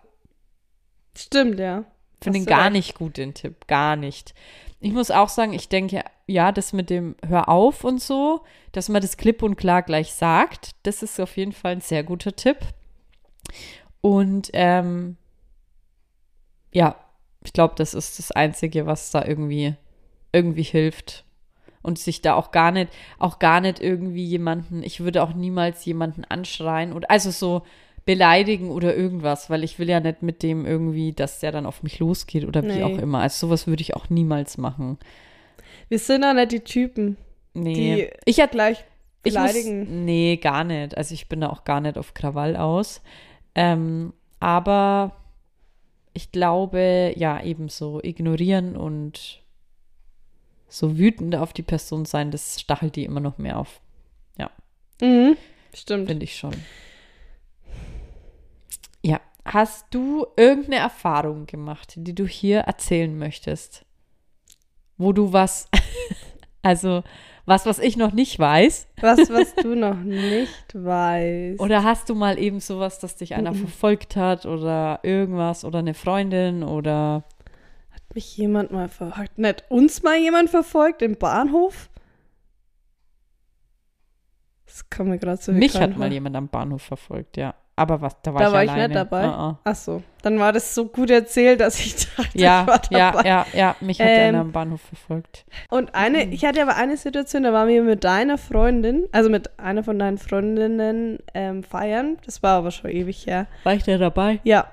Stimmt, 1.15 1.59
ja. 1.59 1.85
finde 2.21 2.39
ihn 2.39 2.45
gar 2.45 2.65
recht. 2.65 2.73
nicht 2.73 2.95
gut, 2.95 3.17
den 3.17 3.33
Tipp. 3.33 3.67
Gar 3.67 3.95
nicht. 3.95 4.33
Ich 4.79 4.91
muss 4.91 5.09
auch 5.09 5.29
sagen, 5.29 5.53
ich 5.53 5.69
denke, 5.69 6.03
ja, 6.27 6.51
das 6.51 6.71
mit 6.71 6.89
dem 6.89 7.15
Hör 7.25 7.49
auf 7.49 7.83
und 7.83 8.01
so, 8.01 8.41
dass 8.73 8.89
man 8.89 9.01
das 9.01 9.17
klipp 9.17 9.41
und 9.41 9.55
klar 9.55 9.81
gleich 9.81 10.13
sagt, 10.13 10.71
das 10.83 11.01
ist 11.01 11.19
auf 11.19 11.35
jeden 11.37 11.53
Fall 11.53 11.73
ein 11.73 11.81
sehr 11.81 12.03
guter 12.03 12.35
Tipp. 12.35 12.57
Und 14.07 14.49
ähm, 14.53 15.17
ja, 16.73 16.95
ich 17.43 17.53
glaube, 17.53 17.75
das 17.77 17.93
ist 17.93 18.19
das 18.19 18.31
Einzige, 18.31 18.85
was 18.85 19.11
da 19.11 19.25
irgendwie, 19.25 19.75
irgendwie 20.31 20.63
hilft. 20.63 21.25
Und 21.81 21.99
sich 21.99 22.21
da 22.21 22.33
auch 22.35 22.51
gar 22.51 22.71
nicht, 22.71 22.91
auch 23.17 23.39
gar 23.39 23.61
nicht 23.61 23.79
irgendwie 23.79 24.25
jemanden, 24.25 24.83
ich 24.83 24.99
würde 24.99 25.23
auch 25.23 25.33
niemals 25.33 25.85
jemanden 25.85 26.25
anschreien 26.25 26.91
oder 26.91 27.09
also 27.09 27.31
so 27.31 27.61
beleidigen 28.05 28.69
oder 28.71 28.95
irgendwas, 28.95 29.49
weil 29.49 29.63
ich 29.63 29.79
will 29.79 29.89
ja 29.89 29.99
nicht 30.01 30.21
mit 30.21 30.43
dem 30.43 30.65
irgendwie, 30.65 31.13
dass 31.13 31.39
der 31.39 31.51
dann 31.53 31.65
auf 31.65 31.83
mich 31.83 31.99
losgeht 31.99 32.45
oder 32.45 32.61
wie 32.63 32.67
Nee. 32.67 32.83
auch 32.83 32.97
immer. 32.97 33.19
Also 33.19 33.47
sowas 33.47 33.67
würde 33.67 33.81
ich 33.81 33.95
auch 33.95 34.09
niemals 34.09 34.57
machen. 34.57 34.97
Wir 35.89 35.99
sind 35.99 36.23
auch 36.25 36.33
nicht 36.33 36.51
die 36.51 36.59
Typen, 36.61 37.15
Nee. 37.53 37.73
die 37.73 38.09
ich 38.25 38.39
hatte 38.41 38.51
gleich 38.53 38.83
ich 39.23 39.33
muss, 39.33 39.41
beleidigen. 39.43 40.05
nee, 40.05 40.37
gar 40.37 40.63
nicht. 40.65 40.97
Also 40.97 41.13
ich 41.13 41.29
bin 41.29 41.39
da 41.41 41.49
auch 41.49 41.63
gar 41.63 41.79
nicht 41.81 41.97
auf 41.97 42.13
Krawall 42.13 42.55
aus. 42.57 43.01
Ähm, 43.57 44.13
aber 44.39 45.17
ich 46.13 46.31
glaube, 46.31 47.13
ja, 47.17 47.43
ebenso 47.43 48.01
ignorieren 48.01 48.77
und 48.77 49.43
so 50.69 50.97
wütend 50.97 51.35
auf 51.35 51.51
die 51.51 51.63
Person 51.63 52.05
sein, 52.05 52.31
das 52.31 52.61
stachelt 52.61 52.95
die 52.95 53.03
immer 53.03 53.19
noch 53.19 53.37
mehr 53.37 53.57
auf. 53.59 53.81
Mhm. 55.01 55.37
Stimmt. 55.73 56.07
Finde 56.07 56.23
ich 56.23 56.35
schon. 56.35 56.55
Ja. 59.03 59.21
Hast 59.45 59.85
du 59.91 60.25
irgendeine 60.35 60.77
Erfahrung 60.77 61.45
gemacht, 61.45 61.93
die 61.95 62.15
du 62.15 62.25
hier 62.27 62.61
erzählen 62.61 63.17
möchtest? 63.17 63.85
Wo 64.97 65.13
du 65.13 65.31
was, 65.31 65.69
also 66.63 67.03
was, 67.47 67.65
was 67.65 67.79
ich 67.79 67.95
noch 67.95 68.11
nicht 68.11 68.37
weiß? 68.37 68.87
Was, 68.99 69.29
was 69.29 69.55
du 69.55 69.73
noch 69.73 69.95
nicht 69.95 70.75
weißt. 70.75 71.61
Oder 71.61 71.83
hast 71.85 72.09
du 72.09 72.15
mal 72.15 72.37
eben 72.37 72.59
sowas, 72.59 72.99
dass 72.99 73.15
dich 73.15 73.35
einer 73.35 73.53
verfolgt 73.55 74.17
hat 74.17 74.45
oder 74.45 74.99
irgendwas 75.01 75.63
oder 75.63 75.79
eine 75.79 75.93
Freundin 75.93 76.61
oder 76.61 77.23
Hat 77.91 78.13
mich 78.13 78.35
jemand 78.35 78.71
mal 78.71 78.89
verfolgt? 78.89 79.37
Nicht 79.37 79.63
uns 79.69 80.03
mal 80.03 80.17
jemand 80.17 80.49
verfolgt 80.49 81.01
im 81.01 81.15
Bahnhof? 81.15 81.89
Das 84.65 84.89
kommt 84.89 85.09
mir 85.09 85.17
gerade 85.17 85.41
so 85.41 85.53
mich 85.53 85.79
hat 85.79 85.95
mal 85.97 86.11
jemand 86.11 86.35
am 86.35 86.49
Bahnhof 86.49 86.81
verfolgt, 86.81 87.37
ja. 87.37 87.55
Aber 87.79 88.01
was, 88.01 88.19
da 88.23 88.33
war 88.33 88.41
Da 88.41 88.47
ich 88.47 88.53
war 88.53 88.63
ich 88.63 88.69
alleine. 88.71 88.87
nicht 88.89 88.95
dabei. 88.99 89.23
Ah, 89.25 89.49
ah. 89.49 89.59
Ach 89.63 89.75
so, 89.75 90.01
dann 90.23 90.39
war 90.39 90.51
das 90.51 90.73
so 90.73 90.87
gut 90.87 91.11
erzählt, 91.11 91.59
dass 91.61 91.79
ich 91.79 91.95
dachte, 92.17 92.37
Ja, 92.37 92.61
ich 92.63 92.67
war 92.67 92.81
ja, 92.99 93.11
dabei. 93.11 93.29
ja, 93.29 93.45
ja, 93.53 93.75
mich 93.81 94.01
hat 94.01 94.07
Ähm, 94.09 94.27
einer 94.29 94.39
am 94.41 94.51
Bahnhof 94.51 94.81
verfolgt. 94.81 95.45
Und 95.69 95.93
eine, 95.93 96.23
ich 96.25 96.43
hatte 96.43 96.61
aber 96.61 96.75
eine 96.75 96.97
Situation, 96.97 97.43
da 97.43 97.53
waren 97.53 97.67
wir 97.69 97.83
mit 97.83 98.03
deiner 98.03 98.37
Freundin, 98.39 99.05
also 99.11 99.29
mit 99.29 99.59
einer 99.59 99.83
von 99.83 99.99
deinen 99.99 100.17
Freundinnen 100.17 101.19
ähm, 101.35 101.63
feiern. 101.63 102.17
Das 102.25 102.41
war 102.41 102.57
aber 102.57 102.71
schon 102.71 102.89
ewig 102.89 103.27
her. 103.27 103.45
War 103.63 103.73
ich 103.75 103.83
da 103.83 103.97
dabei? 103.99 104.39
Ja. 104.43 104.65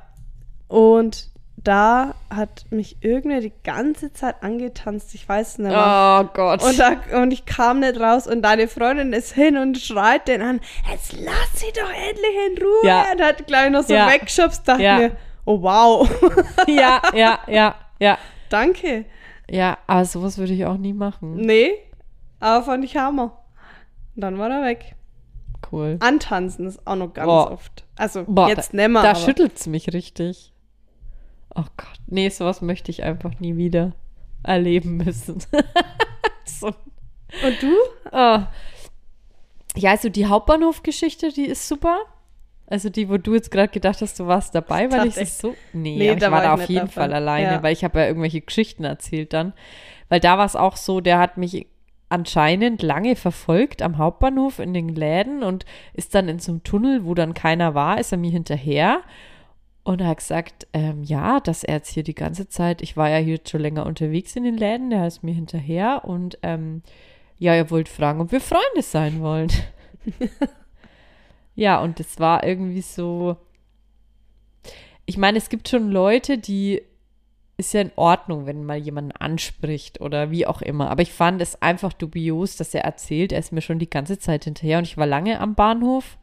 Und 0.69 1.29
da 1.65 2.15
hat 2.29 2.67
mich 2.71 2.99
irgendwer 3.03 3.41
die 3.41 3.53
ganze 3.65 4.13
Zeit 4.13 4.43
angetanzt. 4.43 5.15
Ich 5.15 5.29
weiß 5.29 5.59
nicht 5.59 5.69
mehr. 5.71 6.25
Oh 6.25 6.31
Gott. 6.35 6.63
Und, 6.63 6.79
da, 6.79 6.95
und 7.21 7.33
ich 7.33 7.47
kam 7.47 7.81
nicht 7.81 7.99
raus 7.99 8.27
und 8.27 8.43
deine 8.43 8.69
Freundin 8.69 9.13
ist 9.13 9.33
hin 9.33 9.57
und 9.57 9.79
schreit 9.79 10.29
den 10.29 10.43
an, 10.43 10.61
jetzt 10.91 11.13
lass 11.19 11.35
sie 11.55 11.73
doch 11.73 11.91
endlich 11.91 12.37
in 12.51 12.63
Ruhe. 12.63 12.87
Ja. 12.89 13.07
Und 13.13 13.23
hat 13.23 13.47
gleich 13.47 13.71
noch 13.71 13.83
so 13.83 13.95
Ja. 13.95 14.09
weggeschubst, 14.11 14.69
dachte 14.69 14.83
Ja. 14.83 14.99
mir, 14.99 15.17
oh 15.47 15.61
wow, 15.63 16.09
ja, 16.69 17.01
ja, 17.15 17.39
ja, 17.49 17.75
ja. 17.99 18.19
danke. 18.51 19.05
Ja, 19.51 19.77
aber 19.87 20.05
sowas 20.05 20.39
würde 20.39 20.53
ich 20.55 20.65
auch 20.67 20.77
nie 20.79 20.93
machen. 20.95 21.37
Nee, 21.37 21.73
aber 22.41 22.65
fand 22.65 22.85
ich 22.85 22.97
Hammer. 22.97 23.39
Und 24.17 24.21
dann 24.23 24.39
war 24.39 24.49
er 24.51 24.65
weg. 24.65 24.95
Cool. 25.73 25.97
Antanzen 26.01 26.67
ist 26.67 26.87
auch 26.87 26.97
noch 26.97 27.13
ganz 27.13 27.27
Boah. 27.27 27.51
oft. 27.53 27.85
Also 27.97 28.25
Boah, 28.27 28.49
jetzt 28.49 28.75
nimmer. 28.75 29.03
Da 29.03 29.11
aber- 29.11 29.19
schüttelt 29.19 29.57
es 29.57 29.67
mich 29.67 29.93
richtig. 29.93 30.53
Oh 31.55 31.65
Gott. 31.77 31.99
Nee, 32.07 32.29
sowas 32.31 32.61
möchte 32.63 32.91
ich 32.91 33.03
einfach 33.03 33.39
nie 33.41 33.57
wieder 33.57 33.93
erleben 34.43 34.97
müssen. 34.99 35.39
so. 36.45 36.67
Und 36.69 37.63
du? 37.63 37.73
Oh. 38.13 38.41
Ja, 39.77 39.91
also 39.91 40.09
die 40.09 40.27
Hauptbahnhofgeschichte, 40.27 41.33
die 41.33 41.47
ist 41.47 41.67
super. 41.69 41.99
Also 42.67 42.89
die, 42.89 43.09
wo 43.09 43.19
du 43.19 43.35
jetzt 43.35 43.51
gerade 43.51 43.69
gedacht 43.69 44.01
hast, 44.01 44.19
du 44.21 44.27
warst 44.27 44.55
dabei, 44.55 44.91
weil 44.91 45.09
ich 45.09 45.33
so. 45.33 45.55
Nee, 45.73 45.97
Nee, 45.99 46.09
da 46.09 46.15
ich 46.15 46.23
war 46.23 46.31
war 46.33 46.43
da 46.43 46.55
auf 46.55 46.61
jeden 46.69 46.75
dabei. 46.87 46.91
Fall 46.93 47.13
alleine, 47.13 47.53
Ja. 47.55 47.63
weil 47.63 47.73
ich 47.73 47.85
habe 47.85 48.01
ja 48.01 48.07
irgendwelche 48.07 48.41
Geschichten 48.41 48.85
erzählt 48.85 49.33
dann. 49.33 49.53
Weil 50.09 50.21
da 50.21 50.39
war 50.39 50.47
es 50.47 50.57
auch 50.57 50.77
so, 50.77 51.01
der 51.01 51.19
hat 51.19 51.37
mich 51.37 51.67
anscheinend 52.09 52.83
lange 52.83 53.17
verfolgt 53.17 53.83
am 53.83 53.99
Hauptbahnhof 53.99 54.61
in 54.61 54.73
den 54.73 54.89
Läden 54.89 55.43
und 55.43 55.65
ist 55.95 56.15
dann 56.15 56.29
in 56.29 56.39
so 56.39 56.53
einem 56.53 56.63
Tunnel, 56.63 57.05
wo 57.05 57.15
dann 57.15 57.35
keiner 57.35 57.75
war, 57.75 57.99
ist 57.99 58.13
er 58.13 58.19
mir 58.19 58.31
hinterher. 58.31 59.01
Und 59.85 60.01
er 60.01 60.09
hat 60.09 60.19
gesagt, 60.19 60.67
ähm, 60.73 61.05
ja, 61.05 61.41
dass 61.41 61.63
er 61.63 61.75
jetzt 61.75 61.91
hier 61.91 62.03
die 62.03 62.15
ganze 62.15 62.49
Zeit, 62.49 62.81
ich 62.81 62.97
war 62.97 63.11
ja 63.11 63.19
hier 63.19 63.39
schon 63.47 63.61
länger 63.61 63.85
unterwegs 63.85 64.35
in 64.35 64.45
den 64.45 64.57
Läden, 64.57 64.89
der 64.89 65.07
ist 65.07 65.23
mir 65.23 65.35
hinterher 65.35 66.03
und 66.05 66.39
ähm, 66.43 66.83
ja, 67.39 67.55
er 67.55 67.71
wollte 67.71 67.93
fragen, 67.93 68.23
ob 68.23 68.33
wir 68.33 68.41
Freunde 68.41 68.81
sein 68.83 69.21
wollen. 69.21 69.53
ja, 71.55 71.81
und 71.83 72.01
das 72.01 72.19
war 72.19 72.45
irgendwie 72.45 72.81
so. 72.81 73.37
Ich 75.05 75.19
meine, 75.19 75.37
es 75.37 75.51
gibt 75.51 75.69
schon 75.69 75.91
Leute, 75.91 76.39
die 76.39 76.81
ist 77.59 77.75
ja 77.75 77.83
in 77.83 77.93
Ordnung, 77.97 78.47
wenn 78.47 78.65
mal 78.65 78.79
jemanden 78.79 79.13
anspricht 79.13 80.01
oder 80.01 80.31
wie 80.31 80.47
auch 80.47 80.63
immer. 80.63 80.91
Aber 80.91 81.03
ich 81.03 81.13
fand 81.13 81.43
es 81.43 81.61
einfach 81.61 81.93
dubios, 81.93 82.57
dass 82.57 82.75
er 82.75 82.85
erzählt, 82.85 83.33
er 83.33 83.39
ist 83.39 83.53
mir 83.53 83.61
schon 83.61 83.79
die 83.79 83.91
ganze 83.91 84.19
Zeit 84.19 84.45
hinterher 84.45 84.79
und 84.79 84.85
ich 84.85 84.97
war 84.97 85.07
lange 85.07 85.39
am 85.41 85.55
Bahnhof. 85.55 86.17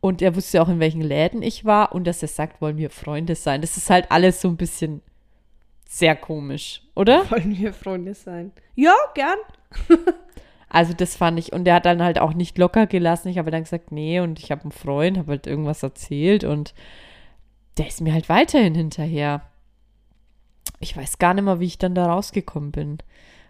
Und 0.00 0.22
er 0.22 0.34
wusste 0.34 0.62
auch, 0.62 0.68
in 0.68 0.80
welchen 0.80 1.02
Läden 1.02 1.42
ich 1.42 1.64
war 1.64 1.92
und 1.94 2.06
dass 2.06 2.22
er 2.22 2.28
sagt, 2.28 2.60
wollen 2.60 2.78
wir 2.78 2.90
Freunde 2.90 3.34
sein. 3.34 3.60
Das 3.60 3.76
ist 3.76 3.90
halt 3.90 4.10
alles 4.10 4.40
so 4.40 4.48
ein 4.48 4.56
bisschen 4.56 5.02
sehr 5.88 6.16
komisch, 6.16 6.82
oder? 6.94 7.28
Wollen 7.30 7.58
wir 7.58 7.72
Freunde 7.72 8.14
sein? 8.14 8.52
Ja, 8.76 8.94
gern. 9.14 9.38
Also 10.72 10.94
das 10.94 11.16
fand 11.16 11.36
ich, 11.36 11.52
und 11.52 11.64
der 11.64 11.74
hat 11.74 11.84
dann 11.84 12.00
halt 12.00 12.20
auch 12.20 12.32
nicht 12.32 12.56
locker 12.56 12.86
gelassen. 12.86 13.26
Ich 13.26 13.38
habe 13.38 13.50
dann 13.50 13.64
gesagt, 13.64 13.90
nee, 13.90 14.20
und 14.20 14.38
ich 14.38 14.52
habe 14.52 14.62
einen 14.62 14.70
Freund, 14.70 15.18
habe 15.18 15.32
halt 15.32 15.48
irgendwas 15.48 15.82
erzählt 15.82 16.44
und 16.44 16.74
der 17.76 17.88
ist 17.88 18.00
mir 18.00 18.12
halt 18.12 18.28
weiterhin 18.28 18.76
hinterher. 18.76 19.42
Ich 20.78 20.96
weiß 20.96 21.18
gar 21.18 21.34
nicht 21.34 21.42
mehr, 21.42 21.58
wie 21.58 21.66
ich 21.66 21.78
dann 21.78 21.96
da 21.96 22.06
rausgekommen 22.12 22.70
bin. 22.70 22.98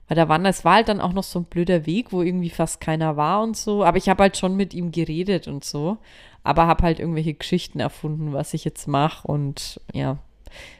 Weil 0.08 0.16
da 0.16 0.28
waren, 0.30 0.46
es 0.46 0.64
war 0.64 0.76
halt 0.76 0.88
dann 0.88 1.00
auch 1.00 1.12
noch 1.12 1.22
so 1.22 1.40
ein 1.40 1.44
blöder 1.44 1.84
Weg, 1.84 2.10
wo 2.10 2.22
irgendwie 2.22 2.50
fast 2.50 2.80
keiner 2.80 3.18
war 3.18 3.42
und 3.42 3.54
so. 3.54 3.84
Aber 3.84 3.98
ich 3.98 4.08
habe 4.08 4.22
halt 4.22 4.38
schon 4.38 4.56
mit 4.56 4.72
ihm 4.72 4.90
geredet 4.90 5.46
und 5.46 5.62
so. 5.62 5.98
Aber 6.42 6.66
habe 6.66 6.82
halt 6.84 7.00
irgendwelche 7.00 7.34
Geschichten 7.34 7.80
erfunden, 7.80 8.32
was 8.32 8.54
ich 8.54 8.64
jetzt 8.64 8.88
mache 8.88 9.28
und 9.28 9.80
ja, 9.92 10.18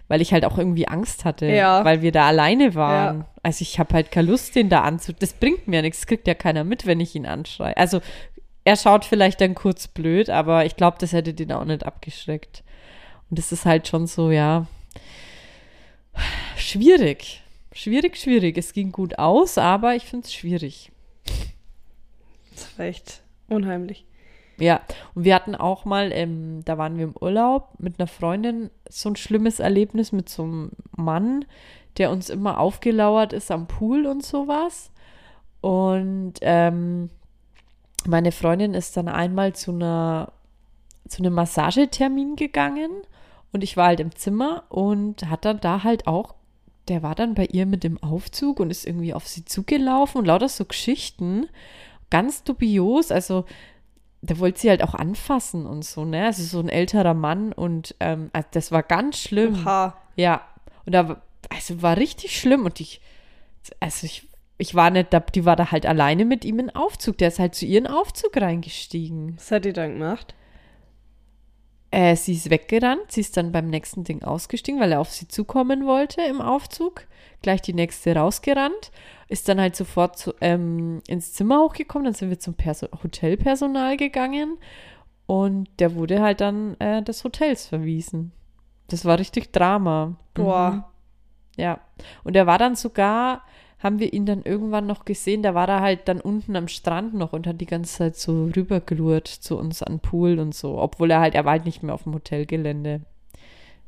weil 0.09 0.21
ich 0.21 0.33
halt 0.33 0.45
auch 0.45 0.59
irgendwie 0.59 0.89
Angst 0.89 1.25
hatte, 1.25 1.47
Ja. 1.47 1.85
weil 1.85 2.03
wir 2.03 2.13
da 2.13 2.27
alleine 2.27 2.75
waren. 2.75 3.19
Ja. 3.21 3.27
Also 3.43 3.63
ich 3.63 3.79
habe 3.79 3.95
halt 3.95 4.11
keine 4.11 4.31
Lust, 4.31 4.57
den 4.57 4.69
da 4.69 4.81
anzu... 4.81 5.13
Das 5.13 5.35
bringt 5.35 5.69
mir 5.69 5.83
nichts, 5.83 6.07
kriegt 6.07 6.27
ja 6.27 6.35
keiner 6.35 6.65
mit, 6.65 6.87
wenn 6.87 6.99
ich 6.99 7.15
ihn 7.15 7.27
anschreie. 7.27 7.77
Also 7.77 8.01
er 8.65 8.77
schaut 8.77 9.05
vielleicht 9.05 9.41
dann 9.41 9.55
kurz 9.55 9.87
blöd, 9.87 10.29
aber 10.31 10.67
ich 10.67 10.77
glaube, 10.77 10.97
das 10.99 11.13
hätte 11.13 11.35
den 11.35 11.53
auch 11.53 11.65
nicht 11.65 11.87
abgeschreckt. 11.87 12.65
Und 13.31 13.39
das 13.39 13.53
ist 13.53 13.65
halt 13.65 13.87
schon 13.87 14.07
so, 14.07 14.31
ja, 14.31 14.67
schwierig. 16.57 17.43
Schwierig, 17.73 18.17
schwierig. 18.17 18.59
Es 18.59 18.73
ging 18.73 18.91
gut 18.91 19.19
aus, 19.19 19.57
aber 19.59 19.95
ich 19.95 20.05
finde 20.05 20.27
es 20.27 20.35
schwierig. 20.35 20.91
Das 22.53 22.77
war 22.79 22.87
echt 22.87 23.23
unheimlich. 23.49 24.05
Ja, 24.61 24.81
und 25.15 25.25
wir 25.25 25.35
hatten 25.35 25.55
auch 25.55 25.85
mal, 25.85 26.13
ähm, 26.13 26.63
da 26.65 26.79
waren 26.79 26.97
wir 26.97 27.05
im 27.05 27.17
Urlaub 27.19 27.71
mit 27.79 27.99
einer 27.99 28.07
Freundin, 28.07 28.71
so 28.89 29.09
ein 29.09 29.17
schlimmes 29.17 29.59
Erlebnis 29.59 30.13
mit 30.13 30.29
so 30.29 30.43
einem 30.43 30.71
Mann, 30.97 31.45
der 31.97 32.11
uns 32.11 32.31
immer 32.31 32.59
aufgelauert 32.59 33.33
ist 33.33 33.51
am 33.51 33.67
Pool 33.67 34.07
und 34.07 34.25
sowas. 34.25 34.93
Und 35.61 36.35
ähm, 36.43 37.11
meine 38.07 38.33
Freundin 38.33 38.75
ist 38.75 38.97
dann 38.97 39.09
einmal 39.09 39.55
zu 39.55 39.73
einer 39.73 40.33
zu 41.09 41.23
einem 41.23 41.35
Massagetermin 41.35 42.37
gegangen 42.37 42.91
und 43.53 43.65
ich 43.65 43.77
war 43.77 43.89
halt 43.89 44.01
im 44.01 44.15
Zimmer 44.15 44.65
und 44.69 45.29
hat 45.29 45.45
dann 45.45 45.61
da 45.61 45.83
halt 45.83 46.07
auch, 46.07 46.35
der 46.89 47.03
war 47.03 47.15
dann 47.15 47.35
bei 47.35 47.47
ihr 47.47 47.67
mit 47.67 47.85
dem 47.85 48.03
Aufzug 48.03 48.61
und 48.61 48.71
ist 48.71 48.87
irgendwie 48.87 49.13
auf 49.13 49.27
sie 49.27 49.45
zugelaufen 49.45 50.19
und 50.19 50.25
lauter 50.27 50.49
so 50.49 50.65
Geschichten, 50.65 51.49
ganz 52.11 52.45
dubios, 52.45 53.11
also 53.11 53.45
der 54.23 54.39
wollte 54.39 54.61
sie 54.61 54.69
halt 54.71 54.83
auch 54.83 54.95
anfassen 54.95 55.67
und 55.67 55.85
so, 55.85 56.05
ne? 56.05 56.27
Also 56.27 56.43
so 56.43 56.61
ein 56.61 56.69
älterer 56.69 57.15
Mann 57.15 57.53
und 57.53 57.95
ähm, 58.01 58.31
also 58.33 58.49
das 58.53 58.71
war 58.73 58.83
ganz 58.83 59.19
schlimm. 59.19 59.61
Oha. 59.63 59.97
Ja. 60.17 60.43
Und 60.87 60.93
da, 60.95 61.09
war- 61.09 61.23
also 61.49 61.81
war 61.83 61.97
richtig 61.97 62.39
schlimm 62.39 62.65
und 62.67 62.81
ich, 62.81 63.01
also 63.81 64.05
ich, 64.07 64.29
ich 64.59 64.75
war 64.75 64.91
nicht, 64.91 65.13
da, 65.13 65.21
die 65.21 65.45
war 65.47 65.57
da 65.57 65.71
halt 65.71 65.87
alleine 65.87 66.25
mit 66.27 66.45
ihm 66.45 66.59
in 66.59 66.71
Aufzug. 66.71 67.17
Der 67.19 67.29
ist 67.29 67.39
halt 67.39 67.55
zu 67.55 67.65
ihren 67.65 67.87
Aufzug 67.87 68.37
reingestiegen. 68.37 69.37
Was 69.37 69.51
hat 69.51 69.65
die 69.65 69.73
dann 69.73 69.95
gemacht? 69.99 70.35
Äh, 71.91 72.15
sie 72.15 72.35
ist 72.35 72.51
weggerannt, 72.51 73.11
sie 73.11 73.21
ist 73.21 73.37
dann 73.37 73.51
beim 73.53 73.67
nächsten 73.67 74.05
Ding 74.05 74.23
ausgestiegen, 74.23 74.81
weil 74.81 74.93
er 74.93 75.01
auf 75.01 75.11
sie 75.11 75.27
zukommen 75.27 75.87
wollte 75.87 76.23
im 76.23 76.41
Aufzug. 76.41 77.07
Gleich 77.43 77.63
die 77.63 77.73
nächste 77.73 78.15
rausgerannt, 78.15 78.93
ist 79.29 79.49
dann 79.49 79.61
halt 79.61 79.75
sofort 79.75 80.19
zu, 80.19 80.35
ähm, 80.41 81.01
ins 81.09 81.33
Zimmer 81.33 81.61
hochgekommen, 81.61 82.05
dann 82.05 82.15
sind 82.15 82.31
wir 82.31 82.39
zum 82.39 82.55
Perso 82.55 82.87
Hotelpersonal 83.03 83.97
gegangen 83.97 84.59
und 85.27 85.69
der 85.79 85.95
wurde 85.95 86.21
halt 86.21 86.41
dann 86.41 86.79
äh, 86.81 87.03
des 87.03 87.25
Hotels 87.25 87.67
verwiesen. 87.67 88.33
Das 88.89 89.05
war 89.05 89.19
richtig 89.19 89.53
Drama. 89.53 90.17
Boah. 90.35 90.71
Mhm. 90.71 90.85
Ja. 91.57 91.81
Und 92.25 92.37
er 92.37 92.47
war 92.47 92.59
dann 92.59 92.75
sogar, 92.75 93.43
haben 93.83 93.99
wir 93.99 94.13
ihn 94.13 94.27
dann 94.27 94.43
irgendwann 94.43 94.87
noch 94.87 95.05
gesehen, 95.07 95.43
da 95.43 95.55
war 95.55 95.69
er 95.69 95.81
halt 95.81 96.07
dann 96.07 96.21
unten 96.21 96.55
am 96.55 96.69
Strand 96.69 97.15
noch 97.15 97.33
und 97.33 97.47
hat 97.47 97.61
die 97.61 97.67
ganze 97.67 97.97
Zeit 97.97 98.17
so 98.17 98.45
rübergelurrt 98.55 99.27
zu 99.27 99.59
uns 99.59 99.83
an 99.83 100.01
Pool 100.01 100.39
und 100.39 100.55
so. 100.55 100.79
Obwohl 100.79 101.11
er 101.11 101.21
halt, 101.21 101.35
er 101.35 101.47
war 101.47 101.53
halt 101.53 101.65
nicht 101.65 101.83
mehr 101.83 101.95
auf 101.95 102.03
dem 102.05 102.15
Hotelgelände. 102.15 103.01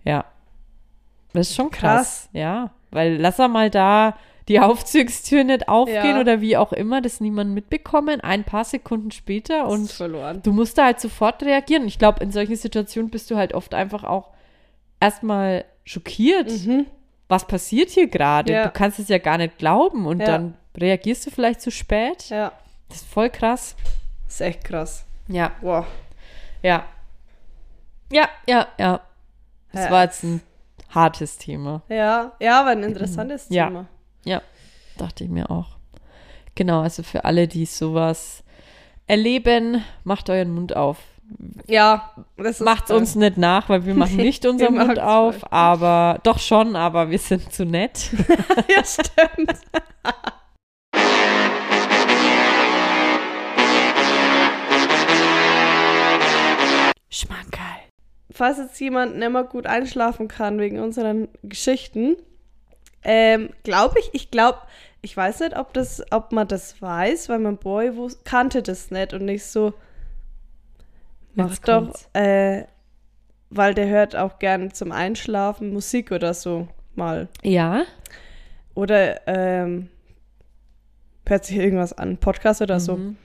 Ja. 0.04 0.24
Das 1.34 1.50
ist 1.50 1.56
schon 1.56 1.70
krass. 1.70 1.82
Krass. 2.24 2.28
Ja. 2.32 2.70
Weil 2.90 3.16
lass 3.16 3.38
er 3.38 3.48
mal 3.48 3.68
da 3.70 4.16
die 4.48 4.60
Aufzugstür 4.60 5.44
nicht 5.44 5.68
aufgehen 5.68 6.16
Ja. 6.16 6.20
oder 6.20 6.40
wie 6.40 6.56
auch 6.56 6.72
immer, 6.72 7.02
das 7.02 7.20
niemand 7.20 7.52
mitbekommen. 7.52 8.22
Ein 8.22 8.44
paar 8.44 8.64
Sekunden 8.64 9.10
später 9.10 9.68
Und 9.68 9.98
du 10.42 10.52
musst 10.52 10.78
da 10.78 10.86
halt 10.86 11.00
sofort 11.00 11.42
reagieren. 11.42 11.86
Ich 11.86 11.98
glaube, 11.98 12.24
in 12.24 12.32
solchen 12.32 12.56
Situationen 12.56 13.10
bist 13.10 13.30
du 13.30 13.36
halt 13.36 13.52
oft 13.52 13.74
einfach 13.74 14.04
auch 14.04 14.30
erstmal 15.00 15.64
schockiert. 15.84 16.50
Mhm. 16.50 16.86
Was 17.32 17.46
passiert 17.46 17.88
hier 17.88 18.08
gerade? 18.08 18.52
Ja. 18.52 18.64
Du 18.64 18.70
kannst 18.72 18.98
es 18.98 19.08
ja 19.08 19.16
gar 19.16 19.38
nicht 19.38 19.56
glauben 19.56 20.04
und 20.06 20.20
Ja. 20.20 20.26
dann 20.26 20.54
reagierst 20.76 21.24
du 21.24 21.30
vielleicht 21.30 21.62
zu 21.62 21.70
spät. 21.70 22.28
Ja, 22.28 22.52
Das 22.90 22.98
ist 22.98 23.08
voll 23.08 23.30
krass. 23.30 23.74
ist 24.28 24.42
echt 24.42 24.64
krass. 24.64 25.06
Ja, 25.28 25.52
Wow. 25.62 25.86
ja. 26.62 26.84
Ja, 28.10 28.28
ja, 28.46 28.66
ja. 28.78 29.00
Das 29.72 29.84
Ja. 29.86 29.90
war 29.90 30.02
jetzt 30.04 30.22
ein 30.24 30.42
hartes 30.90 31.38
Thema. 31.38 31.80
Ja, 31.88 32.32
ja, 32.38 32.60
aber 32.60 32.70
ein 32.72 32.82
interessantes 32.82 33.46
Ja. 33.48 33.68
Thema. 33.68 33.86
Ja, 34.26 34.42
dachte 34.98 35.24
ich 35.24 35.30
mir 35.30 35.50
auch. 35.50 35.78
Genau, 36.54 36.82
also 36.82 37.02
für 37.02 37.24
alle, 37.24 37.48
die 37.48 37.64
sowas 37.64 38.42
erleben, 39.06 39.82
macht 40.04 40.28
euren 40.28 40.52
Mund 40.52 40.76
auf. 40.76 40.98
Ja, 41.66 42.10
das 42.36 42.60
ist 42.60 42.60
Macht's 42.60 42.90
äh, 42.90 42.94
uns 42.94 43.14
nicht 43.14 43.36
nach, 43.36 43.68
weil 43.68 43.86
wir 43.86 43.94
machen 43.94 44.16
nicht 44.16 44.46
unseren 44.46 44.74
Mund 44.74 44.98
auf, 44.98 45.40
voll. 45.40 45.48
aber 45.50 46.20
doch 46.22 46.38
schon, 46.38 46.76
aber 46.76 47.10
wir 47.10 47.18
sind 47.18 47.52
zu 47.52 47.64
nett. 47.64 48.10
ja, 48.68 48.84
stimmt. 48.84 49.60
Schmankerl. 57.10 57.60
Falls 58.30 58.58
jetzt 58.58 58.80
jemand 58.80 59.16
nicht 59.18 59.30
mehr 59.30 59.44
gut 59.44 59.66
einschlafen 59.66 60.28
kann 60.28 60.58
wegen 60.58 60.80
unseren 60.80 61.28
Geschichten, 61.42 62.16
ähm, 63.04 63.50
glaube 63.62 63.98
ich, 63.98 64.10
ich 64.12 64.30
glaube, 64.30 64.58
ich 65.02 65.16
weiß 65.16 65.40
nicht, 65.40 65.56
ob, 65.56 65.72
das, 65.74 66.02
ob 66.10 66.32
man 66.32 66.46
das 66.46 66.80
weiß, 66.80 67.28
weil 67.28 67.40
mein 67.40 67.58
Boy 67.58 67.92
kannte 68.24 68.62
das 68.62 68.90
nicht 68.90 69.12
und 69.12 69.24
nicht 69.24 69.44
so, 69.44 69.74
mach 71.34 71.58
doch, 71.58 71.92
äh, 72.14 72.64
weil 73.50 73.74
der 73.74 73.86
hört 73.86 74.16
auch 74.16 74.38
gern 74.38 74.72
zum 74.72 74.92
Einschlafen 74.92 75.72
Musik 75.72 76.12
oder 76.12 76.34
so 76.34 76.68
mal. 76.94 77.28
Ja? 77.42 77.84
Oder 78.74 79.26
ähm, 79.26 79.88
hört 81.26 81.44
sich 81.44 81.56
irgendwas 81.56 81.92
an, 81.92 82.18
Podcast 82.18 82.62
oder 82.62 82.80
so. 82.80 82.96
Mhm. 82.96 83.16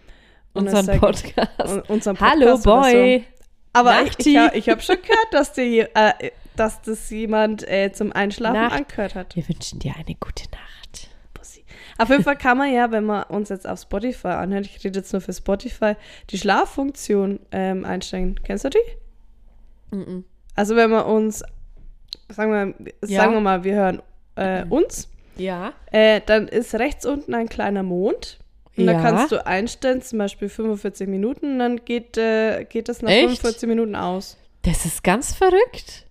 Unseren 0.54 1.00
Podcast. 1.00 1.90
Unseren 1.90 2.20
Hallo, 2.20 2.58
Podcast 2.58 2.68
oder 2.68 2.82
Boy. 2.82 3.20
So. 3.20 3.38
Aber 3.74 4.02
ich, 4.02 4.10
Nachti. 4.10 4.38
ich, 4.38 4.54
ich 4.54 4.70
habe 4.70 4.82
schon 4.82 4.96
gehört, 5.02 5.28
dass, 5.32 5.54
die, 5.54 5.80
äh, 5.80 6.32
dass 6.56 6.82
das 6.82 7.10
jemand 7.10 7.68
äh, 7.68 7.92
zum 7.94 8.12
Einschlafen 8.12 8.60
Nacht. 8.60 8.74
angehört 8.76 9.16
hat. 9.16 9.36
Wir 9.36 9.48
wünschen 9.48 9.80
dir 9.80 9.94
eine 9.96 10.16
gute 10.16 10.46
Nacht. 10.52 10.77
Auf 11.98 12.10
jeden 12.10 12.24
Fall 12.24 12.38
kann 12.38 12.58
man 12.58 12.72
ja, 12.74 12.92
wenn 12.92 13.06
man 13.06 13.24
uns 13.24 13.50
jetzt 13.50 13.68
auf 13.68 13.80
Spotify 13.82 14.28
anhört, 14.30 14.66
ich 14.66 14.84
rede 14.84 15.00
jetzt 15.00 15.12
nur 15.14 15.22
für 15.22 15.34
Spotify, 15.34 15.94
die 16.30 16.38
Schlaffunktion 16.38 17.40
ähm, 17.52 17.86
einstellen. 17.86 18.40
Kennst 18.44 18.66
du 18.66 18.70
die? 18.70 19.96
Mhm. 19.96 20.26
Also 20.56 20.76
wenn 20.76 20.90
wir 20.92 21.06
uns, 21.06 21.44
sagen 22.30 22.52
wir, 22.52 22.92
Ja. 23.08 23.22
sagen 23.22 23.34
wir 23.34 23.42
mal, 23.42 23.64
wir 23.64 23.74
hören 23.76 24.02
äh, 24.36 24.66
uns, 24.70 25.10
Ja. 25.38 25.74
äh, 25.92 26.22
dann 26.26 26.48
ist 26.48 26.76
rechts 26.76 27.06
unten 27.06 27.34
ein 27.34 27.50
kleiner 27.50 27.84
Mond. 27.84 28.40
Und 28.76 28.86
da 28.86 28.92
Ja. 28.94 29.02
kannst 29.02 29.32
du 29.32 29.44
einstellen, 29.46 30.04
zum 30.04 30.20
Beispiel 30.20 30.50
45 30.50 31.08
Minuten, 31.08 31.54
und 31.54 31.60
dann 31.60 31.84
geht, 31.84 32.18
äh, 32.18 32.64
geht 32.66 32.90
das 32.90 33.02
nach 33.02 33.10
Echt? 33.10 33.22
45 33.42 33.68
Minuten 33.68 33.96
aus. 33.96 34.38
Das 34.62 34.86
ist 34.86 35.04
ganz 35.04 35.34
verrückt. 35.34 36.06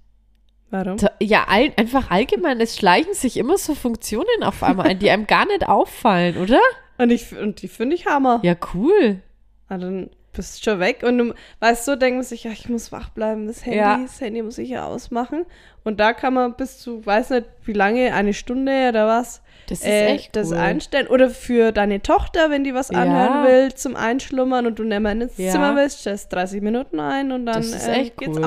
Warum? 0.70 0.96
Ja, 1.22 1.44
all, 1.48 1.72
einfach 1.76 2.10
allgemein, 2.10 2.60
es 2.60 2.76
schleichen 2.76 3.14
sich 3.14 3.36
immer 3.36 3.56
so 3.56 3.74
Funktionen 3.74 4.42
auf 4.42 4.62
einmal 4.62 4.88
ein, 4.88 4.98
die 4.98 5.10
einem 5.10 5.26
gar 5.26 5.46
nicht 5.46 5.68
auffallen, 5.68 6.36
oder? 6.38 6.60
Und, 6.98 7.10
ich, 7.10 7.36
und 7.36 7.62
die 7.62 7.68
finde 7.68 7.94
ich 7.94 8.06
Hammer. 8.06 8.40
Ja, 8.42 8.54
cool. 8.74 9.20
Ah, 9.68 9.78
dann 9.78 10.10
bist 10.32 10.58
du 10.66 10.70
schon 10.70 10.80
weg. 10.80 11.02
Und 11.06 11.18
du, 11.18 11.34
weißt 11.60 11.86
du, 11.88 11.96
denkt 11.96 12.16
man 12.16 12.24
sich, 12.24 12.44
ja, 12.44 12.50
ich 12.50 12.68
muss 12.68 12.90
wach 12.92 13.10
bleiben, 13.10 13.46
das 13.46 13.64
Handy, 13.64 13.78
Ja. 13.78 13.98
das 14.02 14.20
Handy 14.20 14.42
muss 14.42 14.58
ich 14.58 14.70
ja 14.70 14.86
ausmachen. 14.86 15.44
Und 15.84 16.00
da 16.00 16.12
kann 16.12 16.34
man 16.34 16.54
bis 16.54 16.78
zu, 16.78 17.04
weiß 17.06 17.30
nicht 17.30 17.46
wie 17.64 17.72
lange, 17.72 18.12
eine 18.12 18.34
Stunde 18.34 18.88
oder 18.88 19.06
was, 19.06 19.42
Das 19.68 19.80
ist 19.80 19.86
äh, 19.86 20.06
echt 20.06 20.34
das 20.36 20.50
cool. 20.50 20.56
einstellen. 20.58 21.06
Oder 21.06 21.30
für 21.30 21.70
deine 21.72 22.02
Tochter, 22.02 22.50
wenn 22.50 22.64
die 22.64 22.74
was 22.74 22.90
Ja. 22.90 23.02
anhören 23.02 23.46
will, 23.46 23.74
zum 23.74 23.94
Einschlummern 23.96 24.66
und 24.66 24.78
du 24.78 24.84
nicht 24.84 25.00
mehr 25.00 25.12
ins 25.12 25.38
Ja. 25.38 25.52
Zimmer 25.52 25.76
willst, 25.76 26.00
stellst 26.00 26.32
30 26.32 26.60
Minuten 26.60 26.98
ein 27.00 27.30
und 27.32 27.46
dann 27.46 27.62
ähm, 27.62 27.90
echt 27.92 28.16
geht's 28.16 28.36
cool. 28.38 28.44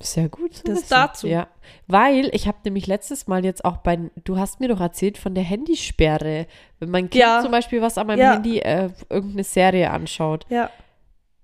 Sehr 0.00 0.28
gut. 0.28 0.54
zu 0.54 0.64
Das 0.64 0.76
wissen. 0.76 0.86
dazu. 0.90 1.26
Ja, 1.28 1.46
weil 1.86 2.28
ich 2.34 2.46
habe 2.46 2.58
nämlich 2.64 2.86
letztes 2.86 3.26
Mal 3.26 3.44
jetzt 3.44 3.64
auch 3.64 3.78
bei, 3.78 3.98
du 4.24 4.38
hast 4.38 4.60
mir 4.60 4.68
doch 4.68 4.80
erzählt 4.80 5.16
von 5.18 5.34
der 5.34 5.44
Handysperre. 5.44 6.46
Wenn 6.78 6.90
mein 6.90 7.10
Kind 7.10 7.22
Ja. 7.22 7.40
zum 7.42 7.50
Beispiel 7.52 7.80
was 7.80 7.96
an 7.96 8.06
meinem 8.08 8.18
Ja. 8.20 8.32
Handy, 8.34 8.58
äh, 8.58 8.90
irgendeine 9.08 9.44
Serie 9.44 9.90
anschaut, 9.90 10.46
Ja. 10.50 10.70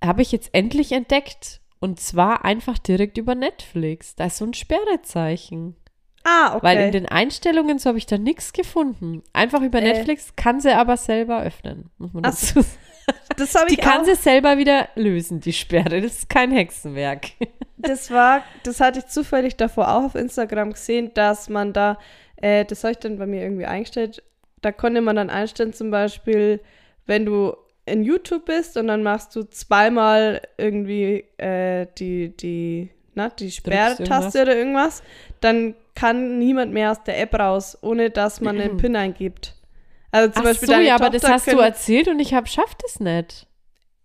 habe 0.05 0.23
ich 0.23 0.33
jetzt 0.33 0.51
endlich 0.53 0.93
entdeckt. 0.93 1.61
Und 1.83 1.99
zwar 1.99 2.45
einfach 2.45 2.77
direkt 2.79 3.17
über 3.17 3.35
Netflix. 3.35 4.15
Da 4.15 4.27
ist 4.27 4.37
so 4.37 4.45
ein 4.45 4.53
Sperrezeichen. 4.53 5.77
Ah, 6.25 6.55
okay. 6.57 6.63
Weil 6.67 6.79
in 6.87 6.93
den 6.93 7.07
Einstellungen 7.07 7.79
so 7.79 7.89
habe 7.89 7.97
ich 7.97 8.05
da 8.05 8.19
nichts 8.19 8.53
gefunden. 8.53 9.23
Einfach 9.33 9.63
über 9.63 9.79
Äh. 9.81 9.85
Netflix 9.93 10.37
kann 10.37 10.61
sie 10.61 10.77
aber 10.77 10.99
selber 10.99 11.41
öffnen, 11.43 11.89
muss 11.97 12.13
man 12.13 12.23
dazu 12.25 12.61
sagen. 12.61 12.67
Das 13.37 13.55
habe 13.55 13.69
Die 13.69 13.75
ich 13.75 13.81
kann 13.81 14.03
auch. 14.03 14.05
sie 14.05 14.15
selber 14.15 14.59
wieder 14.59 14.89
lösen, 14.95 15.41
die 15.41 15.53
Sperre. 15.53 16.01
Das 16.01 16.13
ist 16.13 16.29
kein 16.29 16.51
Hexenwerk. 16.51 17.29
Das 17.79 18.11
war, 18.11 18.43
das 18.63 18.81
hatte 18.81 18.99
ich 18.99 19.07
zufällig 19.07 19.57
davor 19.57 19.89
auch 19.89 20.05
auf 20.05 20.15
Instagram 20.15 20.73
gesehen, 20.73 21.13
dass 21.15 21.49
man 21.49 21.73
da, 21.73 21.99
äh, 22.37 22.65
das 22.65 22.85
habe 22.85 22.93
ich 22.93 22.99
dann 22.99 23.19
bei 23.19 23.27
mir 23.27 23.43
irgendwie 23.43 23.67
eingestellt, 23.67 24.23
da 24.61 24.73
konnte 24.73 25.01
man 25.01 25.17
dann 25.17 25.31
einstellen, 25.31 25.73
zum 25.73 25.91
Beispiel, 25.91 26.61
wenn 27.07 27.25
du 27.25 27.55
in 27.87 28.03
YouTube 28.05 28.45
bist 28.45 28.77
und 28.77 28.87
dann 28.89 29.03
machst 29.03 29.35
du 29.35 29.45
zweimal 29.45 30.43
irgendwie 30.59 31.25
äh, 31.39 31.87
die, 31.99 32.37
die, 32.37 32.91
na, 33.15 33.31
die 33.31 33.51
Sperrtaste 33.51 34.43
oder 34.43 34.57
irgendwas, 34.57 35.03
dann 35.41 35.75
kann 35.95 36.39
niemand 36.39 36.73
mehr 36.73 36.93
aus 36.93 37.03
der 37.03 37.21
App 37.21 37.35
raus, 37.35 37.79
ohne 37.81 38.11
dass 38.11 38.41
man 38.41 38.61
einen 38.61 38.77
PIN 38.77 38.97
eingibt. 38.97 39.57
Also 40.13 40.33
zum 40.33 40.43
Ach 40.43 40.45
Beispiel 40.49 40.67
so, 40.69 40.73
deine 40.75 40.87
ja, 40.87 40.95
aber 40.97 41.11
das 41.11 41.25
hast 41.25 41.47
du 41.53 41.59
erzählt 41.59 42.09
und 42.09 42.19
ich 42.21 42.35
habe 42.35 42.47
schafft 42.47 42.83
es 42.87 42.99
nicht. 43.01 43.47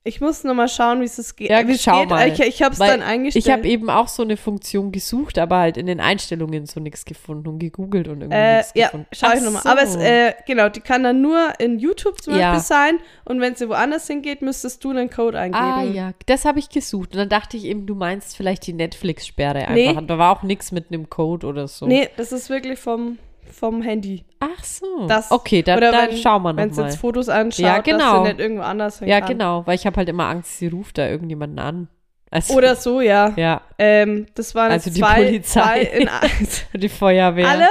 Ich 0.07 0.21
muss 0.21 0.43
nur 0.43 0.53
mal 0.53 0.67
schauen, 0.67 1.01
wie 1.01 1.05
es 1.05 1.35
geht. 1.35 1.49
Ja, 1.49 1.67
wie 1.67 1.79
schau 1.79 2.01
geht. 2.01 2.11
mal. 2.11 2.27
Ich, 2.31 2.39
ich 2.39 2.61
habe 2.61 2.73
es 2.73 2.77
dann 2.77 3.01
eingestellt. 3.01 3.43
Ich 3.43 3.51
habe 3.51 3.67
eben 3.67 3.89
auch 3.89 4.07
so 4.07 4.21
eine 4.21 4.37
Funktion 4.37 4.91
gesucht, 4.91 5.39
aber 5.39 5.57
halt 5.57 5.77
in 5.77 5.87
den 5.87 5.99
Einstellungen 5.99 6.67
so 6.67 6.79
nichts 6.79 7.05
gefunden 7.05 7.47
und 7.47 7.57
gegoogelt 7.57 8.07
und 8.07 8.21
irgendwie 8.21 8.37
Äh, 8.37 8.57
nichts 8.57 8.71
ja, 8.75 8.85
gefunden. 8.85 9.07
schau 9.11 9.27
ich 9.29 9.39
Ach 9.39 9.41
nochmal. 9.45 9.61
so. 9.63 9.69
Aber 9.69 9.81
es, 9.81 9.95
äh, 9.95 10.33
genau, 10.45 10.69
die 10.69 10.81
kann 10.81 11.01
dann 11.01 11.23
nur 11.23 11.59
in 11.59 11.79
YouTube 11.79 12.21
zum 12.21 12.35
Ja. 12.37 12.51
Beispiel 12.51 12.67
sein 12.67 12.99
und 13.23 13.41
wenn 13.41 13.55
sie 13.55 13.67
woanders 13.67 14.05
hingeht, 14.05 14.43
müsstest 14.43 14.83
du 14.83 14.91
einen 14.91 15.09
Code 15.09 15.39
eingeben. 15.39 15.63
Ah 15.65 15.81
ja, 15.81 16.11
das 16.27 16.45
habe 16.45 16.59
ich 16.59 16.69
gesucht. 16.69 17.13
Und 17.13 17.17
dann 17.17 17.29
dachte 17.29 17.57
ich 17.57 17.63
eben, 17.65 17.87
du 17.87 17.95
meinst 17.95 18.37
vielleicht 18.37 18.67
die 18.67 18.73
Netflix-Sperre 18.73 19.57
einfach. 19.61 19.73
Nee. 19.73 19.89
Und 19.97 20.07
da 20.07 20.19
war 20.19 20.37
auch 20.37 20.43
nichts 20.43 20.71
mit 20.71 20.91
einem 20.91 21.09
Code 21.09 21.47
oder 21.47 21.67
so. 21.67 21.87
Nee, 21.87 22.09
das 22.15 22.31
ist 22.31 22.51
wirklich 22.51 22.77
vom, 22.77 23.17
vom 23.55 23.81
Handy. 23.81 24.23
Ach 24.39 24.63
so. 24.63 25.07
Das, 25.07 25.31
okay, 25.31 25.63
dann, 25.63 25.77
oder 25.77 25.91
dann 25.91 26.09
wenn, 26.11 26.17
schauen 26.17 26.43
wir 26.43 26.55
Wenn 26.55 26.69
sie 26.69 26.75
nochmal. 26.77 26.91
jetzt 26.91 26.99
Fotos 26.99 27.29
anschaut, 27.29 27.59
Ja, 27.65 27.79
genau. 27.79 27.97
dass 27.99 28.23
sie 28.27 28.33
nicht 28.33 28.39
irgendwo 28.39 28.63
anders 28.63 28.99
Ja, 28.99 29.19
kann. 29.21 29.29
genau, 29.29 29.65
weil 29.65 29.75
ich 29.75 29.85
habe 29.85 29.95
halt 29.97 30.09
immer 30.09 30.25
Angst, 30.27 30.57
sie 30.57 30.67
ruft 30.67 30.97
da 30.97 31.07
irgendjemanden 31.07 31.59
an. 31.59 31.87
Also, 32.31 32.53
Oder 32.55 32.75
so, 32.75 32.99
ja. 33.01 33.31
Ja, 33.37 33.61
Ähm, 33.79 34.25
das 34.35 34.53
waren 34.55 34.71
Also 34.71 34.89
jetzt 34.89 34.97
die 34.97 35.01
zwei, 35.01 35.23
Polizei. 35.25 35.61
zwei 35.61 35.81
in 35.81 36.09
die 36.81 36.89
Feuerwehr. 36.89 37.47
Alle? 37.47 37.67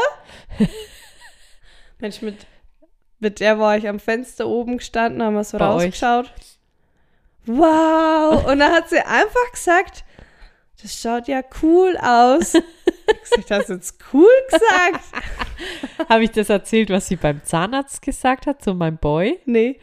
Mensch, 1.98 2.22
mit, 2.22 2.36
mit 3.18 3.40
der 3.40 3.58
war 3.58 3.76
ich 3.76 3.88
am 3.88 3.98
Fenster 4.00 4.46
oben 4.46 4.78
gestanden, 4.78 5.22
haben 5.22 5.34
wir 5.34 5.44
so 5.44 5.58
Bei 5.58 5.68
euch. 5.68 5.74
rausgeschaut. 5.84 6.32
Wow! 7.46 8.46
Und 8.46 8.58
dann 8.60 8.72
hat 8.72 8.88
sie 8.88 8.98
einfach 9.04 9.50
gesagt, 9.52 10.04
das 10.82 10.98
schaut 10.98 11.28
ja 11.28 11.42
cool 11.62 11.96
aus. 12.02 12.54
ich 13.36 13.46
du 13.46 13.54
jetzt 13.54 13.98
cool 14.12 14.28
gesagt? 14.50 15.04
Habe 16.08 16.24
ich 16.24 16.30
das 16.30 16.50
erzählt, 16.50 16.90
was 16.90 17.08
sie 17.08 17.16
beim 17.16 17.42
Zahnarzt 17.44 18.02
gesagt 18.02 18.46
hat 18.46 18.62
zu 18.62 18.74
meinem 18.74 18.98
Boy? 18.98 19.38
Nee. 19.46 19.78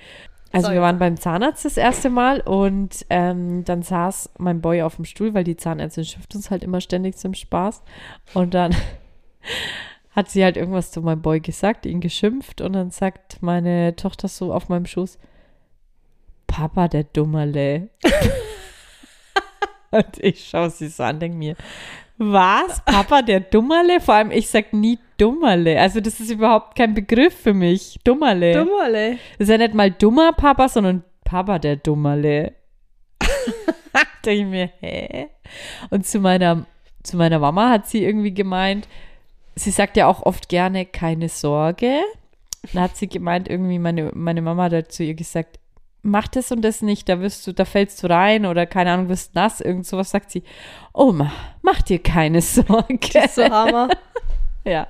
Also 0.51 0.65
Sorry. 0.65 0.75
wir 0.75 0.81
waren 0.81 0.99
beim 0.99 1.17
Zahnarzt 1.17 1.63
das 1.63 1.77
erste 1.77 2.09
Mal 2.09 2.41
und 2.41 3.05
ähm, 3.09 3.63
dann 3.63 3.83
saß 3.83 4.31
mein 4.37 4.59
Boy 4.59 4.81
auf 4.81 4.97
dem 4.97 5.05
Stuhl, 5.05 5.33
weil 5.33 5.45
die 5.45 5.55
Zahnärztin 5.55 6.03
schimpft 6.03 6.35
uns 6.35 6.51
halt 6.51 6.63
immer 6.63 6.81
ständig 6.81 7.15
zum 7.17 7.33
Spaß. 7.33 7.81
Und 8.33 8.53
dann 8.53 8.75
hat 10.15 10.29
sie 10.29 10.43
halt 10.43 10.57
irgendwas 10.57 10.91
zu 10.91 11.01
meinem 11.01 11.21
Boy 11.21 11.39
gesagt, 11.39 11.85
ihn 11.85 12.01
geschimpft 12.01 12.59
und 12.59 12.73
dann 12.73 12.91
sagt 12.91 13.41
meine 13.41 13.95
Tochter 13.95 14.27
so 14.27 14.53
auf 14.53 14.67
meinem 14.67 14.85
Schoß, 14.85 15.17
Papa, 16.47 16.89
der 16.89 17.05
Dummerle. 17.05 17.87
und 19.91 20.17
ich 20.19 20.49
schaue 20.49 20.69
sie 20.69 20.89
so 20.89 21.03
an, 21.03 21.21
denke 21.21 21.37
mir, 21.37 21.55
was? 22.21 22.81
Papa, 22.85 23.21
der 23.21 23.39
Dummerle? 23.39 23.99
Vor 23.99 24.13
allem, 24.13 24.31
ich 24.31 24.49
sag 24.49 24.73
nie 24.73 24.99
Dummerle. 25.17 25.79
Also 25.79 25.99
das 25.99 26.19
ist 26.19 26.29
überhaupt 26.31 26.75
kein 26.75 26.93
Begriff 26.93 27.35
für 27.35 27.53
mich. 27.53 27.99
Dummerle. 28.03 28.53
Dummerle. 28.53 29.17
Das 29.37 29.47
ist 29.47 29.49
ja 29.49 29.57
nicht 29.57 29.73
mal 29.73 29.91
dummer 29.91 30.31
Papa, 30.33 30.69
sondern 30.69 31.03
Papa 31.23 31.59
der 31.59 31.77
Dummerle. 31.77 32.53
Denke 34.25 34.43
ich 34.43 34.45
mir, 34.45 34.69
hä? 34.81 35.29
Und 35.89 36.05
zu 36.05 36.19
meiner, 36.19 36.65
zu 37.03 37.17
meiner 37.17 37.39
Mama 37.39 37.69
hat 37.69 37.87
sie 37.87 38.03
irgendwie 38.03 38.33
gemeint, 38.33 38.87
sie 39.55 39.71
sagt 39.71 39.97
ja 39.97 40.07
auch 40.07 40.23
oft 40.23 40.49
gerne, 40.49 40.85
keine 40.85 41.29
Sorge. 41.29 42.01
Dann 42.73 42.83
hat 42.83 42.97
sie 42.97 43.07
gemeint, 43.07 43.49
irgendwie, 43.49 43.79
meine, 43.79 44.11
meine 44.13 44.41
Mama 44.41 44.69
hat 44.69 44.91
zu 44.91 45.03
ihr 45.03 45.15
gesagt, 45.15 45.59
mach 46.03 46.27
das 46.27 46.51
und 46.51 46.61
das 46.61 46.81
nicht, 46.81 47.09
da 47.09 47.19
wirst 47.19 47.45
du, 47.47 47.53
da 47.53 47.65
fällst 47.65 48.01
du 48.03 48.07
rein 48.07 48.45
oder 48.45 48.65
keine 48.65 48.91
Ahnung, 48.91 49.09
wirst 49.09 49.35
nass, 49.35 49.61
irgend 49.61 49.85
sowas 49.85 50.11
sagt 50.11 50.31
sie. 50.31 50.43
Oma, 50.93 51.31
mach 51.61 51.81
dir 51.81 51.99
keine 51.99 52.41
Sorge. 52.41 53.29
So 53.29 53.43
Hammer. 53.43 53.89
Ja. 54.63 54.87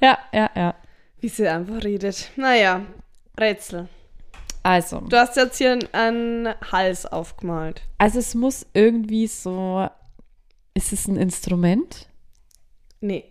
Ja, 0.00 0.16
ja, 0.32 0.48
ja. 0.54 0.74
Wie 1.18 1.28
sie 1.28 1.48
einfach 1.48 1.82
redet. 1.82 2.30
Naja, 2.36 2.82
Rätsel. 3.38 3.88
Also. 4.62 5.00
Du 5.00 5.16
hast 5.16 5.36
jetzt 5.36 5.58
hier 5.58 5.76
einen 5.90 6.48
Hals 6.70 7.04
aufgemalt. 7.06 7.82
Also 7.98 8.20
es 8.20 8.36
muss 8.36 8.64
irgendwie 8.74 9.26
so. 9.26 9.88
Ist 10.74 10.92
es 10.92 11.08
ein 11.08 11.16
Instrument? 11.16 12.08
Nee. 13.00 13.24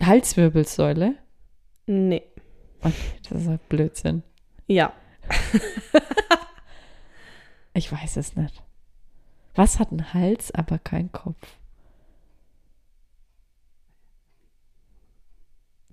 Halswirbelsäule? 0.00 1.16
Nee. 1.86 2.22
Okay, 2.84 2.94
das 3.28 3.40
ist 3.42 3.48
ja 3.48 3.58
Blödsinn. 3.68 4.22
Ja. 4.66 4.92
Ich 7.76 7.90
weiß 7.90 8.18
es 8.18 8.36
nicht. 8.36 8.62
Was 9.56 9.80
hat 9.80 9.90
einen 9.90 10.14
Hals, 10.14 10.52
aber 10.52 10.78
keinen 10.78 11.10
Kopf? 11.10 11.56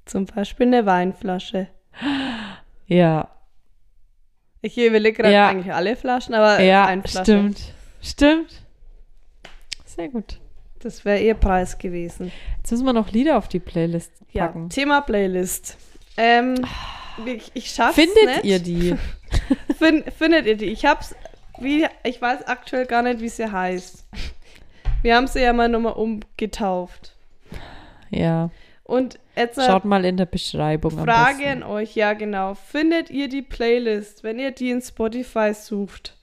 Zum 0.06 0.26
Beispiel 0.26 0.68
eine 0.68 0.86
Weinflasche. 0.86 1.68
Ja, 2.88 3.30
Ich 4.62 4.78
überlege 4.78 5.22
gerade 5.24 5.34
Ja. 5.34 5.48
eigentlich 5.48 5.74
alle 5.74 5.96
Flaschen, 5.96 6.36
aber 6.36 6.62
ja, 6.62 6.86
Weinflasche. 6.88 7.24
stimmt. 7.24 7.74
Stimmt. 8.02 8.62
Sehr 9.86 10.10
gut. 10.10 10.40
Das 10.80 11.04
wäre 11.06 11.20
ihr 11.20 11.34
Preis 11.36 11.78
gewesen. 11.78 12.32
Jetzt 12.58 12.70
müssen 12.72 12.86
wir 12.86 12.92
noch 12.94 13.10
Lieder 13.12 13.38
auf 13.38 13.48
die 13.48 13.60
Playlist 13.62 14.12
Ja, 14.34 14.48
packen. 14.48 14.70
Thema 14.70 15.02
Playlist. 15.02 15.78
Ähm, 16.18 16.56
ich, 17.26 17.52
ich 17.54 17.72
schaff's 17.72 17.96
Findet 17.96 18.26
nicht. 18.26 18.46
ihr 18.46 18.60
die? 18.60 18.96
Fin, 19.78 20.04
findet 20.18 20.46
ihr 20.46 20.58
die? 20.58 20.66
Ich 20.66 20.86
hab's, 20.86 21.16
wie, 21.60 21.88
ich 22.04 22.22
weiß 22.22 22.48
aktuell 22.48 22.86
gar 22.86 23.02
nicht, 23.02 23.22
wie 23.22 23.30
sie 23.30 23.52
heißt. 23.52 24.06
Wir 25.02 25.16
haben 25.16 25.28
sie 25.28 25.42
ja 25.42 25.54
mal 25.54 25.70
nochmal 25.70 25.94
umgetauft. 25.94 27.16
Ja. 28.10 28.50
Und 28.84 29.20
jetzt 29.36 29.56
Schaut 29.56 29.86
mal 29.86 30.04
in 30.04 30.18
der 30.18 30.26
Beschreibung. 30.26 30.92
Frage 30.92 31.50
an 31.50 31.64
euch, 31.64 31.96
ja 31.96 32.14
genau. 32.14 32.56
Findet 32.56 33.10
ihr 33.10 33.30
die 33.30 33.42
Playlist, 33.42 34.24
wenn 34.24 34.38
ihr 34.38 34.52
die 34.52 34.70
in 34.70 34.82
Spotify 34.82 35.54
sucht? 35.54 36.18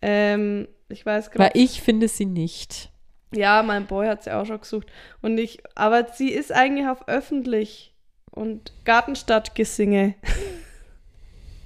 Ähm, 0.00 0.68
ich 0.88 1.04
weiß 1.04 1.28
Weil 1.34 1.48
gerade. 1.48 1.58
ich 1.58 1.82
finde 1.82 2.08
sie 2.08 2.24
nicht. 2.24 2.90
Ja, 3.34 3.62
mein 3.62 3.86
Boy 3.86 4.06
hat 4.06 4.24
sie 4.24 4.34
auch 4.34 4.46
schon 4.46 4.60
gesucht. 4.60 4.88
Und 5.20 5.38
ich, 5.38 5.62
aber 5.74 6.06
sie 6.12 6.30
ist 6.30 6.50
eigentlich 6.52 6.88
auf 6.88 7.08
öffentlich 7.08 7.91
und 8.32 8.72
Gartenstadtgesinge. 8.84 10.14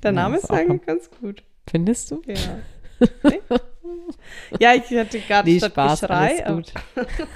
Der 0.02 0.10
Ja, 0.10 0.12
Name 0.12 0.36
ist 0.36 0.50
eigentlich 0.50 0.84
ganz 0.86 1.10
gut. 1.10 1.42
Findest 1.68 2.10
du? 2.10 2.22
Ja. 2.26 2.36
Nee? 3.24 3.40
ja, 4.60 4.74
ich 4.74 4.82
hatte 4.96 5.18
Nee, 5.18 5.24
Gartenstadtgeschrei. 5.28 6.36
Spaß, 6.36 6.42
alles 6.44 6.72
gut. 6.72 6.72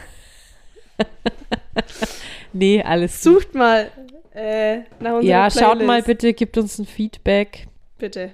nee, 2.52 2.82
alles 2.82 3.12
gut. 3.22 3.34
Sucht 3.34 3.54
mal 3.54 3.90
äh, 4.34 4.78
nach 5.00 5.14
unserer 5.14 5.22
Ja, 5.22 5.48
Playlist. 5.48 5.58
schaut 5.60 5.82
mal 5.82 6.02
bitte, 6.02 6.32
gebt 6.34 6.56
uns 6.58 6.78
ein 6.78 6.86
Feedback. 6.86 7.66
Bitte. 7.98 8.32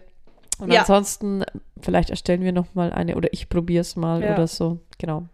Und 0.58 0.72
Ja. 0.72 0.80
ansonsten, 0.80 1.44
vielleicht 1.80 2.10
erstellen 2.10 2.42
wir 2.42 2.52
noch 2.52 2.74
mal 2.74 2.92
eine 2.92 3.16
oder 3.16 3.28
ich 3.32 3.48
probiere 3.48 3.82
es 3.82 3.94
mal 3.96 4.22
Ja. 4.22 4.32
oder 4.34 4.46
so. 4.46 4.80
Genau. 4.98 5.24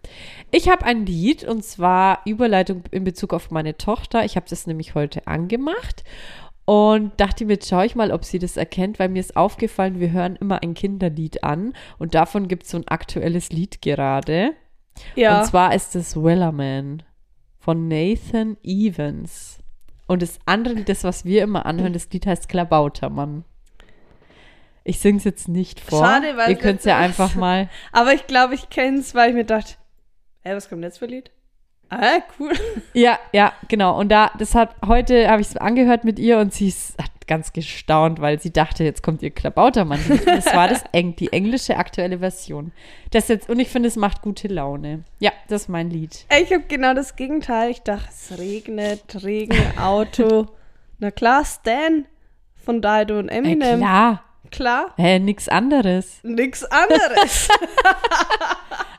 Ich 0.51 0.69
habe 0.69 0.85
ein 0.85 1.07
Lied 1.07 1.45
und 1.45 1.65
zwar 1.65 2.21
Überleitung 2.25 2.83
in 2.91 3.05
Bezug 3.05 3.33
auf 3.33 3.51
meine 3.51 3.77
Tochter. 3.77 4.25
Ich 4.25 4.37
habe 4.37 4.47
das 4.49 4.67
nämlich 4.67 4.95
heute 4.97 5.27
angemacht 5.29 6.03
und 6.65 7.13
dachte 7.21 7.45
mir, 7.45 7.55
jetzt 7.55 7.69
schaue 7.69 7.87
ich 7.87 7.95
mal, 7.95 8.11
ob 8.11 8.25
sie 8.25 8.39
das 8.41 8.57
erkennt, 8.57 8.99
weil 8.99 9.09
mir 9.09 9.21
ist 9.21 9.37
aufgefallen, 9.37 10.01
wir 10.01 10.11
hören 10.11 10.37
immer 10.37 10.63
ein 10.63 10.75
Kinderlied 10.75 11.45
an 11.45 11.73
und 11.99 12.15
davon 12.15 12.49
gibt 12.49 12.65
es 12.65 12.71
so 12.71 12.79
ein 12.79 12.89
aktuelles 12.89 13.51
Lied 13.51 13.81
gerade. 13.83 14.53
Ja. 15.15 15.41
Und 15.41 15.47
zwar 15.47 15.75
ist 15.75 15.95
es 15.97 16.17
Wellerman 16.17 17.03
von 17.59 17.87
Nathan 17.89 18.57
Evans. 18.65 19.59
Und 20.09 20.21
das 20.23 20.39
andere 20.47 20.75
Lied, 20.75 20.89
das, 20.89 21.05
was 21.05 21.25
wir 21.25 21.43
immer 21.43 21.65
anhören, 21.65 21.93
das 21.93 22.11
Lied 22.11 22.27
heißt 22.27 22.49
Klabautermann. 22.49 23.45
Ich 24.85 24.99
singe 24.99 25.19
es 25.19 25.25
jetzt 25.25 25.49
nicht 25.49 25.81
vor. 25.81 26.05
Schade, 26.05 26.37
weil 26.37 26.51
Ihr 26.51 26.57
es 26.57 26.63
könnt 26.63 26.81
es 26.81 26.85
ja 26.85 26.99
einfach 26.99 27.35
mal. 27.35 27.69
Aber 27.93 28.13
ich 28.15 28.27
glaube, 28.27 28.55
ich 28.55 28.69
kenne 28.71 28.99
es, 28.99 29.15
weil 29.15 29.31
ich 29.31 29.35
mir 29.35 29.45
dachte, 29.45 29.75
ey, 30.43 30.55
was 30.57 30.69
kommt 30.69 30.83
jetzt 30.83 30.99
für 30.99 31.05
ein 31.07 31.11
Lied? 31.11 31.31
Ah, 31.89 32.21
cool. 32.39 32.53
Ja, 32.95 33.19
ja, 33.33 33.53
genau. 33.69 33.99
Und 33.99 34.09
da, 34.09 34.31
das 34.39 34.55
hat, 34.55 34.75
heute 34.87 35.29
habe 35.29 35.43
ich 35.43 35.49
es 35.49 35.57
angehört 35.57 36.05
mit 36.05 36.19
ihr 36.19 36.39
und 36.39 36.53
sie 36.55 36.69
ist, 36.69 36.99
hat 36.99 37.11
ganz 37.27 37.53
gestaunt, 37.53 38.21
weil 38.21 38.41
sie 38.41 38.51
dachte, 38.53 38.83
jetzt 38.83 39.03
kommt 39.03 39.23
ihr 39.23 39.31
Klabautermann. 39.31 40.01
Das 40.25 40.47
war 40.55 40.69
das 40.69 40.83
Eng, 40.93 41.15
die 41.17 41.33
englische 41.33 41.77
aktuelle 41.77 42.19
Version. 42.19 42.73
Das 43.11 43.29
jetzt, 43.29 43.49
und 43.49 43.61
ich 43.61 43.69
finde, 43.69 43.89
es 43.89 43.97
macht 43.97 44.23
gute 44.23 44.49
Laune. 44.49 45.05
Ja, 45.21 45.33
das 45.49 45.63
ist 45.63 45.69
mein 45.69 45.91
Lied. 45.91 46.27
Ich 46.43 46.53
habe 46.53 46.65
genau 46.67 46.95
das 46.95 47.15
Gegenteil. 47.15 47.71
Ich 47.71 47.83
dachte, 47.83 48.09
es 48.11 48.37
regnet, 48.39 49.23
Regen, 49.23 49.79
Auto. 49.79 50.47
Na 50.99 51.11
klar, 51.11 51.45
Stan 51.45 52.07
von 52.57 52.81
Dido 52.83 53.19
und 53.19 53.29
Äh, 53.29 53.37
Eminem. 53.39 53.81
Klar. 54.53 54.95
klar. 54.95 55.07
Äh, 55.07 55.19
nix 55.19 55.49
anderes. 55.49 56.21
Nix 56.23 56.65
anderes. 56.65 57.49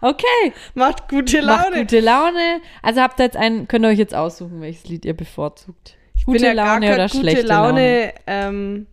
Okay. 0.01 0.51
Macht 0.73 1.07
gute 1.07 1.41
Macht 1.41 1.63
Laune. 1.69 1.79
gute 1.81 1.99
Laune. 2.01 2.59
Also 2.81 2.99
habt 2.99 3.21
ihr 3.21 3.23
jetzt 3.23 3.37
einen, 3.37 3.69
könnt 3.69 3.85
ihr 3.85 3.89
euch 3.89 3.97
jetzt 3.97 4.13
aussuchen, 4.13 4.59
welches 4.59 4.83
Lied 4.83 5.05
ihr 5.05 5.15
bevorzugt. 5.15 5.95
Gute 6.25 6.39
bin 6.39 6.45
ja 6.45 6.51
Laune 6.51 6.87
gar 6.87 6.95
oder 6.95 7.07
gute 7.07 7.19
schlechte 7.19 7.47
Laune? 7.47 7.71
Laune, 8.07 8.13
Ähm, 8.27 8.87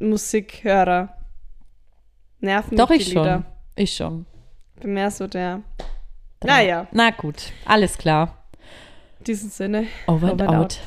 Musikhörer. 0.00 1.14
Nerven 2.40 2.76
Doch, 2.76 2.90
ich 2.90 3.04
schon. 3.10 3.22
Lieder. 3.22 3.44
Ich 3.74 3.96
schon. 3.96 4.26
Bin 4.80 4.92
mehr 4.92 5.10
so 5.10 5.26
der. 5.26 5.62
Naja, 6.44 6.86
Na 6.92 7.10
gut, 7.10 7.52
alles 7.64 7.96
klar. 7.96 8.44
in 9.20 9.24
diesem 9.24 9.48
Sinne. 9.48 9.86
Over 10.06 10.32
and 10.32 10.42
Over 10.42 10.48
and 10.50 10.56
out. 10.58 10.64
out. 10.64 10.78